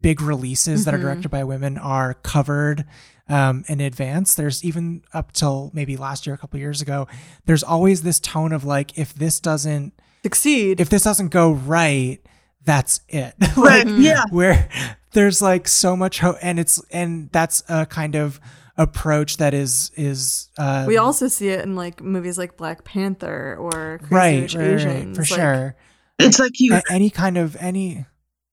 big 0.00 0.20
releases 0.20 0.84
that 0.84 0.94
are 0.94 0.98
Mhm. 0.98 1.02
directed 1.02 1.30
by 1.30 1.44
women 1.44 1.78
are 1.78 2.14
covered 2.14 2.84
um, 3.30 3.64
in 3.68 3.80
advance. 3.80 4.34
There's 4.34 4.64
even 4.64 5.02
up 5.12 5.32
till 5.32 5.70
maybe 5.74 5.96
last 5.96 6.26
year, 6.26 6.34
a 6.34 6.38
couple 6.38 6.58
years 6.60 6.80
ago, 6.80 7.06
there's 7.46 7.62
always 7.62 8.02
this 8.02 8.20
tone 8.20 8.52
of 8.52 8.64
like, 8.64 8.96
if 8.98 9.12
this 9.14 9.38
doesn't, 9.40 9.92
Succeed. 10.22 10.80
if 10.80 10.88
this 10.88 11.02
doesn't 11.04 11.28
go 11.28 11.52
right, 11.52 12.20
that's 12.64 13.00
it. 13.08 13.34
Right. 13.56 13.86
like, 13.86 13.96
Yeah. 13.98 14.24
where 14.30 14.68
there's 15.12 15.40
like 15.42 15.66
so 15.68 15.96
much 15.96 16.18
hope, 16.20 16.36
and 16.42 16.58
it's 16.60 16.80
and 16.90 17.30
that's 17.32 17.62
a 17.68 17.86
kind 17.86 18.14
of 18.14 18.40
approach 18.76 19.38
that 19.38 19.54
is 19.54 19.90
is 19.96 20.48
uh, 20.58 20.84
we 20.86 20.96
also 20.98 21.26
see 21.28 21.48
it 21.48 21.64
in 21.64 21.74
like 21.74 22.00
movies 22.02 22.38
like 22.38 22.56
Black 22.56 22.84
Panther 22.84 23.56
or 23.58 23.98
Crazy 24.04 24.14
right, 24.14 24.40
Rich 24.42 24.54
right, 24.54 24.62
right, 24.62 24.96
Asians. 24.96 25.16
for 25.16 25.22
like- 25.22 25.40
sure. 25.40 25.76
It's 26.20 26.38
like 26.38 26.52
you 26.58 26.74
A- 26.74 26.82
any 26.90 27.10
kind 27.10 27.36
of 27.38 27.56
any, 27.60 28.04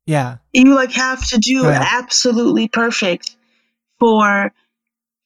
yeah, 0.06 0.38
you 0.54 0.74
like 0.76 0.92
have 0.94 1.28
to 1.30 1.38
do 1.40 1.64
Go 1.64 1.70
ahead. 1.70 1.88
absolutely 1.92 2.68
perfect 2.68 3.36
for 4.00 4.52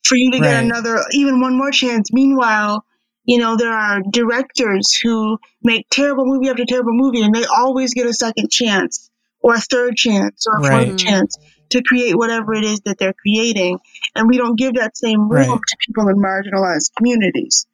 for 0.06 0.16
you 0.16 0.32
to 0.32 0.40
get 0.40 0.64
another 0.64 1.00
even 1.12 1.42
one 1.42 1.58
more 1.58 1.72
chance. 1.72 2.12
Meanwhile, 2.14 2.84
you 3.30 3.38
know, 3.38 3.56
there 3.56 3.72
are 3.72 4.02
directors 4.10 4.98
who 5.04 5.38
make 5.64 5.86
terrible 5.92 6.26
movie 6.26 6.50
after 6.50 6.66
terrible 6.66 6.94
movie 6.94 7.22
and 7.22 7.34
they 7.34 7.46
always 7.46 7.94
get 7.94 8.08
a 8.08 8.14
second 8.14 8.50
chance 8.50 9.10
or 9.40 9.54
a 9.54 9.60
third 9.60 9.96
chance 9.96 10.46
or 10.48 10.58
a 10.58 10.62
Right. 10.62 10.88
fourth 10.88 10.98
chance 10.98 11.38
to 11.70 11.84
create 11.84 12.16
whatever 12.16 12.54
it 12.56 12.64
is 12.64 12.80
that 12.86 12.98
they're 12.98 13.14
creating. 13.14 13.78
And 14.16 14.28
we 14.28 14.38
don't 14.38 14.58
give 14.58 14.74
that 14.76 14.98
same 14.98 15.30
room 15.30 15.50
Right. 15.52 15.60
to 15.68 15.78
people 15.86 16.10
in 16.10 16.18
marginalized 16.18 16.90
communities. 16.98 17.66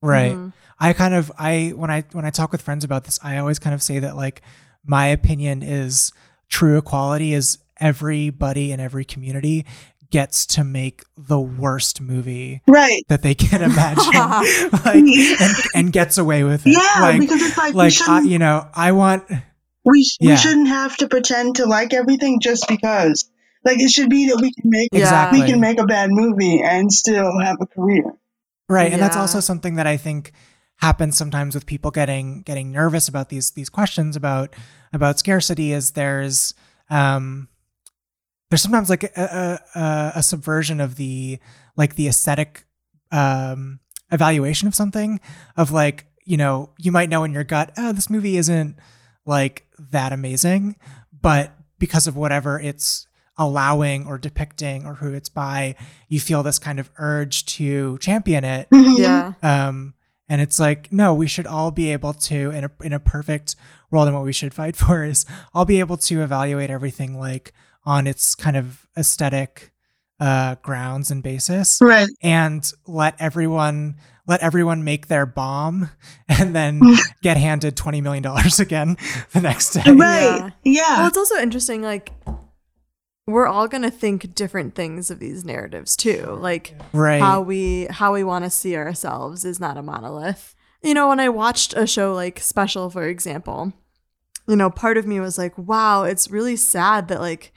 right. 0.00 0.36
Mhm. 0.36 0.52
I 0.78 0.92
kind 0.94 1.14
of 1.14 1.30
I 1.38 1.72
when 1.76 1.90
I 1.90 2.04
when 2.12 2.24
I 2.24 2.30
talk 2.30 2.50
with 2.52 2.60
friends 2.62 2.84
about 2.84 3.04
this, 3.04 3.18
I 3.22 3.38
always 3.38 3.58
kind 3.60 3.74
of 3.74 3.82
say 3.82 3.98
that 4.00 4.16
like 4.16 4.42
my 4.84 5.06
opinion 5.06 5.62
is 5.62 6.12
true 6.48 6.76
equality 6.78 7.34
is 7.34 7.58
everybody 7.80 8.72
in 8.72 8.80
every 8.80 9.04
community 9.04 9.64
gets 10.12 10.46
to 10.46 10.62
make 10.62 11.02
the 11.16 11.40
worst 11.40 12.00
movie 12.00 12.62
Right. 12.68 13.02
that 13.08 13.22
they 13.22 13.34
can 13.34 13.62
imagine, 13.62 14.12
like, 14.84 14.94
and, 14.94 15.56
and 15.74 15.92
gets 15.92 16.18
away 16.18 16.44
with 16.44 16.64
it. 16.66 16.70
Yeah, 16.74 17.00
like, 17.00 17.20
because 17.20 17.42
it's 17.42 17.58
like, 17.58 17.74
like 17.74 17.94
I, 18.08 18.20
you 18.20 18.38
know, 18.38 18.68
I 18.74 18.92
want 18.92 19.24
we, 19.84 20.04
sh- 20.04 20.18
Yeah. 20.20 20.30
we 20.32 20.36
shouldn't 20.36 20.68
have 20.68 20.96
to 20.98 21.08
pretend 21.08 21.56
to 21.56 21.66
like 21.66 21.92
everything 21.92 22.38
just 22.40 22.68
because. 22.68 23.28
Like 23.64 23.80
it 23.80 23.90
should 23.90 24.10
be 24.10 24.28
that 24.28 24.38
we 24.40 24.52
can 24.52 24.70
make 24.70 24.88
Yeah. 24.92 25.00
exactly 25.00 25.40
we 25.40 25.46
can 25.48 25.60
make 25.60 25.78
a 25.80 25.86
bad 25.86 26.10
movie 26.12 26.60
and 26.62 26.92
still 26.92 27.40
have 27.40 27.56
a 27.60 27.66
career. 27.66 28.04
right, 28.68 28.92
and 28.92 29.00
that's 29.02 29.16
also 29.16 29.40
something 29.40 29.74
that 29.76 29.86
I 29.86 29.96
think 29.96 30.32
happens 30.76 31.16
sometimes 31.16 31.54
with 31.54 31.64
people 31.64 31.90
getting 31.92 32.42
getting 32.42 32.72
nervous 32.72 33.06
about 33.08 33.28
these 33.28 33.52
these 33.52 33.70
questions 33.70 34.16
about 34.16 34.54
about 34.92 35.18
scarcity. 35.20 35.72
Is 35.72 35.92
there's 35.92 36.54
um 36.90 37.48
there's 38.52 38.60
sometimes 38.60 38.90
like 38.90 39.04
a, 39.04 39.10
a, 39.74 39.80
a, 39.80 40.12
a 40.16 40.22
subversion 40.22 40.78
of 40.78 40.96
the 40.96 41.38
like 41.74 41.94
the 41.96 42.06
aesthetic 42.06 42.66
um 43.10 43.80
evaluation 44.10 44.68
of 44.68 44.74
something 44.74 45.18
of 45.56 45.70
like 45.72 46.04
you 46.26 46.36
know 46.36 46.70
you 46.78 46.92
might 46.92 47.08
know 47.08 47.24
in 47.24 47.32
your 47.32 47.44
gut 47.44 47.72
oh 47.78 47.92
this 47.92 48.10
movie 48.10 48.36
isn't 48.36 48.76
like 49.24 49.66
that 49.78 50.12
amazing 50.12 50.76
but 51.18 51.52
because 51.78 52.06
of 52.06 52.14
whatever 52.14 52.60
it's 52.60 53.06
allowing 53.38 54.06
or 54.06 54.18
depicting 54.18 54.84
or 54.84 54.94
who 54.96 55.14
it's 55.14 55.30
by 55.30 55.74
you 56.08 56.20
feel 56.20 56.42
this 56.42 56.58
kind 56.58 56.78
of 56.78 56.90
urge 56.98 57.46
to 57.46 57.96
champion 57.98 58.44
it 58.44 58.68
Yeah. 58.70 59.32
um 59.42 59.94
and 60.28 60.42
it's 60.42 60.60
like 60.60 60.92
no 60.92 61.14
we 61.14 61.26
should 61.26 61.46
all 61.46 61.70
be 61.70 61.90
able 61.90 62.12
to 62.12 62.50
in 62.50 62.64
a 62.64 62.70
in 62.82 62.92
a 62.92 63.00
perfect 63.00 63.56
world 63.90 64.08
and 64.08 64.14
what 64.14 64.24
we 64.26 64.32
should 64.34 64.52
fight 64.52 64.76
for 64.82 65.04
is 65.04 65.24
all 65.54 65.64
be 65.64 65.80
able 65.80 65.96
to 65.96 66.22
evaluate 66.22 66.68
everything 66.68 67.18
like 67.18 67.54
on 67.84 68.06
its 68.06 68.34
kind 68.34 68.56
of 68.56 68.86
aesthetic 68.96 69.72
uh 70.20 70.54
grounds 70.62 71.10
and 71.10 71.22
basis 71.22 71.78
Right. 71.80 72.08
and 72.22 72.70
let 72.86 73.14
everyone 73.18 73.96
let 74.26 74.40
everyone 74.40 74.84
make 74.84 75.08
their 75.08 75.26
bomb 75.26 75.90
and 76.28 76.54
then 76.54 76.80
get 77.22 77.36
handed 77.36 77.76
20 77.76 78.00
million 78.00 78.22
dollars 78.22 78.60
again 78.60 78.96
the 79.32 79.40
next 79.40 79.72
day 79.72 79.90
Right. 79.90 80.52
Yeah. 80.62 80.98
Well, 80.98 81.08
it's 81.08 81.16
also 81.18 81.36
interesting, 81.38 81.82
like, 81.82 82.12
we're 83.26 83.46
all 83.46 83.68
gonna 83.68 83.90
think 83.90 84.34
different 84.34 84.74
things 84.74 85.10
of 85.10 85.18
these 85.20 85.44
narratives 85.44 85.96
too. 85.96 86.36
Like 86.40 86.74
right 86.92 87.20
how 87.20 87.40
we 87.40 87.86
how 87.90 88.12
we 88.12 88.24
want 88.24 88.44
to 88.44 88.50
see 88.50 88.76
ourselves 88.76 89.44
is 89.44 89.60
not 89.60 89.76
a 89.76 89.82
monolith. 89.82 90.54
You 90.82 90.94
know, 90.94 91.08
when 91.08 91.20
I 91.20 91.28
watched 91.28 91.72
a 91.76 91.86
show 91.86 92.14
like 92.14 92.40
Special, 92.40 92.90
for 92.90 93.06
example, 93.06 93.72
you 94.48 94.56
know, 94.56 94.70
part 94.70 94.96
of 94.98 95.06
me 95.06 95.20
was 95.20 95.38
like, 95.38 95.56
wow, 95.56 96.02
it's 96.02 96.30
really 96.30 96.56
sad 96.56 97.06
that 97.08 97.20
like 97.20 97.52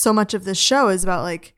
so 0.00 0.12
much 0.12 0.34
of 0.34 0.44
this 0.44 0.58
show 0.58 0.88
is 0.88 1.04
about 1.04 1.22
like 1.22 1.54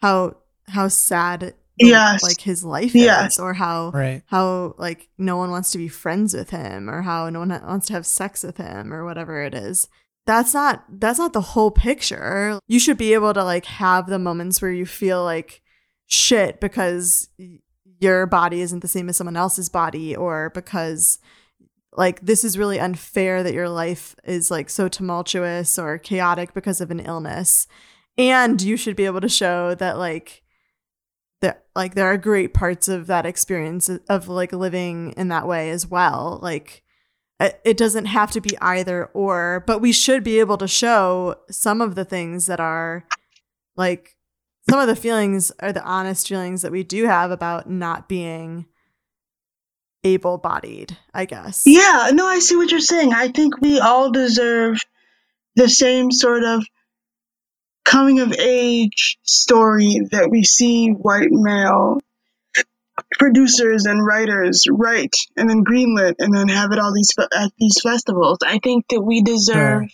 how 0.00 0.36
how 0.68 0.88
sad 0.88 1.54
Yes. 1.82 2.22
like 2.22 2.40
his 2.42 2.62
life 2.62 2.94
Yes. 2.94 3.32
is 3.34 3.38
or 3.40 3.54
how 3.54 3.90
right 3.92 4.22
how 4.26 4.74
like 4.78 5.08
no 5.18 5.36
one 5.38 5.50
wants 5.50 5.70
to 5.72 5.78
be 5.78 5.88
friends 5.88 6.34
with 6.34 6.50
him 6.50 6.88
or 6.90 7.02
how 7.02 7.30
no 7.30 7.38
one 7.40 7.48
wants 7.48 7.86
to 7.88 7.94
have 7.94 8.06
sex 8.06 8.42
with 8.42 8.58
him 8.58 8.92
or 8.92 9.04
whatever 9.04 9.42
it 9.42 9.54
is 9.54 9.88
that's 10.26 10.52
not 10.52 10.84
that's 11.00 11.18
not 11.18 11.32
the 11.32 11.40
whole 11.40 11.70
picture 11.70 12.58
you 12.68 12.78
should 12.78 12.98
be 12.98 13.14
able 13.14 13.32
to 13.32 13.42
like 13.42 13.64
have 13.64 14.06
the 14.06 14.18
moments 14.18 14.60
where 14.60 14.70
you 14.70 14.84
feel 14.84 15.24
like 15.24 15.62
shit 16.06 16.60
because 16.60 17.28
your 17.98 18.26
body 18.26 18.60
isn't 18.60 18.80
the 18.80 18.88
same 18.88 19.08
as 19.08 19.16
someone 19.16 19.36
else's 19.36 19.68
body 19.70 20.14
or 20.14 20.50
because 20.54 21.18
like 21.96 22.20
this 22.20 22.44
is 22.44 22.58
really 22.58 22.78
unfair 22.78 23.42
that 23.42 23.54
your 23.54 23.68
life 23.68 24.14
is 24.24 24.50
like 24.50 24.70
so 24.70 24.88
tumultuous 24.88 25.78
or 25.78 25.98
chaotic 25.98 26.54
because 26.54 26.80
of 26.80 26.90
an 26.90 27.00
illness. 27.00 27.66
And 28.16 28.60
you 28.60 28.76
should 28.76 28.96
be 28.96 29.06
able 29.06 29.20
to 29.20 29.28
show 29.28 29.74
that 29.74 29.98
like 29.98 30.42
that 31.40 31.64
like 31.74 31.94
there 31.94 32.06
are 32.06 32.16
great 32.16 32.54
parts 32.54 32.86
of 32.86 33.06
that 33.06 33.26
experience 33.26 33.88
uh, 33.88 33.98
of 34.08 34.28
like 34.28 34.52
living 34.52 35.14
in 35.16 35.28
that 35.28 35.48
way 35.48 35.70
as 35.70 35.86
well. 35.86 36.38
Like 36.42 36.84
it 37.40 37.60
it 37.64 37.76
doesn't 37.76 38.06
have 38.06 38.30
to 38.32 38.40
be 38.40 38.56
either 38.60 39.06
or 39.06 39.64
but 39.66 39.80
we 39.80 39.92
should 39.92 40.22
be 40.22 40.38
able 40.38 40.58
to 40.58 40.68
show 40.68 41.36
some 41.50 41.80
of 41.80 41.94
the 41.94 42.04
things 42.04 42.46
that 42.46 42.60
are 42.60 43.04
like 43.76 44.16
some 44.68 44.78
of 44.78 44.86
the 44.86 44.96
feelings 44.96 45.50
are 45.60 45.72
the 45.72 45.82
honest 45.82 46.28
feelings 46.28 46.62
that 46.62 46.72
we 46.72 46.84
do 46.84 47.06
have 47.06 47.30
about 47.30 47.68
not 47.68 48.08
being 48.08 48.66
able 50.04 50.38
bodied 50.38 50.96
i 51.14 51.24
guess 51.24 51.62
Yeah, 51.66 52.10
no, 52.12 52.26
I 52.26 52.38
see 52.38 52.56
what 52.56 52.70
you're 52.70 52.80
saying. 52.80 53.12
I 53.12 53.28
think 53.28 53.60
we 53.60 53.80
all 53.80 54.10
deserve 54.10 54.80
the 55.56 55.68
same 55.68 56.10
sort 56.10 56.42
of 56.42 56.64
coming 57.84 58.20
of 58.20 58.32
age 58.32 59.18
story 59.22 60.00
that 60.12 60.30
we 60.30 60.44
see 60.44 60.90
white 60.90 61.30
male 61.30 61.98
producers 63.18 63.86
and 63.86 64.04
writers 64.04 64.64
write 64.70 65.16
and 65.36 65.48
then 65.50 65.64
greenlit 65.64 66.14
and 66.18 66.34
then 66.34 66.48
have 66.48 66.72
it 66.72 66.78
all 66.78 66.94
these 66.94 67.10
at 67.18 67.52
these 67.58 67.80
festivals. 67.82 68.38
I 68.44 68.58
think 68.62 68.86
that 68.88 69.00
we 69.00 69.22
deserve 69.22 69.84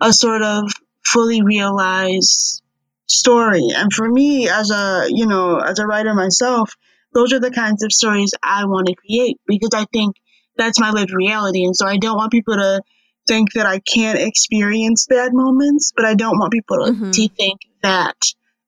a 0.00 0.12
sort 0.12 0.42
of 0.42 0.70
fully 1.04 1.42
realized 1.42 2.62
story. 3.06 3.68
And 3.74 3.92
for 3.92 4.08
me, 4.08 4.48
as 4.48 4.70
a 4.70 5.06
you 5.08 5.26
know, 5.26 5.58
as 5.58 5.78
a 5.78 5.86
writer 5.86 6.14
myself, 6.14 6.74
those 7.12 7.32
are 7.32 7.40
the 7.40 7.50
kinds 7.50 7.82
of 7.82 7.92
stories 7.92 8.32
I 8.42 8.64
want 8.66 8.86
to 8.88 8.94
create 8.94 9.38
because 9.46 9.70
I 9.74 9.86
think 9.92 10.16
that's 10.56 10.78
my 10.80 10.90
lived 10.90 11.12
reality. 11.12 11.64
And 11.64 11.76
so 11.76 11.86
I 11.86 11.96
don't 11.96 12.16
want 12.16 12.32
people 12.32 12.54
to 12.54 12.82
think 13.26 13.52
that 13.54 13.66
I 13.66 13.78
can't 13.80 14.18
experience 14.18 15.06
bad 15.08 15.32
moments, 15.32 15.92
but 15.94 16.04
I 16.04 16.14
don't 16.14 16.38
want 16.38 16.52
people 16.52 16.84
to, 16.84 16.92
Mhm. 16.92 17.12
to 17.12 17.28
think 17.36 17.60
that 17.82 18.16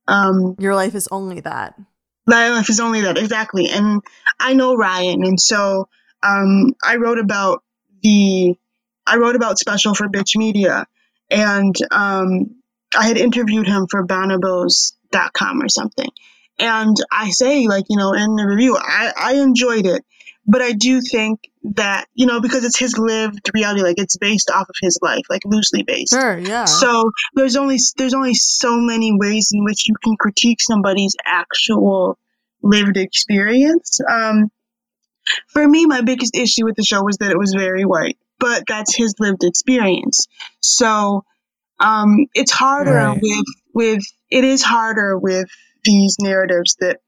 um, 0.09 0.57
Your 0.59 0.74
life 0.74 0.95
is 0.95 1.09
only 1.12 1.41
that. 1.41 1.74
my 2.26 2.51
life 2.51 2.68
is 2.70 2.80
only 2.80 3.03
that 3.03 3.16
exactly. 3.18 3.68
And 3.68 4.03
I 4.38 4.55
know 4.55 4.74
Ryan, 4.76 5.24
and 5.24 5.41
so 5.41 5.88
um, 6.22 6.72
I 6.84 6.97
wrote 6.97 7.18
about 7.18 7.62
the 8.03 8.55
I 9.07 9.16
wrote 9.16 9.36
about 9.36 9.59
Special 9.59 9.95
for 9.95 10.09
Bitch 10.09 10.36
Media, 10.36 10.86
and 11.30 11.74
um, 11.91 12.57
I 12.97 13.07
had 13.09 13.16
interviewed 13.16 13.66
him 13.66 13.86
for 13.91 14.07
Bonobos.com 14.07 15.62
or 15.62 15.68
something. 15.68 16.11
And 16.61 16.97
I 17.11 17.31
say, 17.31 17.67
like, 17.67 17.87
you 17.89 17.97
know, 17.97 18.13
in 18.13 18.37
the 18.37 18.47
review, 18.47 18.77
I, 18.77 19.13
I 19.17 19.35
enjoyed 19.35 19.87
it, 19.87 20.05
but 20.47 20.61
I 20.63 20.73
do 20.73 21.01
think 21.01 21.41
that, 21.75 22.07
you 22.15 22.27
know, 22.27 22.41
because 22.41 22.65
it's 22.65 22.79
his 22.79 22.99
lived 22.99 23.51
reality, 23.55 23.83
like 23.83 23.99
it's 23.99 24.17
based 24.17 24.51
off 24.51 24.69
of 24.69 24.75
his 24.81 24.99
life, 25.03 25.25
like 25.31 25.43
loosely 25.45 25.83
based. 25.83 26.13
Sure, 26.13 26.39
yeah. 26.39 26.65
So 26.65 27.11
there's 27.35 27.57
only 27.57 27.79
there's 27.97 28.15
only 28.15 28.35
so 28.35 28.77
many 28.77 29.13
ways 29.17 29.51
in 29.53 29.65
which 29.65 29.89
you 29.89 29.95
can 30.03 30.17
critique 30.17 30.61
somebody's 30.61 31.17
actual 31.25 32.19
lived 32.63 32.97
experience. 32.97 34.01
Um, 34.09 34.51
for 35.49 35.67
me, 35.67 35.87
my 35.87 36.03
biggest 36.03 36.37
issue 36.37 36.65
with 36.65 36.77
the 36.77 36.85
show 36.85 37.03
was 37.03 37.17
that 37.19 37.31
it 37.31 37.39
was 37.39 37.55
very 37.55 37.85
white, 37.85 38.19
but 38.39 38.65
that's 38.67 38.95
his 38.95 39.15
lived 39.19 39.45
experience. 39.45 40.27
So 40.61 41.25
um, 41.79 42.27
it's 42.35 42.51
harder 42.53 42.93
Right. 42.93 43.19
with 43.21 43.45
with 43.73 44.03
it 44.31 44.45
is 44.45 44.63
harder 44.63 45.17
with 45.19 45.49
these 45.85 46.16
narratives 46.20 46.76
that 46.81 47.01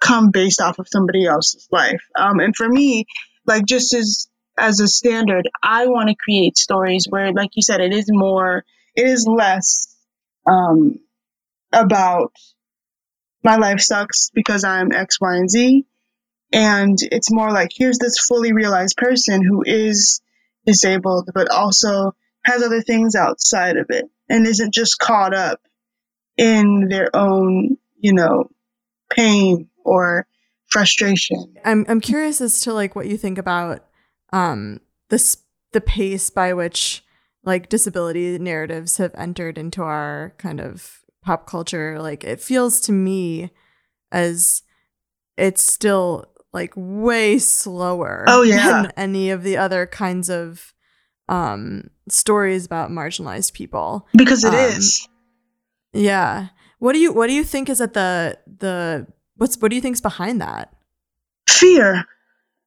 come 0.00 0.30
based 0.30 0.60
off 0.60 0.78
of 0.78 0.88
somebody 0.88 1.26
else's 1.26 1.68
life. 1.70 2.00
Um, 2.18 2.40
and 2.40 2.54
for 2.56 2.68
me, 2.68 3.06
like 3.46 3.64
just 3.66 3.94
as 3.94 4.28
as 4.58 4.80
a 4.80 4.88
standard, 4.88 5.48
I 5.62 5.86
want 5.86 6.08
to 6.10 6.14
create 6.14 6.58
stories 6.58 7.06
where, 7.08 7.32
like 7.32 7.50
you 7.54 7.62
said, 7.62 7.80
it 7.80 7.94
is 7.94 8.06
more, 8.08 8.64
it 8.94 9.06
is 9.06 9.26
less 9.26 9.96
um, 10.46 10.98
about 11.72 12.32
my 13.42 13.56
life 13.56 13.80
sucks 13.80 14.30
because 14.34 14.64
I'm 14.64 14.92
X, 14.92 15.20
Y, 15.20 15.36
and 15.36 15.50
Z. 15.50 15.86
And 16.52 16.98
it's 17.00 17.32
more 17.32 17.50
like 17.50 17.70
here's 17.74 17.98
this 17.98 18.18
fully 18.18 18.52
realized 18.52 18.96
person 18.96 19.42
who 19.42 19.62
is 19.64 20.20
disabled, 20.66 21.30
but 21.32 21.50
also 21.50 22.14
has 22.44 22.62
other 22.62 22.82
things 22.82 23.14
outside 23.14 23.76
of 23.76 23.86
it 23.90 24.06
and 24.28 24.46
isn't 24.46 24.74
just 24.74 24.98
caught 24.98 25.34
up 25.34 25.60
in 26.36 26.88
their 26.88 27.14
own, 27.14 27.76
you 28.00 28.12
know, 28.12 28.50
pain 29.10 29.68
or 29.84 30.26
frustration. 30.68 31.54
I'm 31.64 31.84
I'm 31.88 32.00
curious 32.00 32.40
as 32.40 32.60
to 32.62 32.72
like 32.72 32.94
what 32.96 33.06
you 33.08 33.16
think 33.16 33.38
about 33.38 33.84
um 34.32 34.80
this 35.08 35.38
the 35.72 35.80
pace 35.80 36.30
by 36.30 36.52
which 36.52 37.04
like 37.44 37.68
disability 37.68 38.38
narratives 38.38 38.96
have 38.98 39.14
entered 39.16 39.56
into 39.58 39.82
our 39.82 40.34
kind 40.38 40.60
of 40.60 41.00
pop 41.22 41.46
culture. 41.46 42.00
Like 42.00 42.24
it 42.24 42.40
feels 42.40 42.80
to 42.82 42.92
me 42.92 43.50
as 44.12 44.62
it's 45.36 45.62
still 45.62 46.26
like 46.52 46.72
way 46.76 47.38
slower 47.38 48.24
Oh, 48.28 48.42
yeah. 48.42 48.82
than 48.82 48.92
any 48.96 49.30
of 49.30 49.42
the 49.42 49.56
other 49.56 49.86
kinds 49.86 50.28
of 50.28 50.72
um 51.28 51.90
stories 52.08 52.66
about 52.66 52.90
marginalized 52.90 53.52
people. 53.52 54.06
Because 54.16 54.44
it 54.44 54.54
is. 54.54 55.06
Um, 55.08 56.00
Yeah. 56.02 56.48
What 56.80 56.94
do 56.94 56.98
you 56.98 57.12
what 57.12 57.28
do 57.28 57.32
you 57.32 57.44
think 57.44 57.68
is 57.68 57.80
at 57.80 57.94
the 57.94 58.38
the 58.58 59.06
what's 59.36 59.56
what 59.58 59.68
do 59.68 59.76
you 59.76 59.82
think's 59.82 60.00
behind 60.00 60.40
that? 60.40 60.74
Fear. 61.48 62.04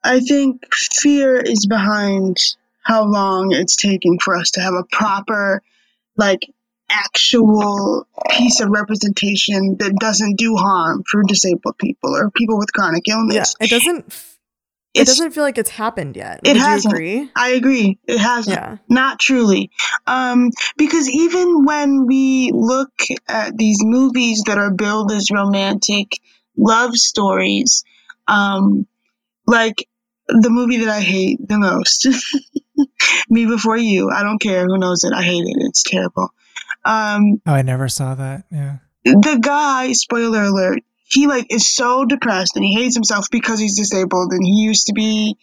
I 0.04 0.20
think 0.20 0.74
fear 0.74 1.38
is 1.38 1.66
behind 1.66 2.38
how 2.84 3.06
long 3.06 3.54
it's 3.54 3.76
taking 3.76 4.20
for 4.20 4.36
us 4.36 4.52
to 4.52 4.62
have 4.62 4.74
a 4.74 4.84
proper, 4.84 5.64
like, 6.18 6.42
actual 6.90 8.06
piece 8.30 8.60
of 8.60 8.70
representation 8.70 9.78
that 9.78 9.96
doesn't 9.96 10.36
do 10.36 10.56
harm 10.58 11.04
for 11.10 11.24
disabled 11.24 11.78
people 11.78 12.16
or 12.16 12.30
people 12.30 12.58
with 12.58 12.74
chronic 12.74 13.08
illness. 13.08 13.56
Yeah, 13.60 13.66
it 13.66 13.70
doesn't. 13.70 14.14
F- 14.96 15.02
It 15.02 15.06
doesn't 15.08 15.32
feel 15.32 15.44
like 15.44 15.58
it's 15.58 15.70
happened 15.70 16.16
yet. 16.16 16.42
It 16.44 16.54
Would 16.54 16.58
hasn't. 16.62 16.94
agree? 16.94 17.30
I 17.36 17.50
agree. 17.52 18.00
It 18.08 18.18
hasn't. 18.20 18.58
Yeah. 18.58 18.78
Not 18.90 19.20
truly. 19.20 19.72
Um, 20.08 20.50
because 20.78 21.10
even 21.10 21.66
when 21.66 22.06
we 22.08 22.52
look 22.54 22.92
at 23.28 23.58
these 23.58 23.80
movies 23.84 24.44
that 24.48 24.58
are 24.58 24.72
billed 24.72 25.12
as 25.12 25.30
romantic 25.32 26.12
love 26.58 26.96
stories, 26.96 27.84
um, 28.28 28.86
like 29.48 29.88
the 30.28 30.50
movie 30.50 30.78
that 30.78 30.90
I 30.90 31.02
hate 31.02 31.40
the 31.48 31.58
most, 31.60 32.08
Me 33.30 33.46
Before 33.46 33.78
You, 33.78 34.10
I 34.10 34.24
don't 34.24 34.40
care 34.42 34.66
who 34.66 34.78
knows 34.78 35.04
it, 35.04 35.14
I 35.14 35.22
hate 35.24 35.44
it. 35.46 35.58
It's 35.60 35.84
terrible. 35.84 36.30
Um, 36.86 37.42
Oh, 37.46 37.54
I 37.54 37.62
never 37.62 37.88
saw 37.90 38.16
that. 38.16 38.46
Yeah. 38.52 38.78
the 39.04 39.38
guy, 39.42 39.92
spoiler 39.94 40.44
alert, 40.44 40.80
he 41.06 41.28
like 41.28 41.48
is 41.52 41.68
so 41.68 42.06
depressed 42.06 42.56
and 42.56 42.66
he 42.66 42.74
hates 42.74 42.96
himself 42.96 43.28
because 43.32 43.60
he's 43.60 43.78
disabled 43.78 44.32
and 44.32 44.44
he 44.44 44.64
used 44.64 44.88
to 44.88 44.94
be 44.94 45.38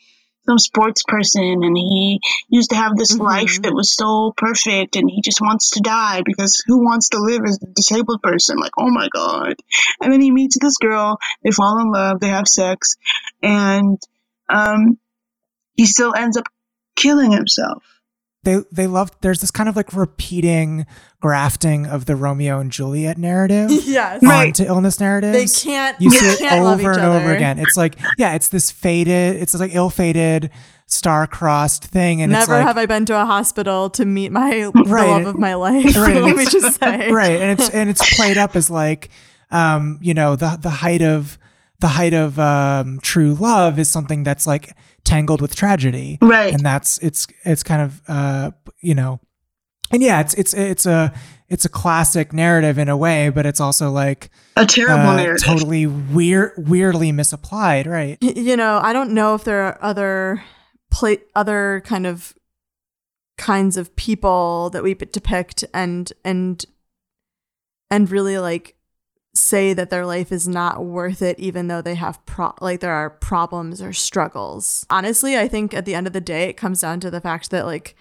some 0.47 0.59
sports 0.59 1.03
person 1.07 1.43
and 1.63 1.77
he 1.77 2.19
used 2.49 2.71
to 2.71 2.77
have 2.77 2.97
this 2.97 3.15
Mhm. 3.15 3.21
life 3.25 3.63
that 3.63 3.75
was 3.75 3.95
so 3.95 4.33
perfect 4.37 4.97
and 4.97 5.09
he 5.09 5.21
just 5.23 5.41
wants 5.41 5.71
to 5.73 5.81
die 5.81 6.23
because 6.25 6.63
who 6.67 6.83
wants 6.83 7.11
to 7.11 7.19
live 7.19 7.43
as 7.45 7.59
a 7.63 7.67
disabled 7.67 8.23
person? 8.23 8.57
Like, 8.59 8.73
oh 8.79 8.91
my 8.91 9.09
god. 9.13 9.55
And 10.01 10.13
then 10.13 10.21
he 10.21 10.31
meets 10.31 10.59
this 10.59 10.79
girl, 10.79 11.19
they 11.45 11.51
fall 11.51 11.79
in 11.79 11.93
love, 11.93 12.21
they 12.21 12.29
have 12.29 12.49
sex, 12.49 12.97
and 13.43 13.99
um 14.49 14.99
he 15.75 15.87
still 15.87 16.15
ends 16.15 16.37
up 16.37 16.47
killing 16.97 17.33
himself. 17.33 17.83
They 18.43 18.63
they 18.73 18.87
love 18.87 19.11
there's 19.21 19.41
this 19.43 19.51
kind 19.51 19.69
of 19.69 19.77
like 19.77 19.93
repeating 19.93 20.87
grafting 21.21 21.85
of 21.87 22.07
the 22.07 22.17
Romeo 22.17 22.59
and 22.59 22.73
Juliet 22.73 23.19
narrative 23.19 23.71
yes. 23.85 24.23
Right. 24.23 24.47
onto 24.47 24.65
illness 24.65 24.97
They 24.97 25.47
can't. 25.47 26.01
you 26.01 26.11
they 26.11 26.17
see 26.17 26.27
it 26.27 26.39
can't 26.39 26.65
over 26.65 26.91
and 26.93 27.01
over 27.03 27.35
again. 27.35 27.59
It's 27.59 27.77
like, 27.77 27.97
yeah, 28.17 28.35
it's 28.35 28.49
this 28.49 28.71
faded, 28.71 29.37
it's 29.37 29.53
like 29.55 29.75
ill-fated, 29.75 30.51
star-crossed 30.87 31.85
thing, 31.85 32.23
and 32.23 32.33
Never 32.33 32.43
it's 32.43 32.49
like, 32.51 32.67
have 32.67 32.79
I 32.79 32.87
been 32.87 33.05
to 33.07 33.21
a 33.21 33.25
hospital 33.27 33.91
to 33.91 34.05
meet 34.05 34.33
my 34.33 34.65
Right. 34.75 34.75
the 34.75 34.85
love 35.11 35.27
of 35.27 35.39
my 35.39 35.55
life. 35.55 35.97
Right, 35.97 36.17
and 36.17 36.25
Let 36.25 36.37
me 36.37 36.43
it's- 36.43 36.53
just 36.53 36.81
say. 36.81 37.11
right, 37.11 37.41
and 37.41 37.59
it's 37.61 37.71
and 37.71 37.91
it's 37.91 38.17
played 38.17 38.39
up 38.39 38.57
as 38.57 38.71
like, 38.71 39.11
um, 39.51 39.99
you 40.01 40.15
know, 40.15 40.37
the 40.37 40.59
the 40.61 40.71
height 40.71 41.03
of 41.03 41.39
the 41.81 41.89
height 41.89 42.15
of 42.15 42.39
um, 42.39 43.01
true 43.01 43.35
love 43.35 43.79
is 43.79 43.89
something 43.91 44.23
that's 44.23 44.47
like 44.47 44.75
tangled 45.11 45.41
with 45.43 45.55
tragedy, 45.55 46.19
Right. 46.23 46.53
and 46.55 46.65
that's 46.65 46.99
it's 46.99 47.27
it's 47.45 47.63
kind 47.63 47.83
of 47.83 48.01
uh, 48.09 48.51
you 48.81 48.95
know, 48.95 49.21
and 49.93 50.03
yeah, 50.03 50.21
it's 50.21 50.35
it's 50.35 50.55
it's 50.55 50.87
a 50.87 51.13
it's 51.49 51.65
a 51.65 51.69
classic 51.69 52.33
narrative 52.33 52.79
in 52.79 52.89
a 52.89 52.97
way, 52.97 53.29
but 53.29 53.45
it's 53.45 53.61
also 53.61 53.91
like 53.91 54.31
A 54.57 54.65
terrible 54.65 55.09
uh, 55.11 55.17
narrative. 55.17 55.45
totally 55.45 55.87
weird, 55.87 56.53
weirdly 56.57 57.13
misapplied, 57.13 57.87
right? 57.87 58.17
Y- 58.23 58.33
You 58.37 58.57
know, 58.57 58.79
I 58.83 58.93
don't 58.93 59.11
know 59.13 59.35
if 59.35 59.43
there 59.45 59.63
are 59.63 59.79
other 59.83 60.43
play 60.91 61.19
other 61.35 61.83
kind 61.85 62.07
of 62.07 62.35
kinds 63.39 63.77
of 63.77 63.95
people 63.97 64.71
that 64.71 64.83
we 64.83 64.95
depict 64.95 65.65
and 65.75 66.13
and 66.25 66.65
and 67.91 68.11
really 68.11 68.39
like 68.39 68.77
say 69.35 69.73
that 69.73 69.91
their 69.91 70.05
life 70.05 70.33
is 70.33 70.49
not 70.49 70.85
worth 70.85 71.23
it 71.23 71.39
even 71.39 71.69
though 71.69 71.81
they 71.81 71.95
have 71.95 72.25
pro- 72.27 72.53
like 72.61 72.81
there 72.81 72.93
are 72.93 73.11
problems 73.11 73.81
or 73.81 73.93
struggles. 73.93 74.85
Honestly, 74.91 75.39
I 75.39 75.47
think 75.49 75.73
at 75.73 75.85
the 75.85 75.95
end 75.95 76.07
of 76.07 76.13
the 76.13 76.21
day 76.21 76.49
it 76.49 76.57
comes 76.57 76.81
down 76.81 76.99
to 77.01 77.11
the 77.11 77.21
fact 77.21 77.51
that 77.51 77.65
like 77.65 77.95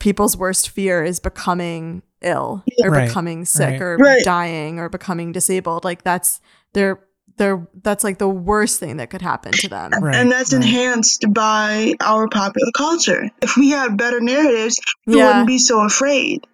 people's 0.00 0.36
worst 0.36 0.68
fear 0.70 1.02
is 1.04 1.20
becoming 1.20 2.02
ill 2.22 2.64
or 2.82 2.90
Right, 2.90 3.08
becoming 3.08 3.44
sick 3.44 3.72
right. 3.72 3.82
or 3.82 3.96
Right. 3.98 4.24
dying 4.24 4.78
or 4.78 4.88
becoming 4.88 5.32
disabled. 5.32 5.84
Like 5.84 6.02
that's 6.02 6.40
their 6.72 7.00
their 7.38 7.68
that's 7.82 8.02
like 8.02 8.16
the 8.16 8.28
worst 8.28 8.80
thing 8.80 8.96
that 8.96 9.10
could 9.10 9.20
happen 9.20 9.52
to 9.52 9.68
them. 9.68 9.90
Right, 10.00 10.14
and 10.16 10.32
that's 10.32 10.54
right. 10.54 10.62
enhanced 10.62 11.26
by 11.34 11.92
our 12.00 12.28
popular 12.28 12.70
culture. 12.74 13.28
If 13.42 13.56
we 13.58 13.68
had 13.70 13.98
better 13.98 14.20
narratives, 14.20 14.80
we 15.06 15.18
Yeah. 15.18 15.26
wouldn't 15.26 15.46
be 15.46 15.58
so 15.58 15.80
afraid. 15.84 16.46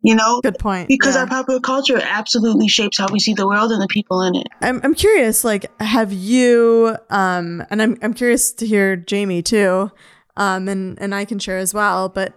You 0.00 0.14
know, 0.14 0.40
Good 0.42 0.58
point. 0.60 0.86
because 0.86 1.16
yeah. 1.16 1.22
our 1.22 1.26
popular 1.26 1.58
culture 1.58 2.00
absolutely 2.00 2.68
shapes 2.68 2.98
how 2.98 3.08
we 3.10 3.18
see 3.18 3.34
the 3.34 3.46
world 3.48 3.72
and 3.72 3.82
the 3.82 3.88
people 3.88 4.22
in 4.22 4.36
it. 4.36 4.46
I'm 4.62 4.80
I'm 4.84 4.94
curious, 4.94 5.42
like, 5.42 5.70
have 5.80 6.12
you 6.12 6.96
um 7.10 7.64
and 7.68 7.82
I'm 7.82 7.98
I'm 8.00 8.14
curious 8.14 8.52
to 8.52 8.66
hear 8.66 8.94
Jamie 8.94 9.42
too, 9.42 9.90
um 10.36 10.68
and 10.68 10.96
and 11.00 11.14
I 11.14 11.24
can 11.24 11.40
share 11.40 11.58
as 11.58 11.74
well, 11.74 12.08
but 12.08 12.34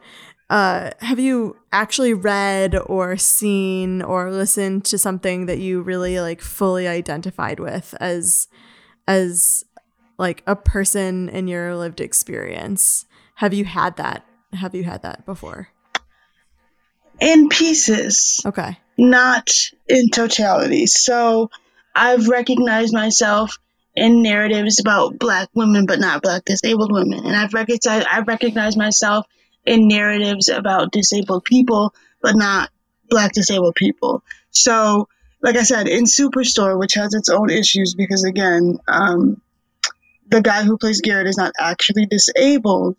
uh 0.49 0.89
have 1.01 1.19
you 1.19 1.55
actually 1.71 2.15
read 2.15 2.75
or 2.87 3.15
seen 3.15 4.01
or 4.01 4.31
listened 4.31 4.83
to 4.85 4.97
something 4.97 5.45
that 5.45 5.59
you 5.59 5.81
really 5.81 6.19
like 6.19 6.41
fully 6.41 6.87
identified 6.87 7.59
with 7.59 7.93
as 7.99 8.47
as 9.07 9.65
like 10.17 10.41
a 10.47 10.55
person 10.55 11.29
in 11.29 11.47
your 11.47 11.75
lived 11.75 12.01
experience? 12.01 13.05
Have 13.35 13.53
you 13.53 13.65
had 13.65 13.97
that? 13.97 14.25
Have 14.53 14.73
you 14.73 14.83
had 14.83 15.03
that 15.03 15.27
before? 15.27 15.69
In 17.21 17.47
pieces, 17.49 18.41
Okay. 18.45 18.77
not 18.97 19.49
in 19.87 20.09
totality. 20.09 20.87
So 20.87 21.49
I've 21.95 22.27
recognized 22.27 22.93
myself 22.93 23.57
in 23.95 24.23
narratives 24.23 24.79
about 24.79 25.19
black 25.19 25.49
women, 25.53 25.85
but 25.85 25.99
not 25.99 26.21
black 26.21 26.43
disabled 26.45 26.91
women. 26.91 27.25
And 27.25 27.35
I've 27.35 27.53
recognized, 27.53 28.07
I've 28.09 28.27
recognized 28.27 28.77
myself 28.77 29.25
in 29.65 29.87
narratives 29.87 30.49
about 30.49 30.91
disabled 30.91 31.43
people, 31.45 31.93
but 32.21 32.35
not 32.35 32.69
black 33.09 33.33
disabled 33.33 33.75
people. 33.75 34.23
So, 34.49 35.07
like 35.43 35.57
I 35.57 35.63
said, 35.63 35.87
in 35.87 36.05
Superstore, 36.05 36.79
which 36.79 36.93
has 36.93 37.13
its 37.13 37.29
own 37.29 37.49
issues 37.49 37.93
because, 37.95 38.23
again, 38.23 38.77
um, 38.87 39.41
the 40.27 40.41
guy 40.41 40.63
who 40.63 40.77
plays 40.77 41.01
Garrett 41.01 41.27
is 41.27 41.37
not 41.37 41.51
actually 41.59 42.05
disabled. 42.05 42.95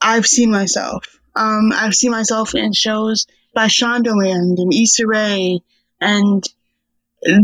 I've 0.00 0.26
seen 0.26 0.50
myself. 0.50 1.18
Um, 1.36 1.72
I've 1.72 1.94
seen 1.94 2.10
myself 2.10 2.54
in 2.54 2.72
shows 2.72 3.26
by 3.54 3.66
Shondaland 3.66 4.58
and 4.58 4.72
Issa 4.72 5.06
Rae 5.06 5.60
and 6.00 6.42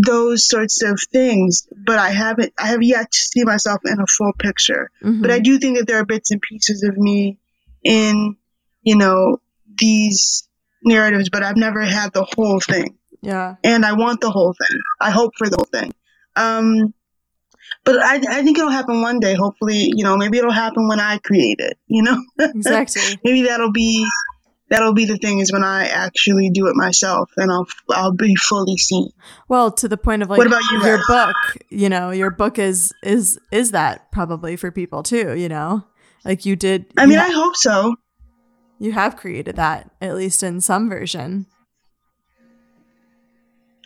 those 0.05 0.47
sorts 0.47 0.82
of 0.82 1.01
things, 1.11 1.66
but 1.86 1.99
I 1.99 2.11
haven't, 2.11 2.53
I 2.59 2.68
have 2.68 2.82
yet 2.82 3.11
to 3.11 3.18
see 3.18 3.45
myself 3.45 3.80
in 3.84 3.99
a 4.01 4.07
full 4.07 4.32
picture. 4.38 4.91
Mhm. 5.03 5.22
But 5.22 5.30
I 5.30 5.38
do 5.38 5.59
think 5.59 5.78
that 5.78 5.86
there 5.86 5.99
are 5.99 6.05
bits 6.05 6.30
and 6.30 6.41
pieces 6.43 6.82
of 6.82 6.97
me 6.99 7.38
in, 7.82 8.36
you 8.82 8.97
know, 8.97 9.38
these 9.78 10.47
narratives, 10.84 11.30
but 11.30 11.43
I've 11.43 11.57
never 11.57 11.80
had 11.82 12.12
the 12.12 12.26
whole 12.36 12.61
thing. 12.61 12.97
yeah. 13.22 13.57
And 13.62 13.84
I 13.84 13.93
want 13.93 14.20
the 14.22 14.30
whole 14.30 14.55
thing. 14.55 14.78
I 15.01 15.11
hope 15.11 15.32
for 15.36 15.49
the 15.49 15.57
whole 15.57 15.68
thing. 15.80 15.93
Um, 16.36 16.95
but 17.85 17.99
I, 17.99 18.16
I 18.16 18.43
think 18.43 18.59
it'll 18.59 18.70
happen 18.70 19.01
one 19.03 19.20
day. 19.20 19.35
Hopefully, 19.35 19.91
you 19.95 20.05
know, 20.05 20.16
maybe 20.16 20.39
it'll 20.39 20.51
happen 20.53 20.89
when 20.89 21.01
I 21.01 21.18
create 21.18 21.57
it, 21.61 21.78
you 21.87 22.03
know? 22.03 22.22
Exactly. 22.39 23.18
maybe 23.24 23.43
that'll 23.43 23.72
be 23.72 24.07
that'll 24.68 24.95
be 24.95 25.05
the 25.05 25.16
thing 25.16 25.41
is 25.41 25.53
when 25.53 25.64
I 25.64 25.87
actually 25.89 26.51
do 26.51 26.68
it 26.68 26.76
myself 26.76 27.31
and 27.37 27.51
I'll 27.51 27.66
I'll 27.91 28.12
be 28.12 28.37
fully 28.37 28.76
seen. 28.76 29.11
Well, 29.49 29.70
to 29.72 29.89
the 29.89 29.97
point 29.97 30.22
of 30.22 30.31
like 30.31 30.39
What 30.39 30.47
about 30.47 30.62
you, 30.70 30.85
your 30.85 31.01
book, 31.09 31.37
you 31.70 31.89
know, 31.89 32.11
your 32.11 32.31
book 32.31 32.59
is 32.59 32.93
is 33.03 33.39
is 33.51 33.72
that 33.72 34.12
probably 34.12 34.57
for 34.57 34.70
people 34.70 35.03
too, 35.03 35.35
you 35.37 35.49
know? 35.49 35.85
Like 36.24 36.45
you 36.47 36.55
did 36.57 36.87
I 36.99 37.03
you 37.03 37.09
mean, 37.09 37.18
ha- 37.18 37.26
I 37.28 37.33
hope 37.33 37.57
so. 37.57 37.97
you 38.78 38.93
have 38.93 39.16
created 39.16 39.57
that 39.57 39.91
at 40.01 40.14
least 40.14 40.43
in 40.43 40.61
some 40.61 40.89
version. 40.89 41.47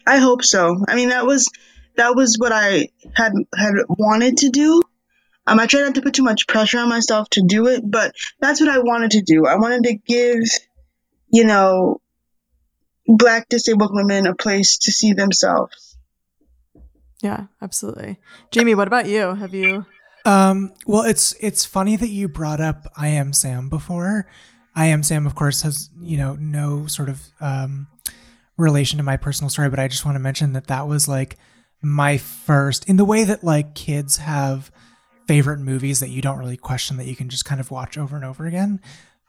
I 0.06 0.18
hope 0.18 0.44
so. 0.44 0.84
I 0.86 0.96
mean, 0.96 1.08
that 1.08 1.24
was 1.26 1.48
that 1.96 2.14
was 2.16 2.36
what 2.38 2.52
I 2.52 2.88
had 3.14 3.32
had 3.56 3.74
wanted 3.88 4.38
to 4.38 4.50
do. 4.50 4.82
Um, 5.46 5.60
I 5.60 5.66
tried 5.66 5.82
not 5.82 5.94
to 5.96 6.02
put 6.02 6.14
too 6.14 6.22
much 6.22 6.46
pressure 6.46 6.78
on 6.78 6.88
myself 6.88 7.28
to 7.30 7.42
do 7.46 7.66
it, 7.66 7.82
but 7.84 8.14
that's 8.40 8.60
what 8.60 8.70
I 8.70 8.78
wanted 8.78 9.12
to 9.12 9.22
do. 9.22 9.46
I 9.46 9.56
wanted 9.56 9.82
to 9.84 9.94
give, 9.94 10.42
you 11.28 11.44
know, 11.44 12.00
black 13.06 13.48
disabled 13.48 13.90
women 13.92 14.26
a 14.26 14.34
place 14.34 14.78
to 14.78 14.92
see 14.92 15.12
themselves. 15.12 15.98
Yeah, 17.22 17.46
absolutely. 17.60 18.18
Jamie, 18.50 18.74
what 18.74 18.88
about 18.88 19.06
you? 19.06 19.34
Have 19.34 19.54
you 19.54 19.84
Um, 20.24 20.72
well, 20.86 21.02
it's 21.02 21.34
it's 21.40 21.64
funny 21.64 21.96
that 21.96 22.08
you 22.08 22.28
brought 22.28 22.60
up 22.60 22.86
I 22.96 23.08
am 23.08 23.32
Sam 23.32 23.68
before. 23.68 24.26
I 24.74 24.86
am 24.86 25.02
Sam, 25.02 25.26
of 25.26 25.34
course, 25.34 25.62
has 25.62 25.90
you 26.00 26.16
know 26.16 26.36
no 26.36 26.86
sort 26.86 27.08
of 27.08 27.22
um, 27.40 27.86
relation 28.56 28.96
to 28.96 29.02
my 29.02 29.16
personal 29.16 29.50
story, 29.50 29.68
but 29.68 29.78
I 29.78 29.88
just 29.88 30.04
want 30.04 30.16
to 30.16 30.20
mention 30.20 30.54
that 30.54 30.68
that 30.68 30.88
was 30.88 31.06
like 31.06 31.36
my 31.84 32.16
first 32.18 32.88
in 32.88 32.96
the 32.96 33.04
way 33.04 33.24
that 33.24 33.44
like 33.44 33.74
kids 33.74 34.16
have 34.18 34.70
favorite 35.26 35.58
movies 35.60 36.00
that 36.00 36.10
you 36.10 36.20
don't 36.22 36.38
really 36.38 36.56
question 36.56 36.96
that 36.98 37.06
you 37.06 37.16
can 37.16 37.28
just 37.28 37.44
kind 37.44 37.60
of 37.60 37.70
watch 37.70 37.96
over 37.96 38.16
and 38.16 38.24
over 38.24 38.46
again. 38.46 38.80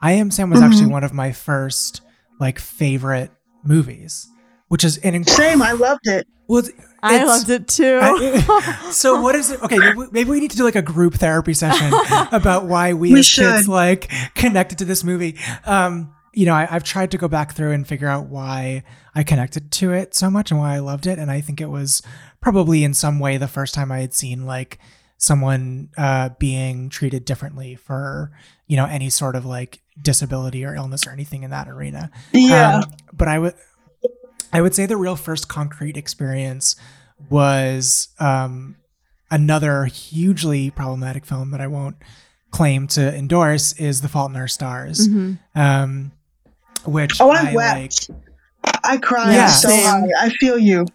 I 0.01 0.13
am 0.13 0.29
Sam 0.31 0.49
was 0.49 0.61
actually 0.61 0.87
one 0.87 1.03
of 1.03 1.13
my 1.13 1.31
first 1.31 2.01
like 2.39 2.59
favorite 2.59 3.31
movies, 3.63 4.27
which 4.67 4.83
is 4.83 4.97
an 4.99 5.13
inc- 5.13 5.29
Same, 5.29 5.61
I 5.61 5.71
loved 5.71 6.05
it. 6.07 6.27
well, 6.47 6.63
I 7.01 7.23
loved 7.23 7.49
it 7.49 7.67
too. 7.67 7.99
I- 8.01 8.87
so 8.91 9.21
what 9.21 9.35
is 9.35 9.51
it? 9.51 9.61
Okay, 9.63 9.77
maybe, 9.77 9.99
maybe 10.11 10.29
we 10.29 10.39
need 10.41 10.51
to 10.51 10.57
do 10.57 10.63
like 10.63 10.75
a 10.75 10.81
group 10.81 11.13
therapy 11.15 11.53
session 11.53 11.91
about 12.31 12.65
why 12.65 12.93
we, 12.93 13.13
We 13.13 13.19
as 13.19 13.33
kids 13.33 13.69
like 13.69 14.11
connected 14.35 14.79
to 14.79 14.85
this 14.85 15.03
movie. 15.03 15.37
Um, 15.65 16.13
you 16.33 16.45
know, 16.45 16.53
I, 16.53 16.67
I've 16.69 16.83
tried 16.83 17.11
to 17.11 17.17
go 17.17 17.29
back 17.29 17.53
through 17.53 17.71
and 17.71 17.87
figure 17.87 18.09
out 18.09 18.27
why 18.27 18.83
I 19.15 19.23
connected 19.23 19.71
to 19.73 19.93
it 19.93 20.13
so 20.13 20.29
much 20.29 20.51
and 20.51 20.59
why 20.59 20.75
I 20.75 20.79
loved 20.79 21.07
it, 21.07 21.17
and 21.17 21.31
I 21.31 21.39
think 21.39 21.61
it 21.61 21.69
was 21.69 22.01
probably 22.45 22.83
in 22.83 22.93
some 22.93 23.17
way 23.19 23.37
the 23.37 23.47
first 23.47 23.73
time 23.73 23.91
I 23.91 24.01
had 24.01 24.13
seen 24.13 24.45
like 24.45 24.77
someone 25.17 25.89
uh, 25.97 26.29
being 26.37 26.89
treated 26.89 27.25
differently 27.25 27.73
for 27.75 28.31
you 28.67 28.77
know 28.77 28.85
any 28.85 29.09
sort 29.09 29.35
of 29.35 29.45
like 29.47 29.81
disability 29.99 30.63
or 30.63 30.75
illness 30.75 31.07
or 31.07 31.09
anything 31.09 31.41
in 31.41 31.49
that 31.49 31.67
arena. 31.67 32.11
Yeah. 32.31 32.77
Um, 32.77 32.83
but 33.11 33.27
I 33.27 33.39
would 33.39 33.55
I 34.53 34.61
would 34.61 34.75
say 34.75 34.85
the 34.85 34.95
real 34.95 35.15
first 35.15 35.47
concrete 35.47 35.97
experience 35.97 36.75
was 37.31 38.09
um, 38.19 38.75
another 39.31 39.85
hugely 39.85 40.69
problematic 40.69 41.25
film 41.25 41.49
that 41.49 41.61
I 41.61 41.67
won't 41.67 41.95
claim 42.51 42.85
to 42.89 43.11
endorse 43.15 43.73
is 43.79 44.01
The 44.01 44.07
Fault 44.07 44.29
in 44.29 44.37
Our 44.37 44.47
Stars, 44.47 45.07
Mhm. 45.09 45.39
um, 45.55 46.11
which 46.85 47.19
oh, 47.19 47.31
I, 47.31 47.49
I 47.49 47.53
wept. 47.55 48.09
like. 48.09 48.19
I 48.83 48.97
cried 48.97 49.33
Yeah. 49.33 49.47
so 49.47 49.75
hard. 49.75 50.09
I 50.19 50.29
feel 50.29 50.59
you. 50.59 50.85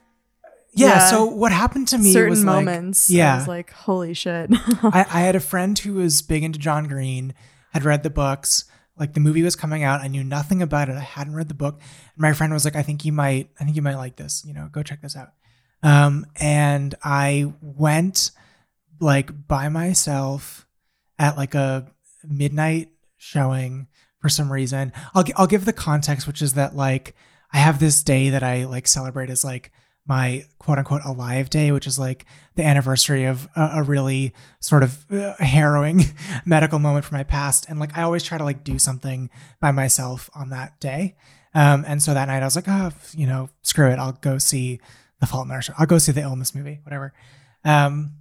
Yeah, 0.72 0.88
Yeah. 0.88 0.98
So 1.10 1.24
what 1.26 1.52
happened 1.52 1.88
to 1.88 1.98
me 1.98 2.12
Certain 2.12 2.30
was 2.30 2.44
like, 2.44 2.64
moments. 2.64 3.10
yeah. 3.10 3.34
I 3.34 3.38
was 3.38 3.48
like, 3.48 3.70
holy 3.72 4.14
shit. 4.14 4.50
I, 4.82 5.06
I 5.10 5.20
had 5.20 5.36
a 5.36 5.40
friend 5.40 5.78
who 5.78 5.94
was 5.94 6.22
big 6.22 6.42
into 6.42 6.58
John 6.58 6.86
Green, 6.86 7.34
had 7.72 7.84
read 7.84 8.02
the 8.02 8.10
books. 8.10 8.64
Like 8.98 9.14
the 9.14 9.20
movie 9.20 9.42
was 9.42 9.56
coming 9.56 9.82
out, 9.82 10.00
I 10.02 10.08
knew 10.08 10.22
nothing 10.22 10.60
about 10.60 10.88
it. 10.90 10.96
I 10.96 11.00
hadn't 11.00 11.34
read 11.34 11.48
the 11.48 11.54
book. 11.54 11.80
And 11.80 12.18
my 12.22 12.34
friend 12.34 12.52
was 12.52 12.66
like, 12.66 12.76
"I 12.76 12.82
think 12.82 13.04
you 13.04 13.12
might, 13.12 13.48
I 13.58 13.64
think 13.64 13.74
you 13.74 13.80
might 13.82 13.94
like 13.96 14.16
this. 14.16 14.44
You 14.46 14.52
know, 14.52 14.68
go 14.70 14.82
check 14.82 15.00
this 15.00 15.16
out." 15.16 15.28
Um, 15.82 16.26
and 16.36 16.94
I 17.02 17.52
went 17.62 18.30
like 19.00 19.48
by 19.48 19.70
myself 19.70 20.66
at 21.18 21.38
like 21.38 21.54
a 21.54 21.86
midnight 22.22 22.90
showing 23.16 23.86
for 24.20 24.28
some 24.28 24.52
reason. 24.52 24.92
I'll 25.14 25.24
I'll 25.36 25.46
give 25.46 25.64
the 25.64 25.72
context, 25.72 26.26
which 26.26 26.42
is 26.42 26.52
that 26.54 26.76
like 26.76 27.14
I 27.54 27.58
have 27.58 27.80
this 27.80 28.02
day 28.02 28.28
that 28.30 28.42
I 28.42 28.64
like 28.64 28.86
celebrate 28.86 29.30
as 29.30 29.44
like 29.44 29.72
my 30.10 30.44
quote 30.58 30.76
unquote 30.76 31.02
alive 31.04 31.48
day, 31.48 31.70
which 31.70 31.86
is 31.86 31.96
like 31.96 32.26
the 32.56 32.64
anniversary 32.64 33.26
of 33.26 33.48
a, 33.54 33.70
a 33.74 33.82
really 33.84 34.34
sort 34.58 34.82
of 34.82 35.06
uh, 35.12 35.34
harrowing 35.38 36.02
medical 36.44 36.80
moment 36.80 37.04
from 37.04 37.16
my 37.16 37.22
past. 37.22 37.66
And 37.68 37.78
like 37.78 37.96
I 37.96 38.02
always 38.02 38.24
try 38.24 38.36
to 38.36 38.42
like 38.42 38.64
do 38.64 38.76
something 38.76 39.30
by 39.60 39.70
myself 39.70 40.28
on 40.34 40.50
that 40.50 40.80
day. 40.80 41.14
Um, 41.54 41.84
and 41.86 42.02
so 42.02 42.12
that 42.12 42.26
night 42.26 42.42
I 42.42 42.44
was 42.44 42.56
like, 42.56 42.66
oh, 42.66 42.90
you 43.16 43.24
know, 43.24 43.50
screw 43.62 43.88
it. 43.88 44.00
I'll 44.00 44.10
go 44.10 44.38
see 44.38 44.80
The 45.20 45.28
Fault 45.28 45.46
in 45.46 45.52
Our 45.52 45.62
Stars. 45.62 45.78
I'll 45.78 45.86
go 45.86 45.98
see 45.98 46.10
the 46.10 46.22
illness 46.22 46.56
movie, 46.56 46.80
whatever. 46.82 47.14
Um, 47.64 48.14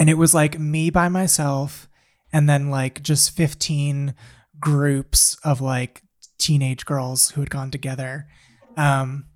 and 0.00 0.10
it 0.10 0.18
was 0.18 0.34
like 0.34 0.58
me 0.58 0.90
by 0.90 1.08
myself 1.08 1.88
and 2.32 2.48
then 2.48 2.68
like 2.68 3.00
just 3.00 3.30
15 3.36 4.16
groups 4.58 5.36
of 5.44 5.60
like 5.60 6.02
teenage 6.38 6.84
girls 6.84 7.30
who 7.30 7.42
had 7.42 7.50
gone 7.50 7.70
together. 7.70 8.26
Um, 8.76 9.26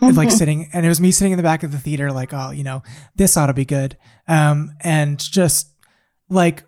and, 0.00 0.16
like 0.16 0.30
sitting 0.40 0.68
and 0.72 0.84
it 0.86 0.88
was 0.88 1.00
me 1.00 1.10
sitting 1.10 1.32
in 1.32 1.36
the 1.36 1.42
back 1.42 1.62
of 1.62 1.72
the 1.72 1.78
theater 1.78 2.12
like 2.12 2.32
oh 2.32 2.50
you 2.50 2.64
know 2.64 2.82
this 3.16 3.36
ought 3.36 3.46
to 3.46 3.54
be 3.54 3.64
good. 3.64 3.96
Um 4.28 4.72
and 4.80 5.18
just 5.18 5.68
like 6.28 6.64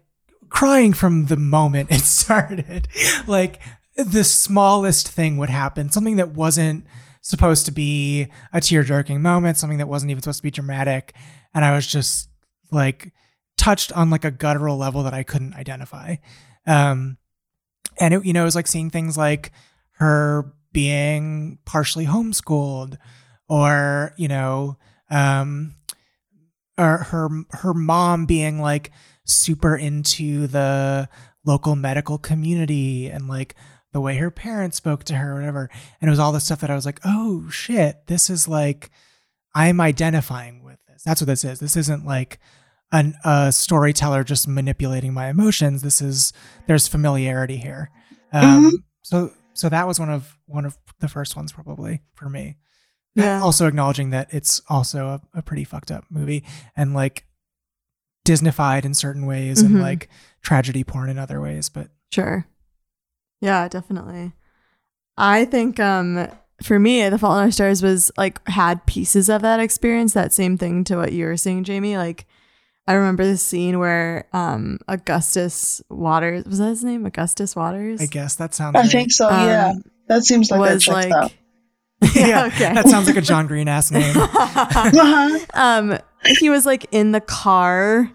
crying 0.49 0.93
from 0.93 1.27
the 1.27 1.37
moment 1.37 1.89
it 1.93 2.01
started. 2.01 2.89
Like 3.27 3.61
the 3.97 4.25
smallest 4.25 5.09
thing 5.09 5.37
would 5.37 5.51
happen. 5.51 5.91
Something 5.91 6.17
that 6.17 6.31
wasn't 6.31 6.87
supposed 7.21 7.65
to 7.67 7.73
be 7.73 8.29
a 8.53 8.61
tear-jerking 8.61 9.23
moment 9.23 9.57
something 9.57 9.79
that 9.79 9.89
wasn't 9.89 10.11
even 10.11 10.23
supposed 10.23 10.41
to 10.41 10.43
be 10.43 10.51
dramatic. 10.51 11.15
And 11.55 11.65
i 11.65 11.75
was 11.75 11.87
just 11.87 12.29
like 12.71 13.13
touched 13.57 13.93
on 13.93 14.11
like 14.11 14.25
a 14.25 14.31
guttural 14.31 14.77
level 14.77 15.05
that 15.05 15.15
i 15.15 15.23
couldn't 15.23 15.55
identify. 15.55 16.17
Um 16.67 17.19
and 17.99 18.15
it 18.15 18.25
you 18.25 18.33
know 18.33 18.43
it 18.43 18.47
was 18.47 18.57
like 18.57 18.67
seeing 18.67 18.91
things 18.91 19.17
like 19.17 19.53
her 19.99 20.53
being 20.75 21.59
partially 21.65 22.05
homeschooled 22.05 22.99
or 23.49 24.13
you 24.19 24.29
know 24.29 24.77
um 25.09 25.75
or 26.77 26.99
her 26.99 27.29
her 27.51 27.73
mom 27.73 28.27
being 28.27 28.61
like 28.61 28.91
super 29.25 29.77
into 29.77 30.47
the 30.49 31.09
local 31.47 31.77
medical 31.77 32.19
community 32.19 33.09
and 33.09 33.29
like 33.29 33.55
the 33.93 34.01
way 34.01 34.17
her 34.17 34.31
parents 34.31 34.77
spoke 34.77 35.05
to 35.05 35.15
her 35.15 35.33
or 35.33 35.35
whatever. 35.37 35.71
And 36.01 36.09
it 36.09 36.11
was 36.11 36.19
all 36.19 36.33
the 36.33 36.41
stuff 36.41 36.61
that 36.61 36.71
I 36.71 36.75
was 36.75 36.85
like 36.85 37.01
oh 37.05 37.49
shit 37.49 38.07
this 38.09 38.29
is 38.29 38.49
like 38.49 38.91
I'm 39.55 39.81
identifying 39.81 40.65
with 40.65 40.79
this. 40.89 41.05
That's 41.05 41.21
what 41.21 41.29
this 41.29 41.45
is. 41.45 41.61
This 41.61 41.77
isn't 41.77 42.05
like 42.05 42.41
an, 42.91 43.15
a 43.25 43.53
storyteller 43.53 44.25
just 44.25 44.49
manipulating 44.49 45.15
my 45.15 45.29
emotions. 45.29 45.83
This 45.83 46.03
is 46.03 46.33
there's 46.67 46.89
familiarity 46.89 47.57
here. 47.57 47.91
Um 48.33 48.85
so 49.03 49.31
so 49.55 49.69
that 49.69 49.87
was 49.87 49.99
one 50.01 50.11
of 50.11 50.37
one 50.47 50.65
of 50.65 50.77
the 51.01 51.09
first 51.09 51.37
ones 51.37 51.53
probably 51.53 52.03
for 52.15 52.29
me 52.29 52.57
Yeah. 53.15 53.41
also 53.41 53.67
acknowledging 53.67 54.11
that 54.11 54.33
it's 54.35 54.61
also 54.69 55.07
a, 55.09 55.39
a 55.39 55.43
pretty 55.43 55.65
fucked 55.65 55.91
up 55.91 56.05
movie 56.11 56.45
and 56.77 56.93
like 56.95 57.27
disneyfied 58.27 58.85
in 58.85 58.95
certain 58.95 59.27
ways 59.27 59.63
Mhm. 59.63 59.67
and 59.67 59.81
like 59.81 60.09
tragedy 60.43 60.83
porn 60.85 61.09
in 61.11 61.19
other 61.19 61.41
ways 61.41 61.69
but 61.69 61.89
Sure. 62.13 62.47
Yeah, 63.41 63.67
definitely. 63.69 64.33
I 65.17 65.45
think 65.45 65.79
um 65.81 66.29
for 66.63 66.79
me, 66.79 67.07
The 67.09 67.19
Fault 67.19 67.37
in 67.39 67.43
Our 67.45 67.51
Stars 67.51 67.83
was 67.83 68.13
like 68.17 68.47
had 68.49 68.87
pieces 68.87 69.29
of 69.29 69.43
that 69.43 69.59
experience, 69.61 70.15
that 70.15 70.33
same 70.33 70.57
thing 70.57 70.85
to 70.85 70.97
what 70.97 71.13
you 71.13 71.27
were 71.27 71.37
saying, 71.37 71.65
Jamie. 71.65 71.97
Like 71.99 72.27
I 72.87 72.93
remember 72.95 73.25
the 73.25 73.37
scene 73.37 73.79
where 73.79 74.27
um 74.33 74.79
Augustus 74.89 75.83
Waters 75.89 76.45
was 76.45 76.59
that 76.59 76.69
his 76.69 76.85
name? 76.85 77.07
Augustus 77.07 77.57
Waters? 77.57 78.01
I 78.01 78.07
guess 78.07 78.37
that 78.37 78.55
sounds. 78.55 78.77
I 78.77 78.81
right. 78.81 78.91
think 78.91 79.11
so. 79.13 79.29
Um, 79.29 79.47
yeah, 79.49 79.73
that 80.09 80.23
seems 80.25 80.51
like 80.51 80.61
that 80.61 80.75
was 80.75 80.85
checks 80.85 80.95
like 81.09 81.13
out. 81.13 81.33
yeah, 82.15 82.47
okay. 82.47 82.75
that 82.75 82.87
sounds 82.89 83.07
like 83.07 83.17
a 83.17 83.23
John 83.23 83.47
Green 83.47 83.69
ass 83.69 83.91
name. 83.93 84.15
Uh-huh. 84.17 85.39
um 85.55 85.99
he 86.39 86.51
was 86.51 86.67
like 86.67 86.87
in 86.93 87.13
the 87.13 87.21
car 87.21 88.11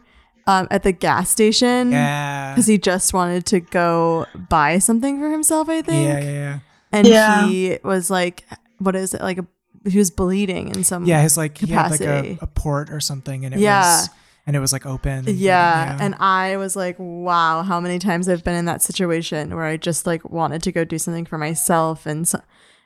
um 0.48 0.68
at 0.72 0.84
the 0.84 0.92
gas 0.92 1.30
station 1.30 1.92
Yeah. 1.92 2.54
because 2.54 2.68
he 2.68 2.78
just 2.78 3.14
wanted 3.14 3.46
to 3.48 3.60
go 3.60 4.26
buy 4.50 4.80
something 4.80 5.20
for 5.20 5.32
himself, 5.32 5.70
I 5.70 5.82
think. 5.82 6.08
Yeah, 6.08 6.20
yeah, 6.20 6.32
yeah. 6.32 6.60
And 6.92 7.08
Yeah. 7.08 7.48
he 7.48 7.78
was 7.84 8.10
like 8.10 8.46
what 8.78 8.96
is 8.96 9.14
it? 9.14 9.22
Like 9.22 9.40
a, 9.40 9.48
he 9.90 9.98
was 9.98 10.12
bleeding 10.12 10.70
in 10.70 10.84
some 10.84 11.06
Yeah, 11.06 11.22
his 11.22 11.38
like 11.38 11.58
he 11.58 11.68
had 11.68 11.90
like 11.92 12.00
Capacity. 12.02 12.38
a, 12.42 12.44
a 12.44 12.48
port 12.48 12.90
or 12.92 13.00
something, 13.00 13.46
and 13.46 13.54
it 13.56 13.60
Yeah. 13.62 13.82
was 14.02 14.10
and 14.48 14.56
it 14.56 14.60
was 14.60 14.74
like 14.74 14.86
open. 14.86 15.26
Yeah. 15.28 15.98
And 16.00 16.16
I 16.16 16.58
was 16.58 16.76
like, 16.76 16.96
wow, 17.00 17.64
how 17.64 17.80
many 17.80 18.00
times 18.00 18.28
I've 18.28 18.44
been 18.44 18.56
in 18.56 18.66
that 18.66 18.82
situation 18.82 19.56
where 19.56 19.66
I 19.66 19.78
just 19.78 20.06
like 20.08 20.28
wanted 20.30 20.64
to 20.64 20.72
go 20.72 20.84
do 20.84 20.98
something 20.98 21.26
for 21.26 21.38
myself 21.38 22.06
and 22.06 22.28
so, 22.28 22.42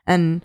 and 0.06 0.44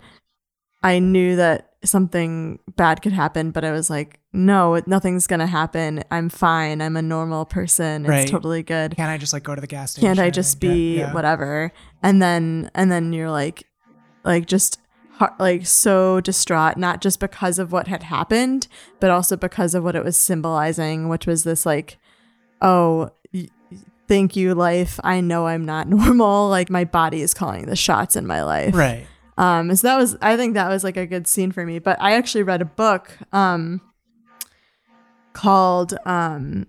I 0.81 0.99
knew 0.99 1.35
that 1.35 1.73
something 1.83 2.59
bad 2.75 3.01
could 3.01 3.13
happen, 3.13 3.51
but 3.51 3.63
I 3.65 3.71
was 3.71 3.89
like, 3.89 4.19
no, 4.31 4.81
nothing's 4.85 5.27
going 5.27 5.39
to 5.39 5.47
happen. 5.47 6.03
I'm 6.11 6.29
fine. 6.29 6.81
I'm 6.81 6.95
a 6.95 7.01
normal 7.01 7.45
person. 7.45 8.03
It's 8.03 8.09
Right. 8.09 8.27
totally 8.27 8.63
good. 8.63 8.95
can't 8.95 9.09
I 9.09 9.17
just 9.17 9.33
like 9.33 9.43
go 9.43 9.55
to 9.55 9.61
the 9.61 9.67
gas 9.67 9.91
station? 9.91 10.07
Can't 10.07 10.19
I 10.19 10.29
just 10.29 10.59
be 10.59 10.99
yeah. 10.99 11.13
whatever? 11.13 11.71
And 12.03 12.21
then 12.21 12.69
and 12.75 12.91
then 12.91 13.11
you're 13.13 13.31
like 13.31 13.63
like 14.23 14.45
just 14.45 14.79
like 15.39 15.65
so 15.65 16.21
distraught 16.21 16.77
not 16.77 17.01
just 17.01 17.19
because 17.19 17.59
of 17.59 17.71
what 17.71 17.87
had 17.87 18.03
happened 18.03 18.67
but 18.99 19.09
also 19.09 19.35
because 19.35 19.75
of 19.75 19.83
what 19.83 19.95
it 19.95 20.03
was 20.03 20.17
symbolizing 20.17 21.09
which 21.09 21.25
was 21.27 21.43
this 21.43 21.65
like 21.65 21.97
oh 22.61 23.09
y- 23.33 23.47
thank 24.07 24.35
you 24.35 24.55
life. 24.55 24.99
I 25.03 25.21
know 25.21 25.45
i'm 25.47 25.65
not 25.65 25.87
normal. 25.97 26.49
Like 26.49 26.69
my 26.69 26.83
body 26.85 27.21
is 27.21 27.33
calling 27.33 27.65
the 27.65 27.75
shots 27.75 28.15
in 28.15 28.25
my 28.25 28.43
life. 28.43 28.73
Right. 28.73 29.05
um 29.37 29.75
so 29.75 29.87
that 29.87 29.97
was 29.97 30.17
i 30.21 30.35
think 30.37 30.53
that 30.55 30.69
was 30.69 30.83
like 30.83 30.97
a 30.97 31.05
good 31.05 31.27
scene 31.27 31.51
for 31.51 31.65
me. 31.65 31.79
But 31.79 31.97
i 32.01 32.13
actually 32.13 32.43
read 32.43 32.61
a 32.61 32.65
book 32.65 33.11
um 33.33 33.81
called 35.33 35.93
um 36.05 36.65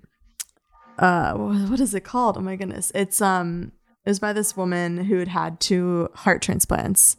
uh 0.99 1.33
what 1.35 1.81
is 1.81 1.95
it 1.95 2.05
called? 2.05 2.37
Oh 2.37 2.41
my 2.41 2.57
goodness. 2.57 2.91
It's 2.95 3.23
um 3.23 3.73
it 4.05 4.11
was 4.11 4.19
by 4.19 4.33
this 4.33 4.57
woman 4.57 5.05
who 5.05 5.19
had 5.19 5.29
had 5.29 5.61
two 5.61 6.09
heart 6.15 6.43
transplants 6.43 7.17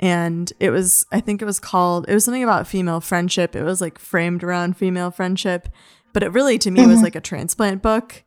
and 0.00 0.52
it 0.58 0.70
was 0.70 1.06
i 1.12 1.20
think 1.20 1.40
it 1.40 1.44
was 1.44 1.60
called 1.60 2.06
it 2.08 2.14
was 2.14 2.24
something 2.24 2.42
about 2.42 2.66
female 2.66 3.00
friendship. 3.00 3.54
It 3.54 3.62
was 3.62 3.80
like 3.80 3.98
framed 3.98 4.42
around 4.42 4.76
female 4.76 5.10
friendship. 5.10 5.68
But 6.12 6.22
it 6.22 6.32
really 6.32 6.58
to 6.58 6.70
me 6.70 6.86
was 6.86 7.02
like 7.02 7.16
a 7.16 7.20
transplant 7.20 7.82
book. 7.82 8.22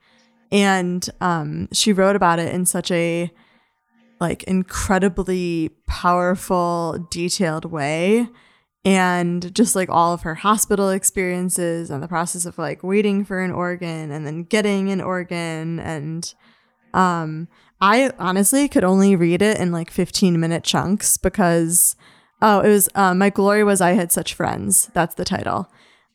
And 0.52 1.08
um 1.22 1.68
she 1.72 1.94
wrote 1.94 2.16
about 2.16 2.40
it 2.40 2.54
in 2.54 2.66
such 2.66 2.92
a 2.92 3.32
like 4.20 4.44
incredibly 4.44 5.70
powerful 5.88 7.08
detailed 7.12 7.66
way. 7.66 8.28
And 8.84 9.54
just 9.54 9.76
like 9.76 9.90
all 9.90 10.14
of 10.14 10.22
her 10.22 10.36
hospital 10.36 10.90
experiences 10.90 11.90
and 11.90 12.02
the 12.02 12.08
process 12.08 12.46
of 12.46 12.58
like 12.58 12.84
waiting 12.84 13.26
for 13.26 13.42
an 13.42 13.52
organ 13.52 14.12
and 14.12 14.26
then 14.26 14.44
getting 14.44 14.90
an 14.92 15.02
organ 15.02 15.80
and 15.80 16.34
um 16.94 17.48
i 17.82 18.12
honestly 18.18 18.68
could 18.68 18.84
only 18.84 19.16
read 19.16 19.42
it 19.42 19.58
in 19.60 19.72
like 19.72 19.92
15 19.92 20.40
minute 20.40 20.64
chunks 20.64 21.18
because 21.18 21.96
oh 22.42 22.60
it 22.62 22.70
was 22.70 22.90
um, 22.96 23.18
my 23.18 23.30
glory 23.30 23.64
was 23.64 23.82
i 23.82 23.92
had 23.94 24.12
such 24.12 24.34
friends. 24.34 24.90
That's 24.94 25.16
the 25.16 25.26
title. 25.26 25.70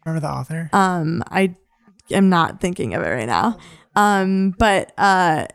Remember 0.04 0.26
the 0.26 0.32
author? 0.32 0.70
um 0.72 1.22
i 1.28 1.54
am 2.10 2.28
not 2.28 2.60
thinking 2.60 2.94
of 2.94 3.02
it 3.02 3.08
right 3.08 3.26
now. 3.28 3.58
Um 3.94 4.54
but 4.58 4.92
uh 4.98 5.46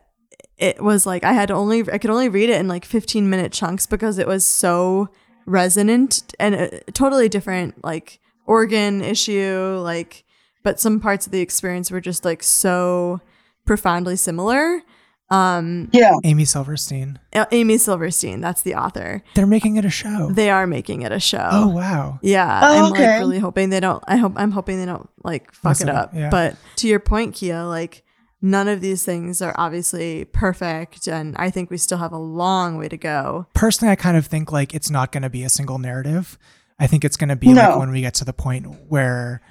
it 0.57 0.81
was 0.81 1.05
like 1.05 1.23
i 1.23 1.33
had 1.33 1.47
to 1.49 1.53
only 1.53 1.79
i 1.91 1.97
could 1.97 2.09
only 2.09 2.29
read 2.29 2.49
it 2.49 2.59
in 2.59 2.67
like 2.67 2.85
15 2.85 3.29
minute 3.29 3.51
chunks 3.51 3.85
because 3.85 4.17
it 4.17 4.27
was 4.27 4.45
so 4.45 5.09
resonant 5.45 6.33
and 6.39 6.55
a 6.55 6.81
totally 6.91 7.29
different 7.29 7.83
like 7.83 8.19
organ 8.45 9.01
issue 9.01 9.79
like 9.81 10.23
but 10.63 10.79
some 10.79 10.99
parts 10.99 11.25
of 11.25 11.31
the 11.31 11.39
experience 11.41 11.89
were 11.91 12.01
just 12.01 12.25
like 12.25 12.43
so 12.43 13.21
profoundly 13.65 14.15
similar 14.15 14.81
um 15.29 15.89
Yeah. 15.91 16.13
Amy 16.23 16.45
Silverstein. 16.45 17.19
A- 17.33 17.47
amy 17.51 17.77
silverstein 17.77 18.39
that's 18.41 18.61
the 18.61 18.75
author 18.75 19.23
They're 19.35 19.45
making 19.45 19.75
it 19.77 19.83
a 19.85 19.89
show. 19.89 20.29
they 20.31 20.49
are 20.49 20.65
making 20.65 21.01
it 21.01 21.11
a 21.11 21.19
show 21.19 21.49
oh 21.51 21.67
wow. 21.67 22.19
yeah, 22.21 22.59
Oh, 22.63 22.85
I'm 22.85 22.91
okay. 22.93 23.07
like 23.11 23.19
really 23.19 23.39
hoping 23.39 23.69
they 23.69 23.79
don't. 23.81 24.01
I 24.07 24.17
hope 24.17 24.33
I'm 24.37 24.51
hoping 24.51 24.79
they 24.79 24.85
don't 24.85 25.09
like 25.23 25.51
fuck 25.53 25.71
Mess 25.71 25.81
it 25.81 25.89
it 25.89 25.95
up, 25.95 26.03
up. 26.09 26.13
yeah. 26.15 26.29
But 26.29 26.55
to 26.77 26.87
your 26.87 26.99
point, 26.99 27.35
Keah, 27.35 27.65
like 27.65 28.03
none 28.41 28.67
of 28.67 28.81
these 28.81 29.03
things 29.03 29.41
are 29.41 29.53
obviously 29.57 30.25
perfect, 30.25 31.07
and 31.07 31.35
I 31.37 31.49
think 31.49 31.69
we 31.71 31.77
still 31.77 31.97
have 31.97 32.11
a 32.13 32.17
long 32.17 32.77
way 32.77 32.87
to 32.87 32.97
go. 32.97 33.47
Personally, 33.53 33.91
I 33.91 33.95
kind 33.95 34.15
of 34.15 34.27
think 34.27 34.51
like 34.51 34.73
it's 34.73 34.89
not 34.89 35.11
going 35.11 35.23
to 35.23 35.29
be 35.29 35.43
a 35.43 35.49
single 35.49 35.77
narrative. 35.79 36.37
I 36.79 36.85
think 36.87 37.03
it's 37.03 37.17
going 37.17 37.29
to 37.29 37.35
be 37.35 37.53
like 37.53 37.77
when 37.77 37.89
we 37.91 38.01
get 38.01 38.13
to 38.15 38.25
the 38.25 38.33
point 38.33 38.65
where 38.87 39.41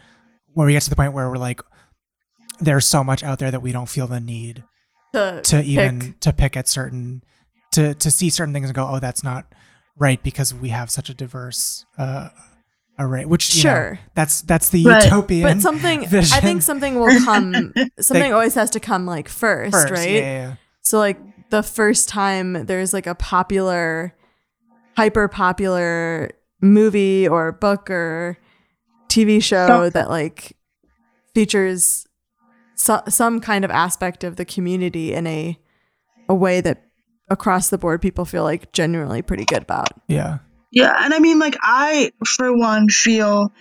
when 0.55 0.67
we 0.69 0.73
get 0.73 0.83
to 0.83 0.91
the 0.91 0.97
point 0.97 1.13
where 1.13 1.29
we're 1.29 1.37
like 1.37 1.61
there's 2.61 2.87
so 2.87 3.05
much 3.05 3.23
out 3.23 3.39
there 3.39 3.51
that 3.51 3.61
we 3.61 3.73
don't 3.73 3.89
feel 3.89 4.07
the 4.07 4.21
need 4.21 4.65
To, 5.13 5.41
to 5.45 5.63
even 5.63 6.01
pick- 6.01 6.21
to 6.21 6.33
pick 6.33 6.57
at 6.57 6.69
certain 6.69 7.23
to 7.73 7.95
to 7.95 8.11
see 8.11 8.29
certain 8.31 8.53
things 8.53 8.69
and 8.69 8.75
go 8.75 8.87
oh 8.89 8.99
that's 8.99 9.25
not 9.25 9.47
right 9.97 10.23
because 10.23 10.53
we 10.53 10.69
have 10.71 10.91
such 10.91 11.09
a 11.09 11.15
diverse 11.15 11.87
uh 11.97 12.29
array 12.99 13.25
which 13.25 13.55
you 13.57 13.63
know, 13.65 13.71
Sure. 13.71 13.99
that's 14.15 14.43
that's 14.43 14.69
the 14.71 14.85
Right. 14.85 15.05
utopian 15.05 15.43
but 15.43 15.63
something 15.63 16.01
I 16.05 16.41
think 16.41 16.63
something 16.63 16.95
will 17.01 17.19
come. 17.25 17.73
Something 18.01 18.25
Like- 18.25 18.33
always 18.33 18.55
has 18.55 18.71
to 18.71 18.81
come 18.81 19.07
like 19.07 19.29
first, 19.29 19.73
first 19.73 19.91
right? 19.93 20.11
yeah, 20.11 20.17
yeah, 20.21 20.49
yeah. 20.49 20.55
So 20.83 20.99
like 20.99 21.19
the 21.51 21.63
first 21.63 22.09
time 22.09 22.67
there's 22.67 22.93
like 22.93 23.07
a 23.07 23.15
popular, 23.15 24.15
hyper 24.97 25.29
popular 25.29 26.31
movie 26.61 27.29
or 27.29 27.53
book 27.53 27.91
or 27.91 28.37
TV 29.09 29.43
show 29.43 29.67
Something. 29.67 29.91
that 29.91 30.09
like 30.11 30.57
features 31.35 32.06
so- 32.77 33.03
some 33.09 33.41
kind 33.41 33.65
of 33.65 33.71
aspect 33.71 34.23
of 34.23 34.37
the 34.37 34.45
community 34.45 35.13
in 35.13 35.27
a 35.27 35.59
a 36.29 36.35
way 36.35 36.61
that 36.61 36.83
across 37.29 37.71
the 37.71 37.79
board 37.79 38.01
people 38.01 38.25
feel 38.25 38.45
like 38.45 38.71
genuinely 38.73 39.23
pretty 39.23 39.45
good 39.45 39.63
about. 39.63 39.89
yeah 40.09 40.39
Yeah, 40.71 40.95
and 41.05 41.15
I 41.15 41.19
mean, 41.19 41.39
like, 41.39 41.57
I, 41.63 42.11
for 42.27 42.57
one, 42.57 42.89
feel 42.89 43.53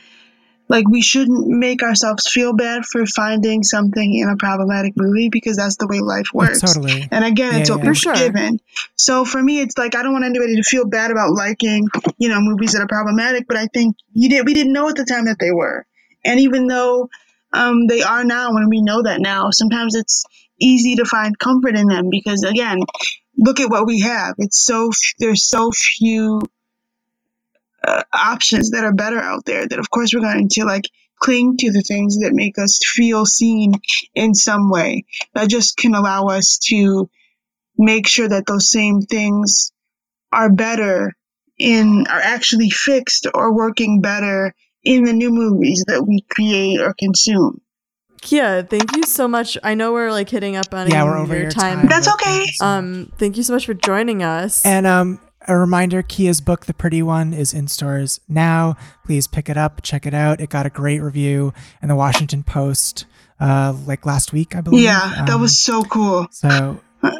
like 0.68 0.88
we 0.90 1.02
shouldn't 1.02 1.48
make 1.48 1.84
ourselves 1.84 2.28
feel 2.28 2.52
bad 2.54 2.86
for 2.86 3.06
finding 3.06 3.62
something 3.64 4.16
in 4.16 4.28
a 4.30 4.36
problematic 4.36 4.94
movie 4.98 5.30
because 5.30 5.56
that's 5.58 5.78
the 5.78 5.86
way 5.88 6.00
life 6.00 6.34
works. 6.34 6.60
totally 6.60 7.08
And 7.12 7.24
again, 7.24 7.62
it's 7.62 7.70
Yeah, 7.70 7.76
open 7.76 7.86
yeah. 7.86 7.92
For 7.94 7.96
sure. 8.00 8.16
given. 8.16 8.60
So 8.96 9.26
for 9.26 9.42
me, 9.42 9.62
it's 9.62 9.78
like 9.78 9.96
I 9.96 10.02
don't 10.02 10.14
want 10.14 10.26
anybody 10.26 10.56
to 10.56 10.64
feel 10.64 10.86
bad 10.86 11.12
about 11.12 11.32
liking, 11.32 11.88
you 12.18 12.30
know, 12.30 12.42
movies 12.42 12.74
that 12.74 12.82
are 12.82 12.88
problematic. 12.88 13.48
But 13.48 13.58
I 13.58 13.68
think 13.68 13.96
you 14.14 14.28
did. 14.28 14.46
We 14.46 14.56
didn't 14.56 14.74
know 14.74 14.90
at 14.90 14.96
the 14.96 15.06
time 15.06 15.26
that 15.26 15.38
they 15.40 15.52
were, 15.52 15.86
and 16.26 16.40
even 16.40 16.66
though 16.68 17.10
um, 17.56 17.88
they 17.88 18.02
are 18.02 18.24
now, 18.24 18.54
when 18.54 18.70
we 18.70 18.82
know 18.82 19.02
that 19.04 19.22
now, 19.22 19.50
sometimes 19.52 19.96
it's 19.96 20.24
easy 20.60 20.96
to 20.96 21.06
find 21.06 21.38
comfort 21.40 21.76
in 21.76 21.88
them 21.88 22.10
because 22.10 22.44
again, 22.44 22.80
look 23.38 23.60
at 23.60 23.70
what 23.70 23.88
we 23.88 24.02
have. 24.02 24.36
It's 24.38 24.64
so 24.64 24.92
there's 25.20 25.48
so 25.48 25.72
few 25.72 26.42
uh, 27.84 28.04
options 28.14 28.72
that 28.72 28.84
are 28.84 28.94
better 28.94 29.20
out 29.20 29.46
there 29.46 29.68
that 29.68 29.80
of 29.80 29.90
course 29.90 30.14
we're 30.14 30.22
going 30.22 30.50
to 30.50 30.66
like 30.66 30.84
cling 31.20 31.56
to 31.58 31.72
the 31.72 31.82
things 31.82 32.18
that 32.20 32.34
make 32.34 32.58
us 32.58 32.80
feel 32.84 33.26
seen 33.26 33.74
in 34.14 34.34
some 34.34 34.70
way 34.70 35.06
that 35.34 35.50
just 35.50 35.78
can 35.78 35.96
allow 35.96 36.28
us 36.28 36.58
to 36.58 37.10
make 37.78 38.08
sure 38.08 38.28
that 38.28 38.46
those 38.48 38.70
same 38.70 39.02
things 39.02 39.72
are 40.32 40.52
better 40.52 41.14
in 41.58 42.06
are 42.10 42.20
actually 42.20 42.70
fixed 42.70 43.28
or 43.34 43.56
working 43.56 44.02
better 44.02 44.54
in 44.86 45.04
the 45.04 45.14
new 45.14 45.30
movies 45.32 45.84
that 45.88 46.06
we 46.08 46.22
create 46.30 46.80
or 46.80 46.94
consume. 46.98 47.60
Keah, 48.22 48.66
thank 48.68 48.96
you 48.96 49.04
so 49.04 49.28
much. 49.28 49.58
I 49.64 49.76
know 49.76 49.94
we're 49.94 50.12
like 50.12 50.30
hitting 50.30 50.56
up 50.56 50.74
on 50.74 50.90
yeah 50.90 51.04
your, 51.04 51.12
we're 51.14 51.18
over 51.20 51.38
your 51.38 51.52
time. 51.52 51.80
time, 51.80 51.88
That's 51.88 52.08
okay. 52.08 52.24
thank 52.26 52.48
you 52.48 52.54
so 52.54 52.66
much. 52.66 52.78
Um, 52.84 53.12
thank 53.18 53.38
you 53.38 53.44
so 53.44 53.54
much 53.54 53.66
for 53.66 53.74
joining 53.76 54.24
us. 54.24 54.66
And 54.66 54.88
um, 54.88 55.20
a 55.48 55.56
reminder 55.56 56.02
Keah's 56.02 56.42
book, 56.42 56.66
The 56.66 56.74
Pretty 56.74 57.04
One, 57.04 57.34
is 57.34 57.54
in 57.54 57.68
stores 57.68 58.20
now. 58.28 58.78
Please 59.06 59.28
pick 59.28 59.48
it 59.50 59.58
up, 59.58 59.82
check 59.84 60.08
it 60.08 60.14
out. 60.16 60.42
It 60.42 60.50
got 60.50 60.66
a 60.66 60.72
great 60.72 61.02
review 61.02 61.54
in 61.84 61.90
the 61.90 61.96
Washington 61.96 62.42
Post 62.42 63.06
uh, 63.40 63.76
like 63.86 64.06
last 64.08 64.34
week, 64.34 64.56
I 64.56 64.62
believe. 64.62 64.84
Yeah, 64.86 65.24
that 65.26 65.30
Um, 65.30 65.42
was 65.42 65.58
so 65.60 65.84
cool. 65.84 66.28
so. 66.32 66.80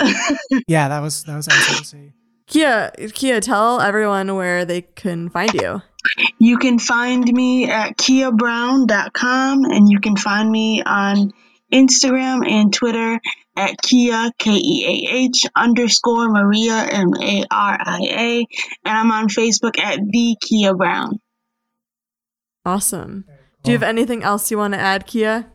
yeah, 0.68 0.88
that 0.88 1.00
was 1.02 1.24
that 1.26 1.36
was 1.36 1.48
awesome 1.48 1.76
to 1.78 1.86
see. 1.86 2.12
Keah, 2.48 2.92
Keah, 3.14 3.42
tell 3.42 3.80
everyone 3.82 4.34
where 4.36 4.66
they 4.66 4.82
can 4.82 5.30
find 5.30 5.54
you. 5.54 5.82
You 6.40 6.58
can 6.58 6.80
find 6.80 7.26
me 7.26 7.70
at 7.70 7.98
keahbrown.com 7.98 9.66
and 9.66 9.90
you 9.90 10.00
can 10.00 10.16
find 10.16 10.50
me 10.50 10.84
on 10.84 11.32
Instagram 11.72 12.50
and 12.50 12.74
Twitter 12.74 13.20
at 13.58 13.82
Keah, 13.82 14.32
K 14.38 14.52
E 14.52 14.86
A 14.86 15.16
H 15.16 15.46
underscore 15.56 16.30
Maria, 16.30 16.74
M 16.74 17.14
A 17.22 17.46
R 17.50 17.78
I 17.80 18.00
A. 18.04 18.48
And 18.86 18.98
I'm 18.98 19.12
on 19.12 19.28
Facebook 19.30 19.80
at 19.80 20.00
The 20.00 20.36
Keah 20.42 20.74
Brown. 20.74 21.20
Awesome. 22.66 23.26
Do 23.64 23.72
you 23.72 23.78
have 23.78 23.84
anything 23.84 24.24
else 24.24 24.52
you 24.52 24.58
want 24.58 24.74
to 24.74 24.80
add, 24.80 25.08
Keah? 25.08 25.48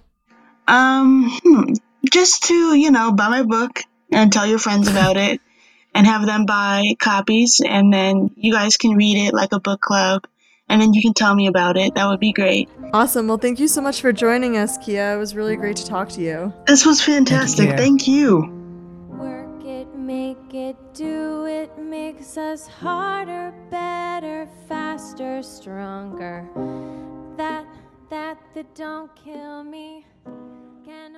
Um, 0.67 1.31
hmm, 1.43 1.73
just 2.13 2.45
to, 2.45 2.77
you 2.77 2.91
know, 2.91 3.13
buy 3.13 3.29
my 3.29 3.43
book 3.43 3.81
and 4.13 4.33
tell 4.33 4.47
your 4.47 4.59
friends 4.59 4.89
about 4.89 5.17
it 5.17 5.41
and 5.95 6.07
have 6.07 6.27
them 6.27 6.47
buy 6.47 6.95
copies 6.99 7.61
and 7.65 7.93
then 7.93 8.31
you 8.37 8.53
guys 8.53 8.77
can 8.77 8.93
read 8.93 9.27
it 9.27 9.35
like 9.35 9.53
a 9.53 9.61
book 9.61 9.81
club 9.81 10.27
and 10.71 10.81
then 10.81 10.95
you 10.95 11.03
can 11.03 11.13
tell 11.13 11.35
me 11.35 11.49
about 11.49 11.77
it. 11.77 11.95
That 11.97 12.09
would 12.09 12.21
be 12.21 12.33
great. 12.33 12.71
Awesome. 12.93 13.27
Well, 13.27 13.39
thank 13.39 13.59
you 13.59 13.69
so 13.69 13.81
much 13.81 14.01
for 14.01 14.13
joining 14.13 14.57
us, 14.57 14.79
Keah. 14.79 15.15
It 15.15 15.19
was 15.19 15.35
really 15.35 15.57
great 15.57 15.77
to 15.77 15.87
talk 15.87 16.09
to 16.11 16.21
you. 16.23 16.53
This 16.67 16.87
was 16.87 17.03
fantastic. 17.03 17.71
Keah. 17.71 17.77
Thank 17.77 18.07
you. 18.07 18.47
Work 19.09 19.65
it, 19.65 19.95
make 19.97 20.55
it, 20.55 20.77
do 20.95 21.45
it, 21.47 21.77
makes 21.77 22.39
us 22.39 22.69
harder, 22.69 23.53
better, 23.71 24.49
faster, 24.69 25.43
stronger. 25.43 26.49
That, 27.37 27.67
that, 28.09 28.39
that 28.55 28.75
don't 28.75 29.15
kill 29.17 29.65
me. 29.65 30.07
Can 30.85 31.17